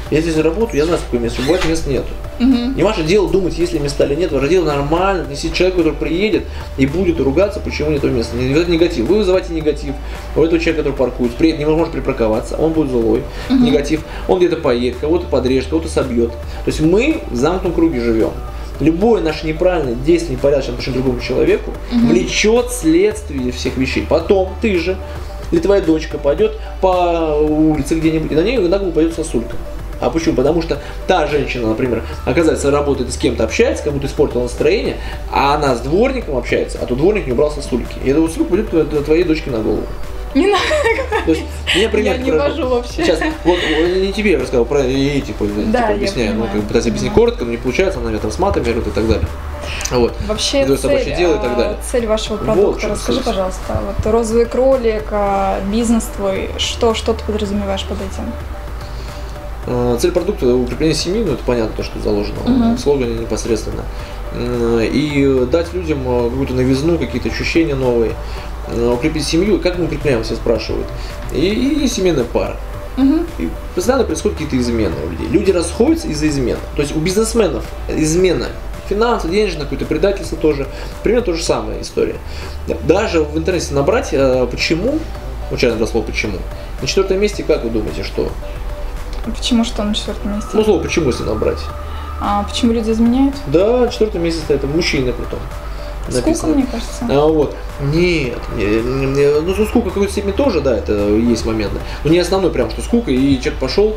Я 0.10 0.22
здесь 0.22 0.36
работаю, 0.38 0.78
я 0.78 0.86
знаю, 0.86 1.00
сколько 1.00 1.24
мест, 1.24 1.38
бывает 1.40 1.64
мест 1.66 1.86
нету. 1.88 2.08
Мгм. 2.40 2.76
Не 2.76 2.84
ваше 2.84 3.04
дело 3.04 3.30
думать, 3.30 3.58
есть 3.58 3.74
ли 3.74 3.80
места 3.80 4.06
или 4.06 4.16
нет, 4.16 4.32
ваше 4.32 4.50
дело 4.50 4.66
нормально, 4.66 5.28
нести 5.30 5.54
человека, 5.54 5.78
который 5.78 5.96
приедет 5.96 6.46
и 6.78 6.88
будет 6.88 7.20
ругаться, 7.20 7.60
почему 7.60 7.92
нет 7.92 8.04
места. 8.04 8.36
Не 8.36 8.52
это 8.54 8.72
негатив. 8.72 9.06
Вы 9.06 9.18
вызываете 9.18 9.54
негатив. 9.54 9.94
У 10.36 10.42
этого 10.42 10.60
человека, 10.60 10.84
который 10.84 10.98
паркует, 10.98 11.36
приедет, 11.36 11.60
не 11.60 11.66
может 11.66 11.94
припарковаться, 11.94 12.56
он 12.58 12.74
будет 12.74 12.90
злой. 12.90 13.24
Негатив. 13.50 14.02
Он 14.28 14.40
где-то 14.40 14.58
поедет, 14.58 15.00
кого-то 15.00 15.28
подрежет, 15.28 15.70
кого-то 15.70 15.90
собьет. 15.90 16.32
То 16.32 16.68
есть 16.68 16.82
мы 16.82 17.22
в 17.30 17.36
замкнутом 17.36 17.74
круге 17.74 18.00
живем. 18.00 18.32
Любое 18.80 19.22
наше 19.22 19.46
неправильное 19.46 19.94
действие, 19.96 20.36
непорядочное 20.38 20.76
по 20.76 20.80
отношению 20.82 21.02
к 21.02 21.04
другому 21.04 21.22
человеку 21.26 21.72
влечет 21.92 22.72
следствие 22.72 23.52
всех 23.52 23.78
вещей. 23.78 24.06
Потом 24.10 24.50
ты 24.62 24.78
же 24.78 24.98
или 25.52 25.60
твоя 25.60 25.82
дочка 25.82 26.18
пойдет 26.18 26.58
по 26.80 27.36
улице 27.40 27.96
где-нибудь, 27.96 28.32
и 28.32 28.36
на 28.36 28.42
нее 28.42 28.60
на 28.60 28.78
голову 28.78 28.94
пойдет 28.94 29.16
сосулька. 29.16 29.56
А 30.00 30.10
почему? 30.10 30.36
Потому 30.36 30.62
что 30.62 30.78
та 31.08 31.28
женщина, 31.28 31.68
например, 31.68 32.04
оказывается, 32.26 32.72
работает 32.72 33.10
и 33.10 33.12
с 33.12 33.18
кем-то 33.18 33.44
общается, 33.44 33.84
кому-то 33.84 34.08
испортила 34.08 34.44
настроение, 34.44 34.96
а 35.32 35.56
она 35.56 35.76
с 35.76 35.82
дворником 35.82 36.38
общается, 36.38 36.78
а 36.82 36.86
то 36.86 36.96
дворник 36.96 37.26
не 37.26 37.34
убрал 37.34 37.52
сосульки. 37.52 37.96
И 38.06 38.10
эта 38.10 38.22
сосулька 38.22 38.72
тво- 38.72 39.04
твоей 39.04 39.24
дочке 39.26 39.52
на 39.52 39.60
голову. 39.60 39.84
Не 40.36 40.48
надо. 40.48 40.64
Есть, 41.28 41.44
пример 41.92 42.16
Я 42.16 42.18
не 42.18 42.32
про- 42.32 42.40
вожу 42.40 42.68
вообще. 42.68 42.94
Сейчас, 43.04 43.20
вот 43.44 43.58
не 43.96 44.12
тебе 44.14 44.32
я 44.32 44.40
рассказал, 44.40 44.66
про 44.66 44.80
этику, 44.82 45.46
Да, 45.48 45.82
типа, 45.82 45.94
объясняю, 45.94 46.36
ну, 46.36 46.44
как 46.46 46.56
бы 46.56 46.62
пытаюсь 46.62 46.86
объяснить 46.88 47.14
коротко, 47.14 47.46
но 47.46 47.52
не 47.52 47.58
получается, 47.58 48.00
она 48.00 48.10
меня 48.10 48.20
там 48.20 48.32
с 48.32 48.38
матами 48.40 48.70
орёт 48.70 48.86
и 48.88 48.92
так 48.92 49.08
далее. 49.08 49.26
Вот. 49.92 50.14
Вообще 50.28 50.64
Делаю 50.64 50.78
цель, 50.78 51.16
дело 51.16 51.34
и 51.36 51.42
так 51.42 51.52
а, 51.52 51.56
далее. 51.56 51.78
цель 51.92 52.06
вашего 52.08 52.38
Вот 52.38 52.46
продукта, 52.46 52.80
что 52.80 52.90
расскажи, 52.90 53.20
касается. 53.20 53.60
пожалуйста. 53.68 53.82
Вот 54.04 54.12
розовый 54.12 54.46
кролик, 54.46 55.06
а, 55.12 55.60
бизнес 55.72 56.04
твой, 56.16 56.50
что, 56.58 56.94
что 56.94 57.14
ты 57.14 57.24
подразумеваешь 57.26 57.84
под 57.86 57.98
этим? 57.98 58.32
Э, 59.68 59.98
Цель 60.00 60.12
продукта– 60.12 60.48
укрепление 60.56 60.96
семьи, 60.96 61.24
ну 61.24 61.34
это 61.34 61.44
понятно, 61.44 61.74
то, 61.76 61.84
что 61.84 62.00
заложено 62.00 62.40
Мгм. 62.46 62.76
в 62.76 62.80
слогане 62.80 63.16
непосредственно. 63.16 63.84
М, 64.34 64.80
И 64.82 65.46
дать 65.52 65.74
людям 65.74 66.00
э, 66.08 66.30
какую-то 66.30 66.54
новизну, 66.54 66.98
какие-то 66.98 67.30
ощущения 67.30 67.76
новые. 67.76 68.14
Э, 68.68 68.90
Укрепить 68.94 69.26
семью. 69.26 69.60
Как 69.60 69.78
мы 69.78 69.86
укрепляем, 69.86 70.24
все 70.24 70.36
спрашивают. 70.36 70.88
И, 71.34 71.82
и 71.84 71.88
семейная 71.88 72.26
пара. 72.26 72.58
Мгм. 72.98 73.26
И 73.38 73.50
постоянно 73.76 74.04
происходят 74.04 74.38
какие-то 74.38 74.58
измены 74.58 74.96
у 75.06 75.10
людей. 75.10 75.28
Люди 75.30 75.52
расходятся 75.52 76.08
из-за 76.08 76.28
измен. 76.28 76.58
То 76.76 76.82
есть 76.82 76.96
у 76.96 77.00
бизнесменов 77.00 77.64
измена 77.88 78.48
финансы, 78.90 79.30
денежное 79.30 79.64
какое-то 79.64 79.86
предательство 79.86 80.38
тоже. 80.38 80.68
Примерно 81.04 81.26
то 81.28 81.34
же 81.34 81.44
самая 81.44 81.82
история. 81.82 82.16
Даже 82.88 83.22
в 83.24 83.38
интернете 83.38 83.74
набрать, 83.74 84.10
э, 84.12 84.48
почему, 84.50 85.00
два 85.52 85.88
слова 85.88 86.06
почему, 86.06 86.38
на 86.82 86.88
четвертом 86.88 87.20
месте, 87.20 87.44
как 87.44 87.64
вы 87.64 87.70
думаете, 87.70 88.04
что? 88.04 88.30
Почему 89.36 89.64
что 89.64 89.84
на 89.84 89.94
четвертом 89.94 90.36
месте? 90.36 90.50
Ну, 90.54 90.64
слово 90.64 90.82
почему, 90.82 91.08
если 91.08 91.24
набрать. 91.24 91.60
А 92.22 92.44
почему 92.44 92.74
люди 92.74 92.92
изменяют? 92.92 93.36
Да, 93.48 93.82
на 93.82 93.88
четвертом 93.88 94.24
месте 94.24 94.42
стоит 94.42 94.64
мужчины 94.64 95.14
притом. 95.14 95.40
написано. 96.08 96.36
Скука, 96.36 96.48
мне 96.54 96.66
кажется. 96.70 97.06
А, 97.10 97.28
вот. 97.28 97.56
Нет, 97.82 98.40
не, 98.56 98.66
не, 98.66 99.42
ну 99.42 99.66
скука 99.66 99.90
какой-то 99.90 100.12
степени 100.12 100.32
тоже, 100.32 100.62
да, 100.62 100.78
это 100.78 100.94
есть 100.94 101.46
момент. 101.46 101.74
Но 102.04 102.10
не 102.10 102.20
основной 102.20 102.52
прям, 102.52 102.70
что 102.70 102.82
скука, 102.82 103.12
и 103.12 103.40
человек 103.40 103.60
пошел, 103.60 103.96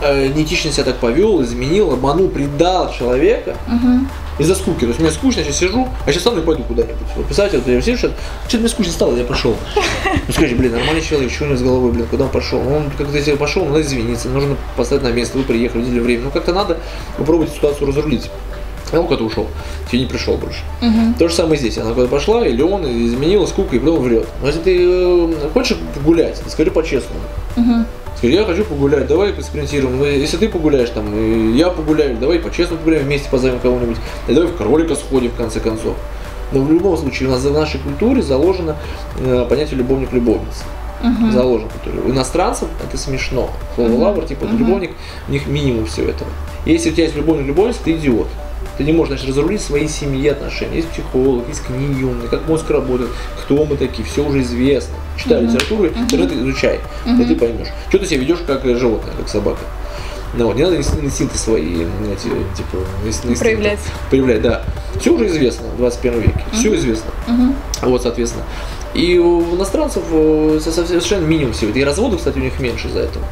э, 0.00 0.28
неэтично 0.28 0.70
себя 0.70 0.84
так 0.84 0.96
повел, 0.96 1.42
изменил, 1.42 1.92
обманул, 1.92 2.28
предал 2.28 2.92
человека. 2.92 3.56
Угу 3.66 4.06
из-за 4.38 4.54
скуки. 4.54 4.80
То 4.80 4.86
есть 4.86 5.00
мне 5.00 5.10
скучно, 5.10 5.42
сейчас 5.42 5.56
сижу, 5.56 5.88
а 6.04 6.12
сейчас 6.12 6.24
сам 6.24 6.38
и 6.38 6.42
пойду 6.42 6.62
куда-нибудь. 6.64 6.96
Вот 7.16 7.26
представьте, 7.26 7.58
вот 7.58 7.66
я 7.66 7.80
сижу, 7.80 7.98
что-то 7.98 8.58
мне 8.58 8.68
скучно 8.68 8.92
стало, 8.92 9.16
я 9.16 9.24
пошел. 9.24 9.56
Ну 10.04 10.32
скажите, 10.32 10.54
блин, 10.56 10.72
нормальный 10.72 11.02
человек, 11.02 11.32
чего 11.32 11.46
у 11.46 11.48
него 11.48 11.58
с 11.58 11.62
головой, 11.62 11.92
блин, 11.92 12.06
куда 12.06 12.24
он 12.24 12.30
пошел? 12.30 12.58
Он 12.58 12.90
как-то 12.96 13.16
если 13.16 13.34
пошел, 13.34 13.64
надо 13.64 13.80
извиниться, 13.80 14.28
нужно 14.28 14.56
поставить 14.76 15.02
на 15.02 15.12
место, 15.12 15.38
вы 15.38 15.44
приехали, 15.44 15.82
уделили 15.82 16.00
время. 16.00 16.24
Ну 16.24 16.30
как-то 16.30 16.52
надо 16.52 16.78
попробовать 17.16 17.52
ситуацию 17.52 17.86
разрулить. 17.88 18.30
А 18.92 19.00
он 19.00 19.06
куда-то 19.06 19.24
ушел, 19.24 19.48
тебе 19.90 20.02
не 20.02 20.06
пришел 20.06 20.36
больше. 20.36 20.60
Угу. 20.80 21.18
То 21.18 21.28
же 21.28 21.34
самое 21.34 21.58
здесь. 21.58 21.76
Она 21.78 21.90
куда-то 21.90 22.10
пошла, 22.10 22.46
или 22.46 22.62
он 22.62 22.84
изменила 22.84 23.46
скука 23.46 23.74
и 23.74 23.78
потом 23.80 24.00
врет. 24.00 24.28
Но 24.40 24.46
если 24.46 24.60
ты 24.60 24.78
э, 24.80 25.48
хочешь 25.52 25.76
гулять, 26.04 26.40
скажи 26.46 26.70
по-честному. 26.70 27.20
Угу. 27.56 27.86
Скажи, 28.16 28.32
я 28.32 28.44
хочу 28.44 28.64
погулять, 28.64 29.06
давай 29.06 29.32
поэкспериментируем. 29.32 29.98
Ну, 29.98 30.04
если 30.06 30.38
ты 30.38 30.48
погуляешь, 30.48 30.88
там, 30.90 31.14
и 31.14 31.56
я 31.56 31.68
погуляю, 31.68 32.16
давай 32.16 32.38
по-честному 32.38 32.78
погуляем, 32.78 33.04
вместе 33.04 33.28
позовем 33.28 33.58
кого-нибудь. 33.60 33.98
И 34.26 34.32
давай 34.32 34.50
в 34.50 34.56
кролика 34.56 34.94
сходим, 34.94 35.30
в 35.30 35.34
конце 35.36 35.60
концов. 35.60 35.96
Но 36.52 36.60
в 36.60 36.72
любом 36.72 36.96
случае 36.96 37.28
у 37.28 37.32
нас 37.32 37.42
в 37.42 37.52
нашей 37.52 37.80
культуре 37.80 38.22
заложено 38.22 38.76
э, 39.18 39.46
понятие 39.48 39.78
любовник-любовница. 39.78 40.64
Uh-huh. 41.02 41.30
Заложено. 41.30 41.70
У 42.06 42.10
иностранцев 42.10 42.68
это 42.82 42.96
смешно. 42.96 43.50
Слово 43.74 43.90
uh-huh. 43.90 43.98
лавр, 43.98 44.24
типа 44.24 44.44
uh-huh. 44.44 44.56
любовник, 44.56 44.92
у 45.28 45.32
них 45.32 45.46
минимум 45.46 45.86
всего 45.86 46.08
этого. 46.08 46.30
Если 46.64 46.90
у 46.90 46.92
тебя 46.92 47.04
есть 47.04 47.16
любовник-любовница, 47.16 47.80
ты 47.84 47.92
идиот. 47.92 48.28
Ты 48.78 48.84
не 48.84 48.92
можешь 48.92 49.14
значит, 49.14 49.28
разрулить 49.28 49.62
свои 49.62 49.88
семьи 49.88 50.28
отношения. 50.28 50.76
Есть 50.76 50.88
психолог, 50.88 51.48
есть 51.48 51.64
книги 51.64 52.02
умные, 52.02 52.28
как 52.28 52.46
мозг 52.46 52.68
работает, 52.70 53.10
кто 53.42 53.64
мы 53.64 53.76
такие, 53.76 54.06
все 54.06 54.24
уже 54.24 54.42
известно. 54.42 54.94
Читай 55.16 55.42
uh-huh. 55.42 55.46
литературу, 55.46 55.86
интернет 55.86 56.30
uh-huh. 56.30 56.42
изучай, 56.42 56.80
uh-huh. 57.06 57.22
и 57.22 57.24
ты 57.24 57.36
поймешь. 57.36 57.68
Что 57.88 57.98
ты 57.98 58.06
себя 58.06 58.20
ведешь 58.20 58.40
как 58.46 58.64
животное, 58.64 59.14
как 59.18 59.28
собака. 59.28 59.60
Ну, 60.34 60.46
вот, 60.46 60.56
не 60.56 60.64
надо 60.64 60.76
инстинкты 60.76 61.38
свои 61.38 61.84
эти, 62.12 62.28
типа, 62.54 62.78
инстинкты, 63.06 63.38
проявлять. 63.38 63.78
Проявлять, 64.10 64.42
да. 64.42 64.64
Все 65.00 65.14
уже 65.14 65.28
известно 65.28 65.68
в 65.68 65.78
21 65.78 66.20
веке. 66.20 66.32
Uh-huh. 66.34 66.58
Все 66.58 66.74
известно. 66.74 67.10
Uh-huh. 67.26 67.54
Вот, 67.82 68.02
соответственно. 68.02 68.44
И 68.92 69.18
у 69.18 69.56
иностранцев 69.56 70.02
э, 70.10 70.58
совершенно 70.62 71.24
минимум 71.24 71.54
всего. 71.54 71.70
И 71.70 71.84
разводов, 71.84 72.18
кстати, 72.18 72.38
у 72.38 72.42
них 72.42 72.58
меньше 72.60 72.88
из-за 72.88 73.00
этого. 73.00 73.24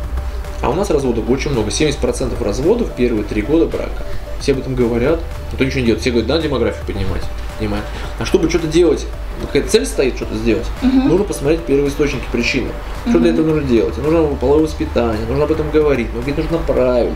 А 0.62 0.70
у 0.70 0.74
нас 0.74 0.88
разводов 0.88 1.28
очень 1.28 1.50
много. 1.50 1.68
70% 1.68 2.42
разводов 2.42 2.92
первые 2.96 3.24
три 3.24 3.42
года 3.42 3.66
брака 3.66 4.04
все 4.40 4.52
об 4.52 4.58
этом 4.60 4.74
говорят, 4.74 5.20
никто 5.52 5.64
ничего 5.64 5.80
не 5.80 5.86
делает. 5.86 6.02
Все 6.02 6.10
говорят, 6.10 6.28
надо 6.28 6.42
демографию 6.42 6.84
поднимать, 6.86 7.22
понимаете. 7.58 7.86
А 8.18 8.24
чтобы 8.24 8.48
что-то 8.50 8.66
делать, 8.66 9.06
какая 9.40 9.66
цель 9.66 9.86
стоит 9.86 10.16
что-то 10.16 10.34
сделать, 10.36 10.66
угу. 10.82 11.08
нужно 11.08 11.24
посмотреть 11.24 11.60
первые 11.60 11.88
источники 11.88 12.24
причины. 12.32 12.68
Что 13.02 13.16
угу. 13.16 13.20
для 13.20 13.32
этого 13.32 13.46
нужно 13.46 13.62
делать? 13.62 13.96
Нужно 13.98 14.26
половое 14.36 14.64
воспитание, 14.64 15.26
нужно 15.26 15.44
об 15.44 15.52
этом 15.52 15.70
говорить, 15.70 16.08
но 16.14 16.20
говорить 16.20 16.38
нужно 16.38 16.58
правильно. 16.58 17.14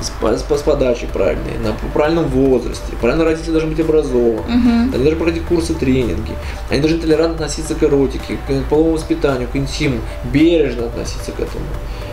С, 0.00 0.12
с, 0.22 0.60
с 0.60 0.62
подачей 0.62 1.08
правильной, 1.08 1.58
на 1.58 1.72
правильном 1.92 2.28
возрасте. 2.28 2.92
Правильно 3.00 3.24
родители 3.24 3.50
должны 3.50 3.70
быть 3.70 3.80
образованы. 3.80 4.40
Uh-huh. 4.40 4.94
Они 4.94 5.02
должны 5.02 5.16
проходить 5.16 5.44
курсы, 5.44 5.74
тренинги. 5.74 6.32
Они 6.70 6.80
должны 6.80 6.98
толерантно 6.98 7.34
относиться 7.34 7.74
к 7.74 7.82
эротике, 7.82 8.38
к 8.46 8.68
половому 8.68 8.94
воспитанию, 8.94 9.48
к 9.52 9.56
интиму, 9.56 9.98
бережно 10.32 10.86
относиться 10.86 11.32
к 11.32 11.40
этому 11.40 11.64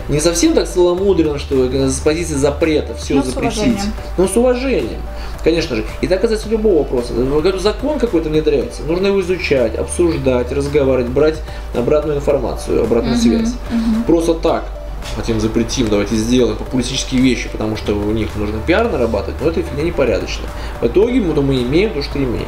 не 0.09 0.19
совсем 0.19 0.53
так 0.53 0.67
целомудренно, 0.67 1.39
что 1.39 1.67
с 1.89 1.99
позиции 1.99 2.35
запрета 2.35 2.93
все 2.95 3.15
но 3.15 3.23
запретить, 3.23 3.79
но 4.17 4.27
с 4.27 4.35
уважением. 4.35 5.01
Конечно 5.43 5.75
же. 5.75 5.85
И 6.01 6.07
так 6.07 6.21
касается 6.21 6.49
любого 6.49 6.79
вопроса. 6.79 7.13
Когда 7.41 7.59
закон 7.59 7.99
какой-то 7.99 8.29
внедряется, 8.29 8.83
нужно 8.83 9.07
его 9.07 9.21
изучать, 9.21 9.75
обсуждать, 9.75 10.51
разговаривать, 10.51 11.11
брать 11.11 11.41
обратную 11.75 12.17
информацию, 12.17 12.83
обратную 12.83 13.15
uh-huh, 13.15 13.21
связь. 13.21 13.49
Uh-huh. 13.49 14.05
Просто 14.07 14.33
так 14.35 14.65
хотим 15.15 15.39
запретим, 15.39 15.87
давайте 15.89 16.15
сделаем 16.15 16.57
популистические 16.57 17.21
вещи, 17.21 17.49
потому 17.49 17.77
что 17.77 17.93
у 17.93 18.11
них 18.11 18.35
нужно 18.35 18.59
пиар 18.65 18.91
нарабатывать, 18.91 19.39
но 19.41 19.49
это 19.49 19.61
фигня 19.61 19.83
непорядочная. 19.83 20.49
В 20.81 20.87
итоге 20.87 21.21
мы, 21.21 21.41
мы 21.41 21.61
имеем 21.61 21.91
то, 21.91 22.01
что 22.01 22.17
имеем. 22.17 22.47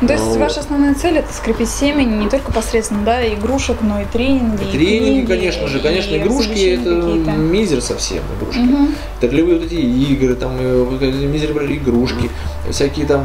Ну, 0.00 0.08
то 0.08 0.14
есть 0.14 0.24
вот. 0.24 0.38
ваша 0.38 0.60
основная 0.60 0.94
цель 0.94 1.18
это 1.18 1.30
скрепить 1.32 1.68
семьи 1.68 2.04
не 2.04 2.28
только 2.30 2.50
посредством 2.52 3.04
да, 3.04 3.26
игрушек, 3.26 3.78
но 3.82 4.00
и 4.00 4.06
тренинги. 4.06 4.62
И 4.62 4.72
тренинги, 4.72 5.26
книги, 5.26 5.26
конечно 5.26 5.68
же, 5.68 5.80
конечно, 5.80 6.16
игрушки 6.16 6.80
это 6.80 7.32
мизер 7.32 7.82
совсем 7.82 8.22
игрушки. 8.38 8.60
Угу. 8.60 8.88
Это 9.20 9.36
любые 9.36 9.58
вот 9.58 9.66
эти 9.66 9.74
игры, 9.74 10.34
там 10.34 10.56
мизер 10.56 11.50
игрушки, 11.50 12.30
всякие 12.70 13.06
там 13.06 13.24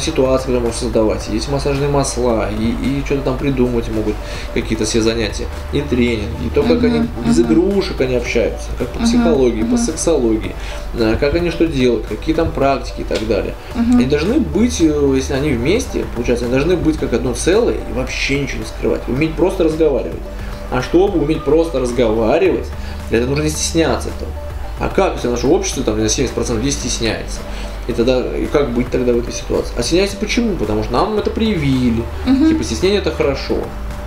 ситуации, 0.00 0.46
которые 0.46 0.62
можно 0.62 0.80
создавать. 0.80 1.28
Есть 1.28 1.50
массажные 1.50 1.88
масла, 1.88 2.48
и, 2.50 2.64
и 2.64 3.02
что-то 3.04 3.22
там 3.22 3.38
придумать 3.38 3.88
могут, 3.88 4.14
какие-то 4.54 4.84
все 4.84 5.00
занятия, 5.00 5.46
и 5.72 5.80
тренинги, 5.82 6.46
и 6.46 6.50
то, 6.50 6.62
как 6.62 6.82
они 6.82 7.08
без 7.24 7.38
угу. 7.38 7.52
игрушек 7.52 8.00
они 8.00 8.16
общаются, 8.16 8.68
как 8.78 8.88
по 8.88 9.00
психологии, 9.00 9.62
по 9.62 9.76
сексологии, 9.76 10.54
как 11.20 11.34
они 11.34 11.50
что 11.50 11.66
делают, 11.66 12.06
какие 12.06 12.34
там 12.34 12.50
практики 12.50 13.02
и 13.02 13.04
так 13.04 13.26
далее. 13.28 13.54
Угу. 13.74 13.98
Они 13.98 14.04
должны 14.06 14.40
быть, 14.40 14.80
э, 14.80 15.12
если 15.14 15.34
они 15.34 15.50
вместе, 15.50 16.04
получается, 16.14 16.46
они 16.46 16.54
должны 16.54 16.76
быть 16.76 16.98
как 16.98 17.12
одно 17.12 17.34
целое 17.34 17.74
и 17.74 17.92
вообще 17.94 18.40
ничего 18.40 18.60
не 18.60 18.66
скрывать, 18.66 19.02
уметь 19.08 19.34
просто 19.34 19.64
разговаривать. 19.64 20.20
А 20.72 20.82
чтобы 20.82 21.20
уметь 21.20 21.44
просто 21.44 21.78
разговаривать, 21.78 22.66
этого 23.10 23.30
нужно 23.30 23.44
не 23.44 23.50
стесняться 23.50 24.08
этого. 24.08 24.30
А 24.78 24.88
как, 24.88 25.14
если 25.14 25.28
наше 25.28 25.46
общество 25.46 25.82
там 25.82 25.98
на 25.98 26.04
70% 26.04 26.60
здесь 26.60 26.74
стесняется? 26.74 27.40
И 27.86 27.92
тогда 27.92 28.36
и 28.36 28.46
как 28.46 28.72
быть 28.72 28.90
тогда 28.90 29.12
в 29.12 29.18
этой 29.18 29.32
ситуации? 29.32 29.72
А 29.76 29.82
стесняется 29.82 30.16
почему? 30.16 30.56
Потому 30.56 30.82
что 30.82 30.92
нам 30.92 31.16
это 31.18 31.30
привили. 31.30 32.02
Угу. 32.26 32.48
Типа 32.48 32.64
стеснение 32.64 32.98
это 32.98 33.10
хорошо. 33.10 33.58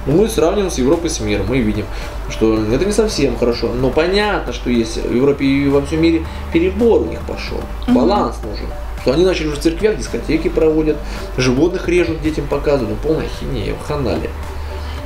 Но 0.05 0.13
мы 0.13 0.29
сравниваем 0.29 0.71
с 0.71 0.77
Европой, 0.77 1.09
с 1.09 1.19
миром, 1.19 1.47
мы 1.49 1.59
видим, 1.59 1.85
что 2.29 2.57
это 2.71 2.85
не 2.85 2.91
совсем 2.91 3.37
хорошо. 3.37 3.71
Но 3.73 3.89
понятно, 3.89 4.53
что 4.53 4.69
есть 4.69 4.97
в 4.97 5.13
Европе 5.13 5.45
и 5.45 5.67
во 5.67 5.81
всем 5.81 6.01
мире 6.01 6.25
перебор 6.53 7.01
у 7.01 7.05
них 7.05 7.19
пошел. 7.21 7.59
Угу. 7.87 7.93
Баланс 7.93 8.37
нужен. 8.43 8.67
Что 9.01 9.13
они 9.13 9.23
начали 9.23 9.47
уже 9.47 9.55
в 9.55 9.59
церквях 9.59 9.97
дискотеки 9.97 10.49
проводят, 10.49 10.97
животных 11.37 11.87
режут, 11.87 12.21
детям 12.21 12.47
показывают. 12.47 12.97
Ну, 13.01 13.07
полная 13.07 13.29
хинея, 13.39 13.73
в 13.73 13.87
ханале. 13.87 14.29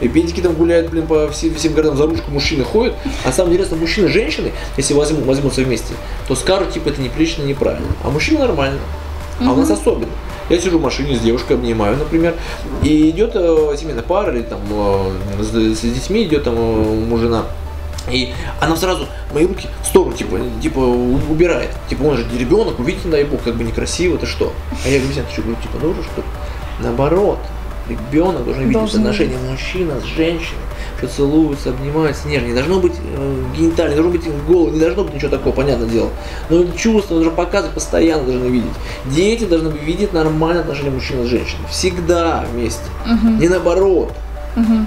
И 0.01 0.07
педики 0.07 0.41
там 0.41 0.53
гуляют, 0.53 0.89
блин, 0.89 1.07
по 1.07 1.29
всем, 1.29 1.53
всем 1.55 1.73
городам 1.73 1.97
за 1.97 2.05
ручку 2.05 2.31
мужчины 2.31 2.63
ходят. 2.63 2.93
А 3.25 3.31
самое 3.31 3.55
интересное, 3.55 3.79
мужчины 3.79 4.07
и 4.07 4.09
женщины, 4.09 4.51
если 4.77 4.93
возьмут, 4.93 5.25
возьмутся 5.25 5.61
вместе, 5.61 5.93
то 6.27 6.35
скажут, 6.35 6.71
типа, 6.71 6.89
это 6.89 7.01
неприлично, 7.01 7.43
неправильно. 7.43 7.87
А 8.03 8.09
мужчина 8.09 8.39
нормально. 8.39 8.79
А 9.39 9.51
у 9.51 9.55
нас 9.55 9.69
особенно. 9.69 10.11
Я 10.49 10.59
сижу 10.59 10.77
в 10.77 10.81
машине 10.81 11.15
с 11.15 11.21
девушкой, 11.21 11.53
обнимаю, 11.53 11.97
например, 11.97 12.35
и 12.83 13.09
идет 13.09 13.31
э, 13.33 13.75
семейная 13.79 14.03
пара, 14.03 14.33
или 14.33 14.43
там 14.43 14.59
э, 14.69 15.41
с, 15.41 15.51
с 15.51 15.81
детьми 15.81 16.23
идет 16.23 16.43
там 16.43 16.55
э, 16.57 17.05
мужина. 17.07 17.45
И 18.11 18.33
она 18.59 18.75
сразу 18.75 19.07
мои 19.33 19.45
руки 19.45 19.67
в 19.81 19.87
сторону, 19.87 20.13
типа, 20.13 20.37
типа, 20.61 20.79
убирает. 20.79 21.69
Типа, 21.89 22.03
он 22.03 22.17
же 22.17 22.25
ребенок, 22.37 22.77
увидите, 22.79 23.07
дай 23.07 23.23
бог, 23.23 23.41
как 23.43 23.55
бы 23.55 23.63
некрасиво, 23.63 24.15
это 24.15 24.25
что? 24.25 24.51
А 24.85 24.89
я 24.89 24.99
говорю, 24.99 25.15
ты 25.15 25.31
что, 25.31 25.41
говорю, 25.41 25.61
типа, 25.61 25.77
ну 25.81 25.93
что? 26.03 26.23
Наоборот, 26.81 27.39
ребенок 27.89 28.45
должен 28.45 28.63
видеть 28.63 28.73
должен 28.77 29.01
отношения 29.01 29.37
мужчина 29.49 29.99
с 29.99 30.03
женщиной, 30.03 30.59
что 30.97 31.07
целуются, 31.07 31.69
обнимаются, 31.69 32.27
нежно. 32.27 32.47
Не 32.47 32.53
должно 32.53 32.79
быть 32.79 32.93
э, 32.97 33.43
генитально, 33.57 33.91
не 33.91 33.95
должно 33.95 34.11
быть 34.11 34.47
головы, 34.47 34.71
не 34.71 34.79
должно 34.79 35.03
быть 35.03 35.15
ничего 35.15 35.29
такого, 35.29 35.53
понятное 35.53 35.87
дело. 35.87 36.09
Но 36.49 36.65
чувства 36.77 37.15
нужно 37.15 37.31
показывать, 37.31 37.73
постоянно 37.73 38.23
должны 38.23 38.47
видеть. 38.47 38.71
Дети 39.05 39.45
должны 39.45 39.69
видеть 39.69 40.13
нормальное 40.13 40.61
отношение 40.61 40.91
мужчины 40.91 41.25
с 41.25 41.27
женщиной. 41.27 41.67
Всегда 41.69 42.45
вместе. 42.53 42.83
Угу. 43.05 43.27
Не 43.39 43.49
наоборот. 43.49 44.13
Угу. 44.55 44.85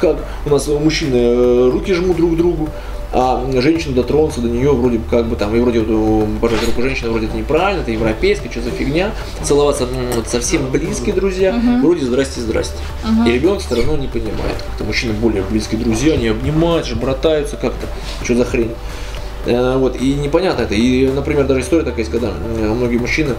Как 0.00 0.16
у 0.44 0.50
нас 0.50 0.66
мужчины 0.66 1.16
э, 1.16 1.70
руки 1.70 1.94
жмут 1.94 2.16
друг 2.16 2.36
другу, 2.36 2.68
а 3.16 3.48
женщина 3.60 3.94
дотронуться 3.94 4.40
до 4.40 4.48
нее 4.48 4.72
вроде 4.72 5.00
как 5.08 5.26
бы 5.26 5.36
там, 5.36 5.54
и 5.54 5.60
вроде 5.60 5.80
пожать 6.40 6.66
руку 6.66 6.82
женщины 6.82 7.10
вроде 7.10 7.26
это 7.26 7.36
неправильно, 7.36 7.82
это 7.82 7.92
европейское, 7.92 8.50
что 8.50 8.60
за 8.60 8.70
фигня. 8.70 9.12
Целоваться 9.42 9.86
совсем 10.26 10.68
близкие 10.70 11.14
друзья, 11.14 11.54
uh-huh. 11.54 11.80
вроде 11.80 12.04
здрасте, 12.04 12.40
здрасте. 12.40 12.76
Uh-huh. 13.04 13.28
И 13.28 13.32
ребенок 13.32 13.60
все 13.60 13.76
равно 13.76 13.96
не 13.96 14.08
понимает. 14.08 14.56
Как-то 14.68 14.82
мужчины 14.82 15.12
более 15.12 15.44
близкие 15.44 15.80
друзья, 15.80 16.14
они 16.14 16.26
обнимаются, 16.26 16.96
братаются 16.96 17.56
как-то, 17.56 17.86
что 18.24 18.34
за 18.34 18.44
хрень. 18.44 18.72
Э, 19.46 19.76
вот, 19.76 20.00
и 20.00 20.14
непонятно 20.14 20.62
это. 20.62 20.74
И, 20.74 21.06
например, 21.06 21.46
даже 21.46 21.60
история 21.60 21.84
такая 21.84 22.00
есть, 22.00 22.10
когда 22.10 22.32
многие 22.32 22.96
мужчины 22.96 23.34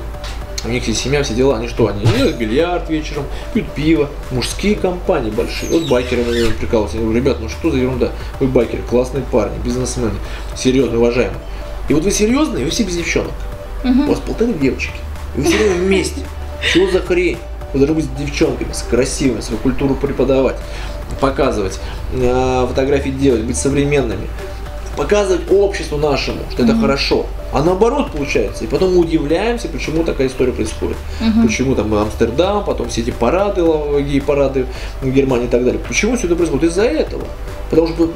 у 0.66 0.70
них 0.70 0.88
есть 0.88 1.02
семья, 1.02 1.24
все 1.24 1.34
дела, 1.34 1.58
они 1.58 1.68
что, 1.68 1.88
они 1.88 2.04
играют 2.04 2.38
бильярд 2.38 2.90
вечером, 2.90 3.26
пьют 3.54 3.72
пиво, 3.74 4.10
мужские 4.32 4.76
компании 4.76 5.30
большие. 5.30 5.72
Вот 5.72 5.90
байкеры, 5.90 6.24
наверное, 6.24 6.56
прикалываются. 6.56 6.98
Я 6.98 7.04
говорю, 7.04 7.20
ребят, 7.20 7.38
ну 7.40 7.50
что 7.50 7.72
за 7.72 7.78
ерунда? 7.78 8.12
Вы 8.40 8.48
байкеры, 8.48 8.84
классные 8.84 9.24
парни, 9.24 9.56
бизнесмены, 9.64 10.16
серьезные, 10.56 10.98
уважаемые. 11.00 11.40
И 11.90 11.94
вот 11.94 12.04
вы 12.04 12.12
серьезные, 12.12 12.66
вы 12.66 12.72
все 12.72 12.84
без 12.84 12.98
девчонок. 12.98 13.32
Угу. 13.84 14.04
У 14.04 14.08
вас 14.08 14.20
полторы 14.20 14.54
девочки. 14.54 14.96
Вы 15.36 15.44
все 15.44 15.58
время 15.58 15.76
вместе. 15.76 16.22
Что 16.62 16.90
за 16.90 17.00
хрень? 17.00 17.38
Вы 17.74 17.80
должны 17.80 17.96
быть 17.96 18.06
с 18.06 18.20
девчонками, 18.20 18.72
с 18.72 18.82
красивыми, 18.84 19.42
свою 19.42 19.60
культуру 19.60 19.96
преподавать, 19.96 20.56
показывать, 21.20 21.80
э, 22.14 22.66
фотографии 22.70 23.10
делать, 23.10 23.42
быть 23.42 23.58
современными 23.58 24.28
показывать 24.96 25.52
обществу 25.52 25.98
нашему, 25.98 26.40
что 26.52 26.64
mm-hmm. 26.64 26.72
это 26.72 26.80
хорошо. 26.80 27.26
А 27.54 27.64
наоборот 27.64 28.12
получается. 28.12 28.64
И 28.66 28.68
потом 28.68 28.94
мы 28.94 29.00
удивляемся, 29.00 29.68
почему 29.68 30.04
такая 30.04 30.28
история 30.28 30.52
происходит. 30.52 30.98
Mm-hmm. 31.22 31.46
Почему 31.46 31.76
там 31.76 31.94
Амстердам, 31.94 32.66
потом 32.66 32.90
все 32.90 33.02
эти 33.02 33.12
парады, 33.12 33.62
гей-парады 34.02 34.66
в 35.02 35.10
Германии 35.10 35.46
и 35.46 35.50
так 35.50 35.64
далее. 35.64 35.80
Почему 35.88 36.18
все 36.18 36.28
это 36.28 36.36
происходит? 36.36 36.72
Из-за 36.72 36.84
этого. 36.84 37.24
Потому 37.70 37.88
что 37.88 38.10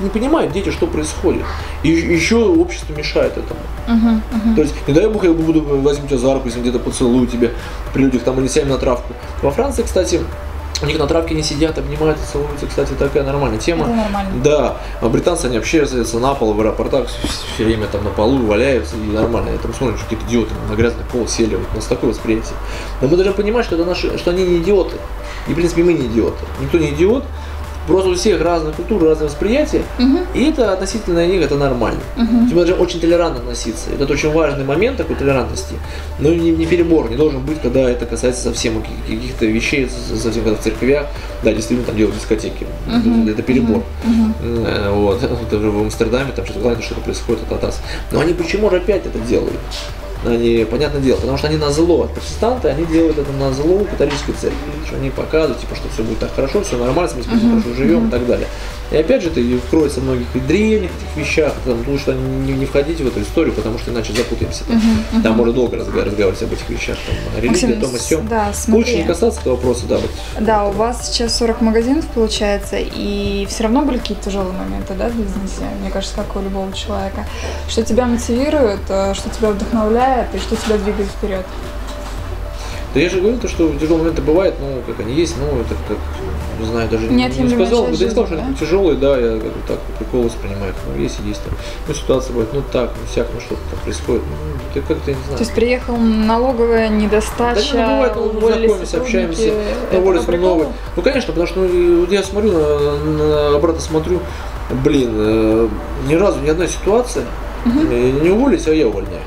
не 0.00 0.10
понимают 0.10 0.52
дети, 0.52 0.70
что 0.70 0.86
происходит. 0.86 1.42
И 1.82 1.88
еще 1.88 2.36
общество 2.36 2.92
мешает 2.94 3.32
этому. 3.32 3.60
Uh-huh, 3.88 4.20
uh-huh. 4.32 4.54
То 4.54 4.62
есть, 4.62 4.74
не 4.86 4.94
дай 4.94 5.08
бог, 5.08 5.24
я 5.24 5.32
буду 5.32 5.60
возьму 5.80 6.06
тебя 6.06 6.18
за 6.18 6.34
руку, 6.34 6.46
если 6.46 6.60
где-то 6.60 6.78
поцелую 6.78 7.26
тебя 7.26 7.50
при 7.92 8.02
людях, 8.02 8.22
там, 8.22 8.38
или 8.38 8.46
сядем 8.46 8.68
на 8.68 8.78
травку. 8.78 9.12
Во 9.42 9.50
Франции, 9.50 9.82
кстати, 9.82 10.20
у 10.82 10.86
них 10.86 10.98
на 10.98 11.06
травке 11.06 11.34
не 11.34 11.42
сидят, 11.42 11.78
обнимаются, 11.78 12.24
целуются. 12.30 12.66
Кстати, 12.66 12.92
такая 12.92 13.22
нормальная 13.22 13.58
тема. 13.58 13.84
Это 13.84 13.94
нормально. 13.94 14.30
Да. 14.42 14.76
А 15.00 15.08
британцы, 15.08 15.46
они 15.46 15.56
вообще 15.56 15.86
садятся 15.86 16.18
на 16.18 16.34
пол 16.34 16.54
в 16.54 16.60
аэропортах, 16.60 17.08
все 17.54 17.64
время 17.64 17.86
там 17.86 18.04
на 18.04 18.10
полу 18.10 18.44
валяются, 18.46 18.96
и 18.96 19.12
нормально. 19.12 19.50
Я 19.50 19.58
там 19.58 19.72
смотрю, 19.74 19.96
что 19.96 20.04
какие-то 20.04 20.26
идиоты 20.26 20.54
на 20.68 20.74
грязный 20.74 21.04
пол 21.10 21.28
сели. 21.28 21.56
Вот 21.56 21.68
у 21.72 21.76
нас 21.76 21.86
такое 21.86 22.10
восприятие. 22.10 22.54
Но 23.00 23.08
мы 23.08 23.16
должны 23.16 23.34
понимать, 23.34 23.64
что, 23.64 23.76
это 23.76 23.84
наши, 23.84 24.16
что 24.18 24.30
они 24.30 24.44
не 24.44 24.58
идиоты. 24.58 24.96
И, 25.48 25.52
в 25.52 25.54
принципе, 25.54 25.82
мы 25.82 25.92
не 25.92 26.06
идиоты. 26.06 26.44
Никто 26.60 26.78
не 26.78 26.90
идиот. 26.90 27.24
Просто 27.86 28.10
у 28.10 28.14
всех 28.14 28.40
разная 28.40 28.72
культура, 28.72 29.10
разное 29.10 29.28
восприятие, 29.28 29.82
угу. 29.98 30.18
и 30.34 30.44
это 30.50 30.72
относительно 30.72 31.26
них 31.26 31.42
это 31.42 31.56
нормально. 31.56 32.00
Угу. 32.16 32.46
Тем 32.46 32.54
более 32.54 32.74
очень 32.74 33.00
толерантно 33.00 33.40
относиться. 33.40 33.90
Это 33.90 34.12
очень 34.12 34.32
важный 34.32 34.64
момент 34.64 34.96
такой 34.96 35.16
толерантности. 35.16 35.74
Но 36.18 36.32
не, 36.32 36.52
не 36.52 36.66
перебор, 36.66 37.10
не 37.10 37.16
должен 37.16 37.44
быть, 37.44 37.60
когда 37.60 37.80
это 37.90 38.06
касается 38.06 38.42
совсем 38.42 38.82
каких-то 38.82 39.46
вещей, 39.46 39.88
совсем 39.88 40.44
когда 40.44 40.56
в 40.56 40.60
церквях, 40.60 41.06
да, 41.42 41.52
действительно 41.52 41.86
там 41.86 41.96
делают 41.96 42.16
дискотеки. 42.16 42.66
Угу. 42.86 43.30
Это 43.30 43.42
перебор. 43.42 43.78
Угу. 43.78 44.94
Вот. 44.94 45.20
Даже 45.50 45.70
в 45.70 45.82
Амстердаме 45.82 46.32
там 46.32 46.46
что-то 46.46 46.80
что-то 46.82 47.00
происходит, 47.00 47.42
это 47.42 47.56
таз. 47.56 47.80
Но 48.10 48.20
они 48.20 48.32
почему 48.32 48.70
же 48.70 48.76
опять 48.76 49.06
это 49.06 49.18
делают? 49.18 49.58
Они, 50.24 50.64
понятное 50.70 51.00
дело, 51.00 51.16
потому 51.16 51.38
что 51.38 51.48
они 51.48 51.56
на 51.56 51.70
зло. 51.70 52.08
Протестанты, 52.12 52.68
они 52.68 52.84
делают 52.86 53.18
это 53.18 53.32
на 53.32 53.52
зло 53.52 53.84
католической 53.90 54.32
церкви. 54.32 54.58
Что 54.86 54.96
они 54.96 55.10
показывают, 55.10 55.60
типа, 55.60 55.74
что 55.74 55.88
все 55.88 56.02
будет 56.02 56.18
так 56.18 56.34
хорошо, 56.34 56.62
все 56.62 56.76
нормально, 56.76 57.12
мы 57.14 57.22
uh-huh. 57.22 57.60
хорошо 57.62 57.76
живем 57.76 58.04
uh-huh. 58.04 58.08
и 58.08 58.10
так 58.10 58.26
далее. 58.26 58.48
И 58.92 58.96
опять 58.96 59.22
же, 59.22 59.30
это 59.30 59.40
вкроется 59.66 60.00
в 60.00 60.04
многих 60.04 60.26
и 60.34 60.40
древних 60.40 60.90
этих 60.90 61.16
вещах, 61.16 61.54
там, 61.64 61.78
лучше 61.88 62.12
не, 62.12 62.52
не 62.52 62.66
входить 62.66 63.00
в 63.00 63.06
эту 63.06 63.22
историю, 63.22 63.54
потому 63.54 63.78
что 63.78 63.90
иначе 63.90 64.12
запутаемся. 64.12 64.64
Там, 64.64 64.76
uh-huh, 64.76 64.80
uh-huh. 64.80 65.22
там 65.22 65.36
можно 65.36 65.52
долго 65.54 65.78
разговаривать, 65.78 66.42
об 66.42 66.52
этих 66.52 66.68
вещах, 66.68 66.98
там, 67.06 67.42
религия, 67.42 67.68
Максим, 67.68 67.80
том 67.80 67.96
и 67.96 67.98
сём. 67.98 68.28
Да, 68.28 68.52
лучше 68.68 68.96
не 68.96 69.04
касаться 69.04 69.40
этого 69.40 69.54
вопроса, 69.54 69.86
да. 69.88 69.96
Вот. 69.96 70.10
Да, 70.40 70.66
у 70.66 70.72
вас 70.72 71.10
сейчас 71.10 71.38
40 71.38 71.62
магазинов 71.62 72.06
получается, 72.08 72.76
и 72.78 73.46
все 73.48 73.62
равно 73.62 73.82
были 73.82 73.96
какие-то 73.96 74.24
тяжелые 74.24 74.52
моменты, 74.52 74.92
да, 74.98 75.08
в 75.08 75.16
бизнесе, 75.16 75.62
мне 75.80 75.90
кажется, 75.90 76.14
как 76.16 76.36
у 76.36 76.40
любого 76.40 76.70
человека. 76.74 77.26
Что 77.68 77.82
тебя 77.82 78.04
мотивирует, 78.06 78.80
э, 78.90 79.14
что 79.14 79.30
тебя 79.30 79.50
вдохновляет 79.50 80.34
и 80.34 80.38
что 80.38 80.54
тебя 80.56 80.76
двигает 80.76 81.08
вперед? 81.08 81.46
Да 82.94 83.00
я 83.00 83.08
же 83.08 83.20
говорил, 83.20 83.40
то, 83.40 83.48
что 83.48 83.72
тяжелые 83.72 84.00
моменты 84.00 84.20
бывают, 84.20 84.56
ну, 84.60 84.82
как 84.86 85.00
они 85.00 85.14
есть, 85.14 85.36
ну, 85.38 85.46
это 85.60 85.74
как, 85.88 85.96
не 86.58 86.66
знаю, 86.66 86.88
даже 86.88 87.08
не, 87.08 87.24
не 87.24 87.48
сказал, 87.48 87.84
да, 87.84 87.90
не 87.90 87.96
сказал, 87.96 88.26
что 88.26 88.36
да? 88.36 88.42
они 88.44 88.54
тяжелые, 88.54 88.96
да, 88.96 89.18
я 89.18 89.36
бы 89.36 89.52
так 89.66 89.78
по 89.80 89.92
приколу 89.98 90.24
воспринимаю, 90.24 90.74
ну, 90.86 91.00
есть 91.00 91.20
и 91.20 91.28
есть 91.28 91.42
там, 91.42 91.54
ну, 91.88 91.94
ситуация 91.94 92.32
бывает, 92.32 92.50
ну, 92.52 92.62
так, 92.72 92.90
ну, 92.98 93.06
всяк, 93.10 93.28
ну, 93.34 93.40
что-то 93.40 93.60
там 93.70 93.80
происходит, 93.80 94.22
ну, 94.22 94.58
ты 94.74 94.80
как-то, 94.80 95.10
не 95.10 95.16
знаю. 95.16 95.36
То 95.36 95.44
есть 95.44 95.54
приехал 95.54 95.96
налоговая 95.96 96.88
недостача, 96.88 97.74
да, 97.74 98.14
ну, 98.16 98.32
бывает, 98.32 98.60
ну, 98.60 98.66
знакомимся, 98.66 99.00
общаемся, 99.00 99.52
уволились 99.92 100.28
мы 100.28 100.36
новые. 100.38 100.68
Ну, 100.96 101.02
конечно, 101.02 101.32
потому 101.32 101.46
что, 101.46 101.60
ну, 101.60 102.06
я 102.10 102.22
смотрю, 102.22 102.52
на, 102.52 102.96
на 102.98 103.56
обратно 103.56 103.80
смотрю, 103.80 104.20
блин, 104.84 105.10
э, 105.14 105.68
ни 106.08 106.14
разу 106.14 106.40
ни 106.40 106.48
одна 106.48 106.66
ситуация, 106.66 107.24
угу. 107.64 107.80
не 107.80 108.30
уволились, 108.30 108.66
а 108.66 108.74
я 108.74 108.88
увольняю. 108.88 109.22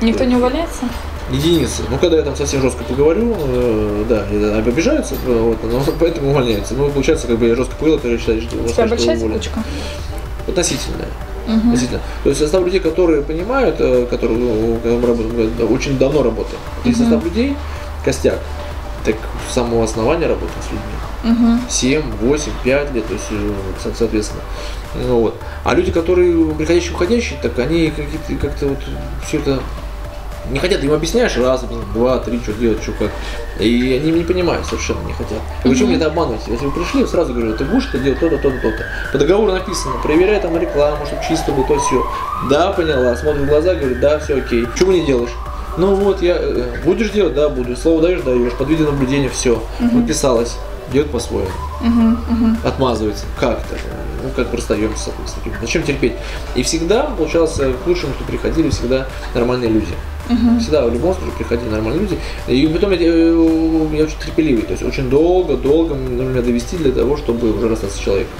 Никто 0.00 0.24
не 0.24 0.36
увольняется? 0.36 0.84
Единицы. 1.30 1.82
Ну, 1.90 1.98
когда 1.98 2.16
я 2.18 2.22
там 2.22 2.36
совсем 2.36 2.60
жестко 2.60 2.84
поговорю, 2.84 3.34
э, 3.38 4.04
да, 4.08 4.24
обижаются, 4.58 5.14
вот, 5.26 5.58
но 5.64 5.82
поэтому 6.00 6.30
увольняются. 6.30 6.74
Ну, 6.74 6.88
получается, 6.90 7.26
как 7.26 7.38
бы 7.38 7.46
я 7.46 7.56
жестко 7.56 7.74
поговорил, 7.76 7.98
ты 7.98 8.18
считаешь, 8.18 8.42
что... 8.44 8.56
Тебя 8.56 8.86
большая 8.86 9.18
цепочка? 9.18 9.62
Относительная. 10.46 11.08
Угу. 11.46 11.68
Относительно. 11.68 12.00
То 12.22 12.28
есть 12.28 12.40
состав 12.40 12.64
людей, 12.64 12.80
которые 12.80 13.22
понимают, 13.22 13.76
э, 13.78 14.06
которые 14.08 14.38
ну, 14.38 14.78
мы 14.84 15.06
работаем, 15.06 15.72
очень 15.72 15.98
давно 15.98 16.22
работаем. 16.22 16.58
Есть 16.84 17.00
угу. 17.00 17.08
состав 17.08 17.24
людей, 17.24 17.56
костяк, 18.04 18.38
так 19.04 19.16
с 19.48 19.54
самого 19.54 19.84
основания 19.84 20.26
работаем 20.26 20.60
с 20.62 20.72
людьми. 20.72 20.94
Угу. 21.24 21.70
7, 21.70 22.02
8, 22.20 22.52
5 22.64 22.94
лет, 22.94 23.06
то 23.06 23.12
есть, 23.14 23.26
э, 23.30 23.92
соответственно. 23.98 24.42
Ну, 24.94 25.20
вот. 25.20 25.36
А 25.64 25.74
люди, 25.74 25.90
которые 25.90 26.54
приходящие 26.54 26.92
уходящие, 26.92 27.38
так 27.42 27.58
они 27.58 27.90
какие-то 27.90 28.46
как-то 28.46 28.68
вот 28.68 28.78
все 29.26 29.38
это 29.38 29.60
не 30.50 30.58
хотят, 30.58 30.82
им 30.82 30.92
объясняешь 30.92 31.36
раз, 31.36 31.64
два, 31.94 32.18
три, 32.18 32.40
что 32.40 32.52
делать, 32.52 32.82
что 32.82 32.92
как. 32.92 33.10
И 33.58 34.00
они 34.02 34.10
не 34.10 34.24
понимают, 34.24 34.66
совершенно 34.66 35.04
не 35.06 35.12
хотят. 35.12 35.38
И 35.64 35.68
почему 35.68 35.88
мне 35.88 35.96
это 35.96 36.06
обманывать? 36.06 36.42
Если 36.46 36.66
вы 36.66 36.72
пришли, 36.72 37.06
сразу 37.06 37.32
говорю, 37.32 37.54
ты 37.56 37.64
будешь 37.64 37.88
это 37.88 37.98
делать 37.98 38.20
то-то, 38.20 38.38
то-то, 38.38 38.58
то-то. 38.60 38.84
По 39.12 39.18
договору 39.18 39.52
написано, 39.52 39.94
проверяй 40.02 40.40
там 40.40 40.56
рекламу, 40.58 41.06
чтобы 41.06 41.22
чисто 41.26 41.52
было 41.52 41.66
то 41.66 41.78
все. 41.78 42.04
Да, 42.50 42.72
поняла, 42.72 43.16
смотрит 43.16 43.42
в 43.42 43.46
глаза, 43.46 43.74
говорит, 43.74 44.00
да, 44.00 44.18
все 44.18 44.38
окей. 44.38 44.66
Чего 44.78 44.92
не 44.92 45.06
делаешь? 45.06 45.32
Ну 45.76 45.94
вот, 45.94 46.22
я 46.22 46.36
э, 46.38 46.76
будешь 46.84 47.10
делать, 47.10 47.34
да, 47.34 47.48
буду. 47.48 47.76
Слово 47.76 48.02
даешь, 48.02 48.22
даешь, 48.22 48.52
под 48.52 48.68
видеонаблюдение, 48.68 49.28
все. 49.28 49.62
Угу. 49.80 49.98
Подписалась. 49.98 50.56
Делает 50.92 51.10
по-своему. 51.10 51.48
Угу, 51.80 52.08
угу. 52.10 52.56
Отмазывается. 52.64 53.24
Как 53.38 53.58
то 53.66 53.76
Ну, 54.22 54.30
как 54.36 54.52
расстаемся 54.52 55.10
с 55.26 55.32
таким. 55.32 55.52
Зачем 55.60 55.82
терпеть? 55.82 56.14
И 56.54 56.62
всегда, 56.62 57.04
получалось, 57.04 57.54
к 57.54 57.86
лучшему, 57.86 58.14
что 58.14 58.24
приходили, 58.24 58.70
всегда 58.70 59.08
нормальные 59.34 59.70
люди. 59.70 59.92
Угу. 60.28 60.60
Всегда 60.60 60.86
в 60.86 60.92
любом 60.92 61.14
случае 61.14 61.34
приходили 61.36 61.68
нормальные 61.68 62.02
люди. 62.02 62.18
И 62.48 62.66
потом 62.66 62.92
я, 62.92 62.98
э, 63.00 63.88
я 63.92 64.04
очень 64.04 64.18
терпеливый. 64.24 64.62
То 64.62 64.72
есть 64.72 64.82
очень 64.82 65.10
долго, 65.10 65.56
долго 65.56 65.94
нужно 65.94 66.30
меня 66.30 66.42
довести 66.42 66.76
для 66.76 66.92
того, 66.92 67.16
чтобы 67.16 67.56
уже 67.56 67.68
расстаться 67.68 67.96
с 67.98 68.00
человеком. 68.00 68.32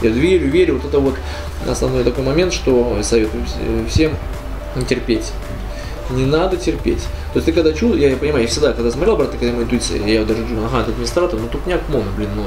Я 0.00 0.10
верю, 0.10 0.48
верю. 0.48 0.74
Вот 0.76 0.84
это 0.84 1.00
вот 1.00 1.14
основной 1.66 2.04
такой 2.04 2.24
момент, 2.24 2.52
что 2.52 2.98
советую 3.02 3.44
всем 3.88 4.12
не 4.76 4.84
терпеть. 4.84 5.32
Не 6.10 6.24
надо 6.24 6.56
терпеть. 6.56 7.04
То 7.32 7.36
есть 7.36 7.46
ты 7.46 7.52
когда 7.52 7.72
чувствуешь, 7.72 8.00
я, 8.00 8.10
я 8.10 8.16
понимаю, 8.16 8.42
я 8.42 8.48
всегда, 8.48 8.72
когда 8.72 8.90
смотрел 8.90 9.16
брат, 9.16 9.32
такая 9.32 9.52
моя 9.52 9.64
интуиция, 9.64 10.04
я 10.06 10.24
даже 10.24 10.40
чувствую, 10.40 10.66
ага, 10.66 10.80
этот 10.80 10.90
администратор, 10.90 11.38
ну 11.38 11.46
тупняк 11.48 11.80
моно, 11.88 12.06
блин, 12.16 12.30
ну. 12.34 12.44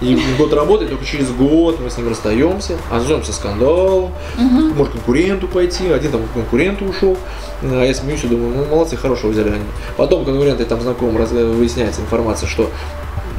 И 0.00 0.18
год 0.36 0.52
работает, 0.52 0.90
только 0.90 1.04
через 1.04 1.30
год 1.30 1.78
мы 1.80 1.88
с 1.88 1.96
ним 1.96 2.08
расстаемся, 2.08 2.76
остаемся 2.90 3.32
скандал, 3.32 4.10
угу. 4.36 4.74
может 4.74 4.94
конкуренту 4.94 5.46
пойти, 5.46 5.88
один 5.90 6.10
там 6.10 6.22
конкуренту 6.34 6.86
ушел, 6.86 7.16
а 7.62 7.84
я 7.84 7.94
смеюсь 7.94 8.24
и 8.24 8.26
думаю, 8.26 8.56
ну 8.56 8.64
молодцы, 8.64 8.96
хорошего 8.96 9.30
взяли 9.30 9.50
они. 9.50 9.64
Потом 9.96 10.24
конкуренты 10.24 10.64
там 10.64 10.80
знакомым 10.80 11.18
раз, 11.18 11.30
выясняется 11.30 12.00
информация, 12.00 12.48
что 12.48 12.70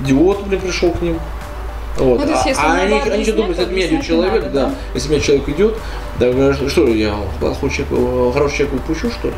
идиот, 0.04 0.46
блин, 0.46 0.62
пришел 0.62 0.92
к 0.92 1.02
ним, 1.02 1.20
вот. 1.98 2.26
Ну, 2.26 2.32
есть, 2.46 2.60
а 2.60 2.74
они, 2.74 3.00
они 3.00 3.24
что 3.24 3.34
думают, 3.34 3.60
это 3.60 3.72
меня 3.72 3.88
идет 3.88 4.04
человек, 4.04 4.52
да. 4.52 4.68
да. 4.68 4.76
Если 4.94 5.10
меня 5.10 5.22
человек 5.22 5.50
идет, 5.50 5.78
да, 6.20 6.54
что 6.54 6.88
я 6.88 7.16
плохой 7.40 7.70
человек, 7.70 8.34
хороший 8.34 8.58
человек 8.58 8.76
упущу, 8.76 9.12
что 9.12 9.28
ли? 9.28 9.36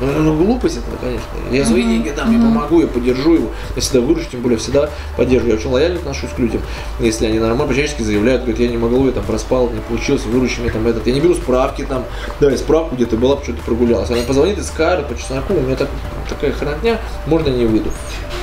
Ну, 0.00 0.06
ну, 0.22 0.36
глупость 0.36 0.78
это, 0.78 0.86
конечно. 1.00 1.26
Я 1.50 1.64
свои 1.64 1.82
mm-hmm. 1.82 1.88
деньги 1.88 2.12
дам, 2.16 2.32
я 2.32 2.38
помогу, 2.38 2.80
я 2.80 2.86
поддержу 2.86 3.34
его. 3.34 3.50
Я 3.74 3.82
всегда 3.82 4.00
выручу, 4.00 4.26
тем 4.30 4.40
более 4.42 4.58
всегда 4.58 4.90
поддерживаю. 5.16 5.54
Я 5.54 5.58
очень 5.58 5.70
лояльно 5.70 5.98
отношусь 5.98 6.30
к 6.30 6.38
людям. 6.38 6.60
Если 7.00 7.26
они 7.26 7.38
нормально, 7.38 7.66
по-человечески 7.66 8.02
заявляют, 8.02 8.42
говорят, 8.42 8.60
я 8.60 8.68
не 8.68 8.76
могу, 8.76 9.06
я 9.06 9.12
там 9.12 9.24
проспал, 9.24 9.70
не 9.70 9.80
получилось, 9.80 10.24
выручи 10.24 10.60
мне 10.60 10.70
там 10.70 10.86
этот. 10.86 11.06
Я 11.06 11.14
не 11.14 11.20
беру 11.20 11.34
справки 11.34 11.84
там, 11.84 12.04
да, 12.40 12.56
справку 12.56 12.94
где-то 12.94 13.16
была, 13.16 13.36
почему-то 13.36 13.62
прогулялась. 13.62 14.10
Она 14.10 14.22
позвонит 14.22 14.58
и 14.58 14.62
скажет 14.62 15.08
по 15.08 15.16
чесноку, 15.16 15.54
у 15.54 15.60
меня 15.60 15.76
так, 15.76 15.88
такая 16.28 16.52
хранотня, 16.52 16.98
можно 17.26 17.48
не 17.48 17.64
выйду. 17.64 17.90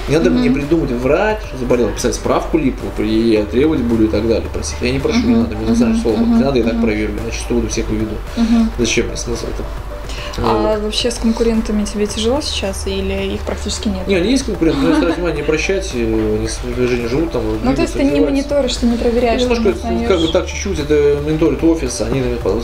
Не 0.07 0.17
надо 0.17 0.29
mm-hmm. 0.29 0.33
мне 0.33 0.51
придумать, 0.51 0.91
врать, 0.91 1.41
что 1.47 1.57
заболел, 1.57 1.89
писать 1.89 2.13
справку 2.13 2.57
липу, 2.57 2.85
и 3.01 3.31
я 3.31 3.45
требовать 3.45 3.81
буду 3.81 4.05
и 4.05 4.07
так 4.07 4.27
далее. 4.27 4.47
Просить. 4.53 4.75
Я 4.81 4.91
не 4.91 4.99
прошу, 4.99 5.19
mm-hmm. 5.19 5.27
не 5.27 5.35
надо, 5.35 5.55
мне 5.55 5.67
mm-hmm. 5.67 6.01
слово. 6.01 6.17
Mm-hmm. 6.17 6.37
Не 6.37 6.43
надо, 6.43 6.57
я 6.59 6.63
так 6.63 6.81
проверю, 6.81 7.13
иначе 7.23 7.37
что 7.37 7.55
буду 7.55 7.69
всех 7.69 7.89
выведу. 7.89 8.15
Mm-hmm. 8.35 8.67
Зачем 8.77 9.07
мне 9.07 9.17
смысл 9.17 9.45
это? 9.47 9.94
А 10.38 10.77
вообще 10.79 11.11
с 11.11 11.15
конкурентами 11.15 11.86
тебе 11.86 12.07
тяжело 12.07 12.41
сейчас 12.41 12.88
или 12.88 13.33
их 13.33 13.41
практически 13.41 13.88
нет? 13.88 14.07
Не, 14.07 14.15
они 14.15 14.31
есть 14.31 14.45
конкуренты, 14.45 14.79
но 14.79 14.93
стараюсь 14.95 15.15
внимание 15.15 15.41
не 15.41 15.47
прощать, 15.47 15.93
они 15.93 16.47
в 16.47 16.75
движении 16.75 17.07
живут 17.07 17.31
там. 17.31 17.43
Ну, 17.63 17.75
то 17.75 17.81
есть 17.81 17.93
ты 17.93 18.03
не 18.03 18.19
мониторишь, 18.19 18.75
ты 18.77 18.86
не 18.86 18.97
проверяешь? 18.97 19.41
Ну, 19.41 19.55
немножко, 19.55 20.07
как 20.07 20.19
бы 20.19 20.27
так 20.29 20.47
чуть-чуть, 20.47 20.79
это 20.79 21.19
мониторит 21.23 21.63
офис, 21.63 22.01
они 22.01 22.21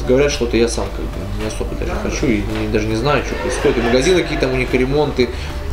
говорят 0.08 0.32
что-то, 0.32 0.58
я 0.58 0.68
сам 0.68 0.86
как 0.96 1.06
бы 1.06 1.42
не 1.42 1.48
особо 1.48 1.76
даже 1.76 1.92
хочу 2.04 2.28
и 2.28 2.44
даже 2.72 2.88
не 2.88 2.96
знаю, 2.96 3.24
что 3.26 3.36
происходит. 3.36 3.78
И 3.78 3.82
магазины 3.82 4.22
какие-то 4.22 4.48
у 4.48 4.56
них 4.56 4.74
ремонты, 4.74 5.30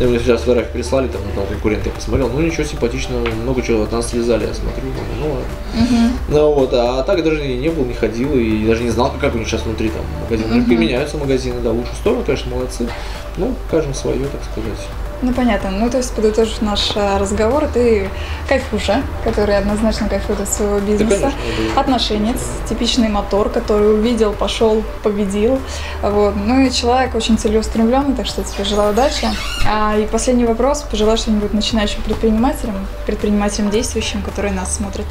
мне 0.06 0.18
сейчас 0.18 0.40
фотографии 0.40 0.72
прислали, 0.72 1.08
там, 1.08 1.20
там 1.34 1.46
конкуренты 1.46 1.90
посмотрел, 1.90 2.28
ну 2.28 2.40
ничего 2.40 2.64
симпатичного, 2.64 3.26
много 3.26 3.62
чего 3.62 3.82
от 3.82 3.92
нас 3.92 4.10
связали, 4.10 4.46
я 4.46 4.54
смотрю, 4.54 4.84
ну 5.20 5.26
ладно. 5.26 5.44
Угу. 5.74 6.36
Ну 6.36 6.54
вот, 6.54 6.70
а 6.72 7.02
так 7.02 7.24
даже 7.24 7.42
не, 7.42 7.56
не 7.56 7.68
был, 7.68 7.84
не 7.84 7.94
ходил 7.94 8.32
и 8.34 8.66
даже 8.66 8.82
не 8.82 8.90
знал, 8.90 9.12
как 9.20 9.34
у 9.34 9.38
них 9.38 9.48
сейчас 9.48 9.62
внутри 9.62 9.88
там 9.88 10.02
магазины. 10.22 10.62
Угу. 10.62 10.72
Меняются 10.72 11.18
магазины, 11.18 11.60
да, 11.62 11.70
в 11.70 11.76
лучшую 11.76 11.96
сторону, 11.96 12.22
конечно, 12.24 12.54
молодцы. 12.54 12.88
Ну, 13.36 13.54
кажем 13.70 13.94
свое, 13.94 14.24
так 14.26 14.42
сказать. 14.50 14.86
Ну, 15.20 15.32
понятно. 15.32 15.70
Ну, 15.70 15.90
то 15.90 15.96
есть, 15.96 16.14
подытожив 16.14 16.62
наш 16.62 16.92
э, 16.94 17.18
разговор, 17.18 17.66
ты 17.66 18.08
кайфуша, 18.48 19.02
который 19.24 19.58
однозначно 19.58 20.08
кайфует 20.08 20.40
от 20.40 20.48
своего 20.48 20.78
бизнеса. 20.78 21.32
да. 21.74 21.80
Отношенец, 21.80 22.38
типичный 22.68 23.08
мотор, 23.08 23.48
который 23.48 23.94
увидел, 23.94 24.32
пошел, 24.32 24.84
победил. 25.02 25.58
Вот. 26.02 26.34
Ну 26.36 26.60
и 26.60 26.70
человек 26.70 27.14
очень 27.14 27.36
целеустремленный, 27.36 28.14
так 28.14 28.26
что 28.26 28.44
тебе 28.44 28.64
желаю 28.64 28.92
удачи. 28.92 29.28
А, 29.68 29.96
и 29.98 30.06
последний 30.06 30.44
вопрос. 30.44 30.82
Пожелаю 30.82 31.18
что-нибудь 31.18 31.52
начинающим 31.52 32.02
предпринимателям, 32.02 32.86
предпринимателям 33.06 33.70
действующим, 33.70 34.22
которые 34.22 34.54
нас 34.54 34.76
смотрят. 34.76 35.06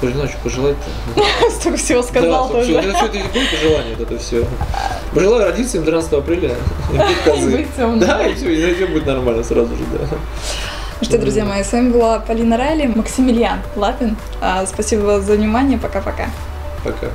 Знаю, 0.00 0.28
что 0.28 0.38
пожелать-то. 0.42 1.50
Столько 1.50 1.78
всего 1.78 2.02
сказал 2.02 2.48
да, 2.48 2.54
тоже. 2.54 2.80
Все, 2.80 2.88
это 2.88 3.18
какое 3.18 3.46
пожелание 3.50 3.96
вот 3.96 4.10
это 4.10 4.18
все. 4.18 4.44
Пожелаю 5.14 5.44
родиться 5.44 5.76
им 5.76 5.84
13 5.84 6.12
апреля. 6.12 6.56
Быть. 7.26 7.68
Да, 7.98 8.26
и 8.26 8.34
все, 8.34 8.50
и 8.50 8.74
все 8.74 8.86
будет 8.86 9.06
нормально 9.06 9.44
сразу 9.44 9.68
же, 9.68 9.82
да. 9.92 10.06
Ну 11.00 11.06
что, 11.06 11.18
друзья 11.18 11.44
мои, 11.44 11.62
с 11.62 11.72
вами 11.72 11.90
была 11.90 12.18
Полина 12.18 12.56
Райли, 12.56 12.86
Максимилиан 12.86 13.60
Лапин. 13.76 14.16
А, 14.40 14.66
Спасибо 14.66 15.20
за 15.20 15.32
внимание, 15.34 15.78
пока-пока. 15.78 16.26
Пока. 16.84 17.08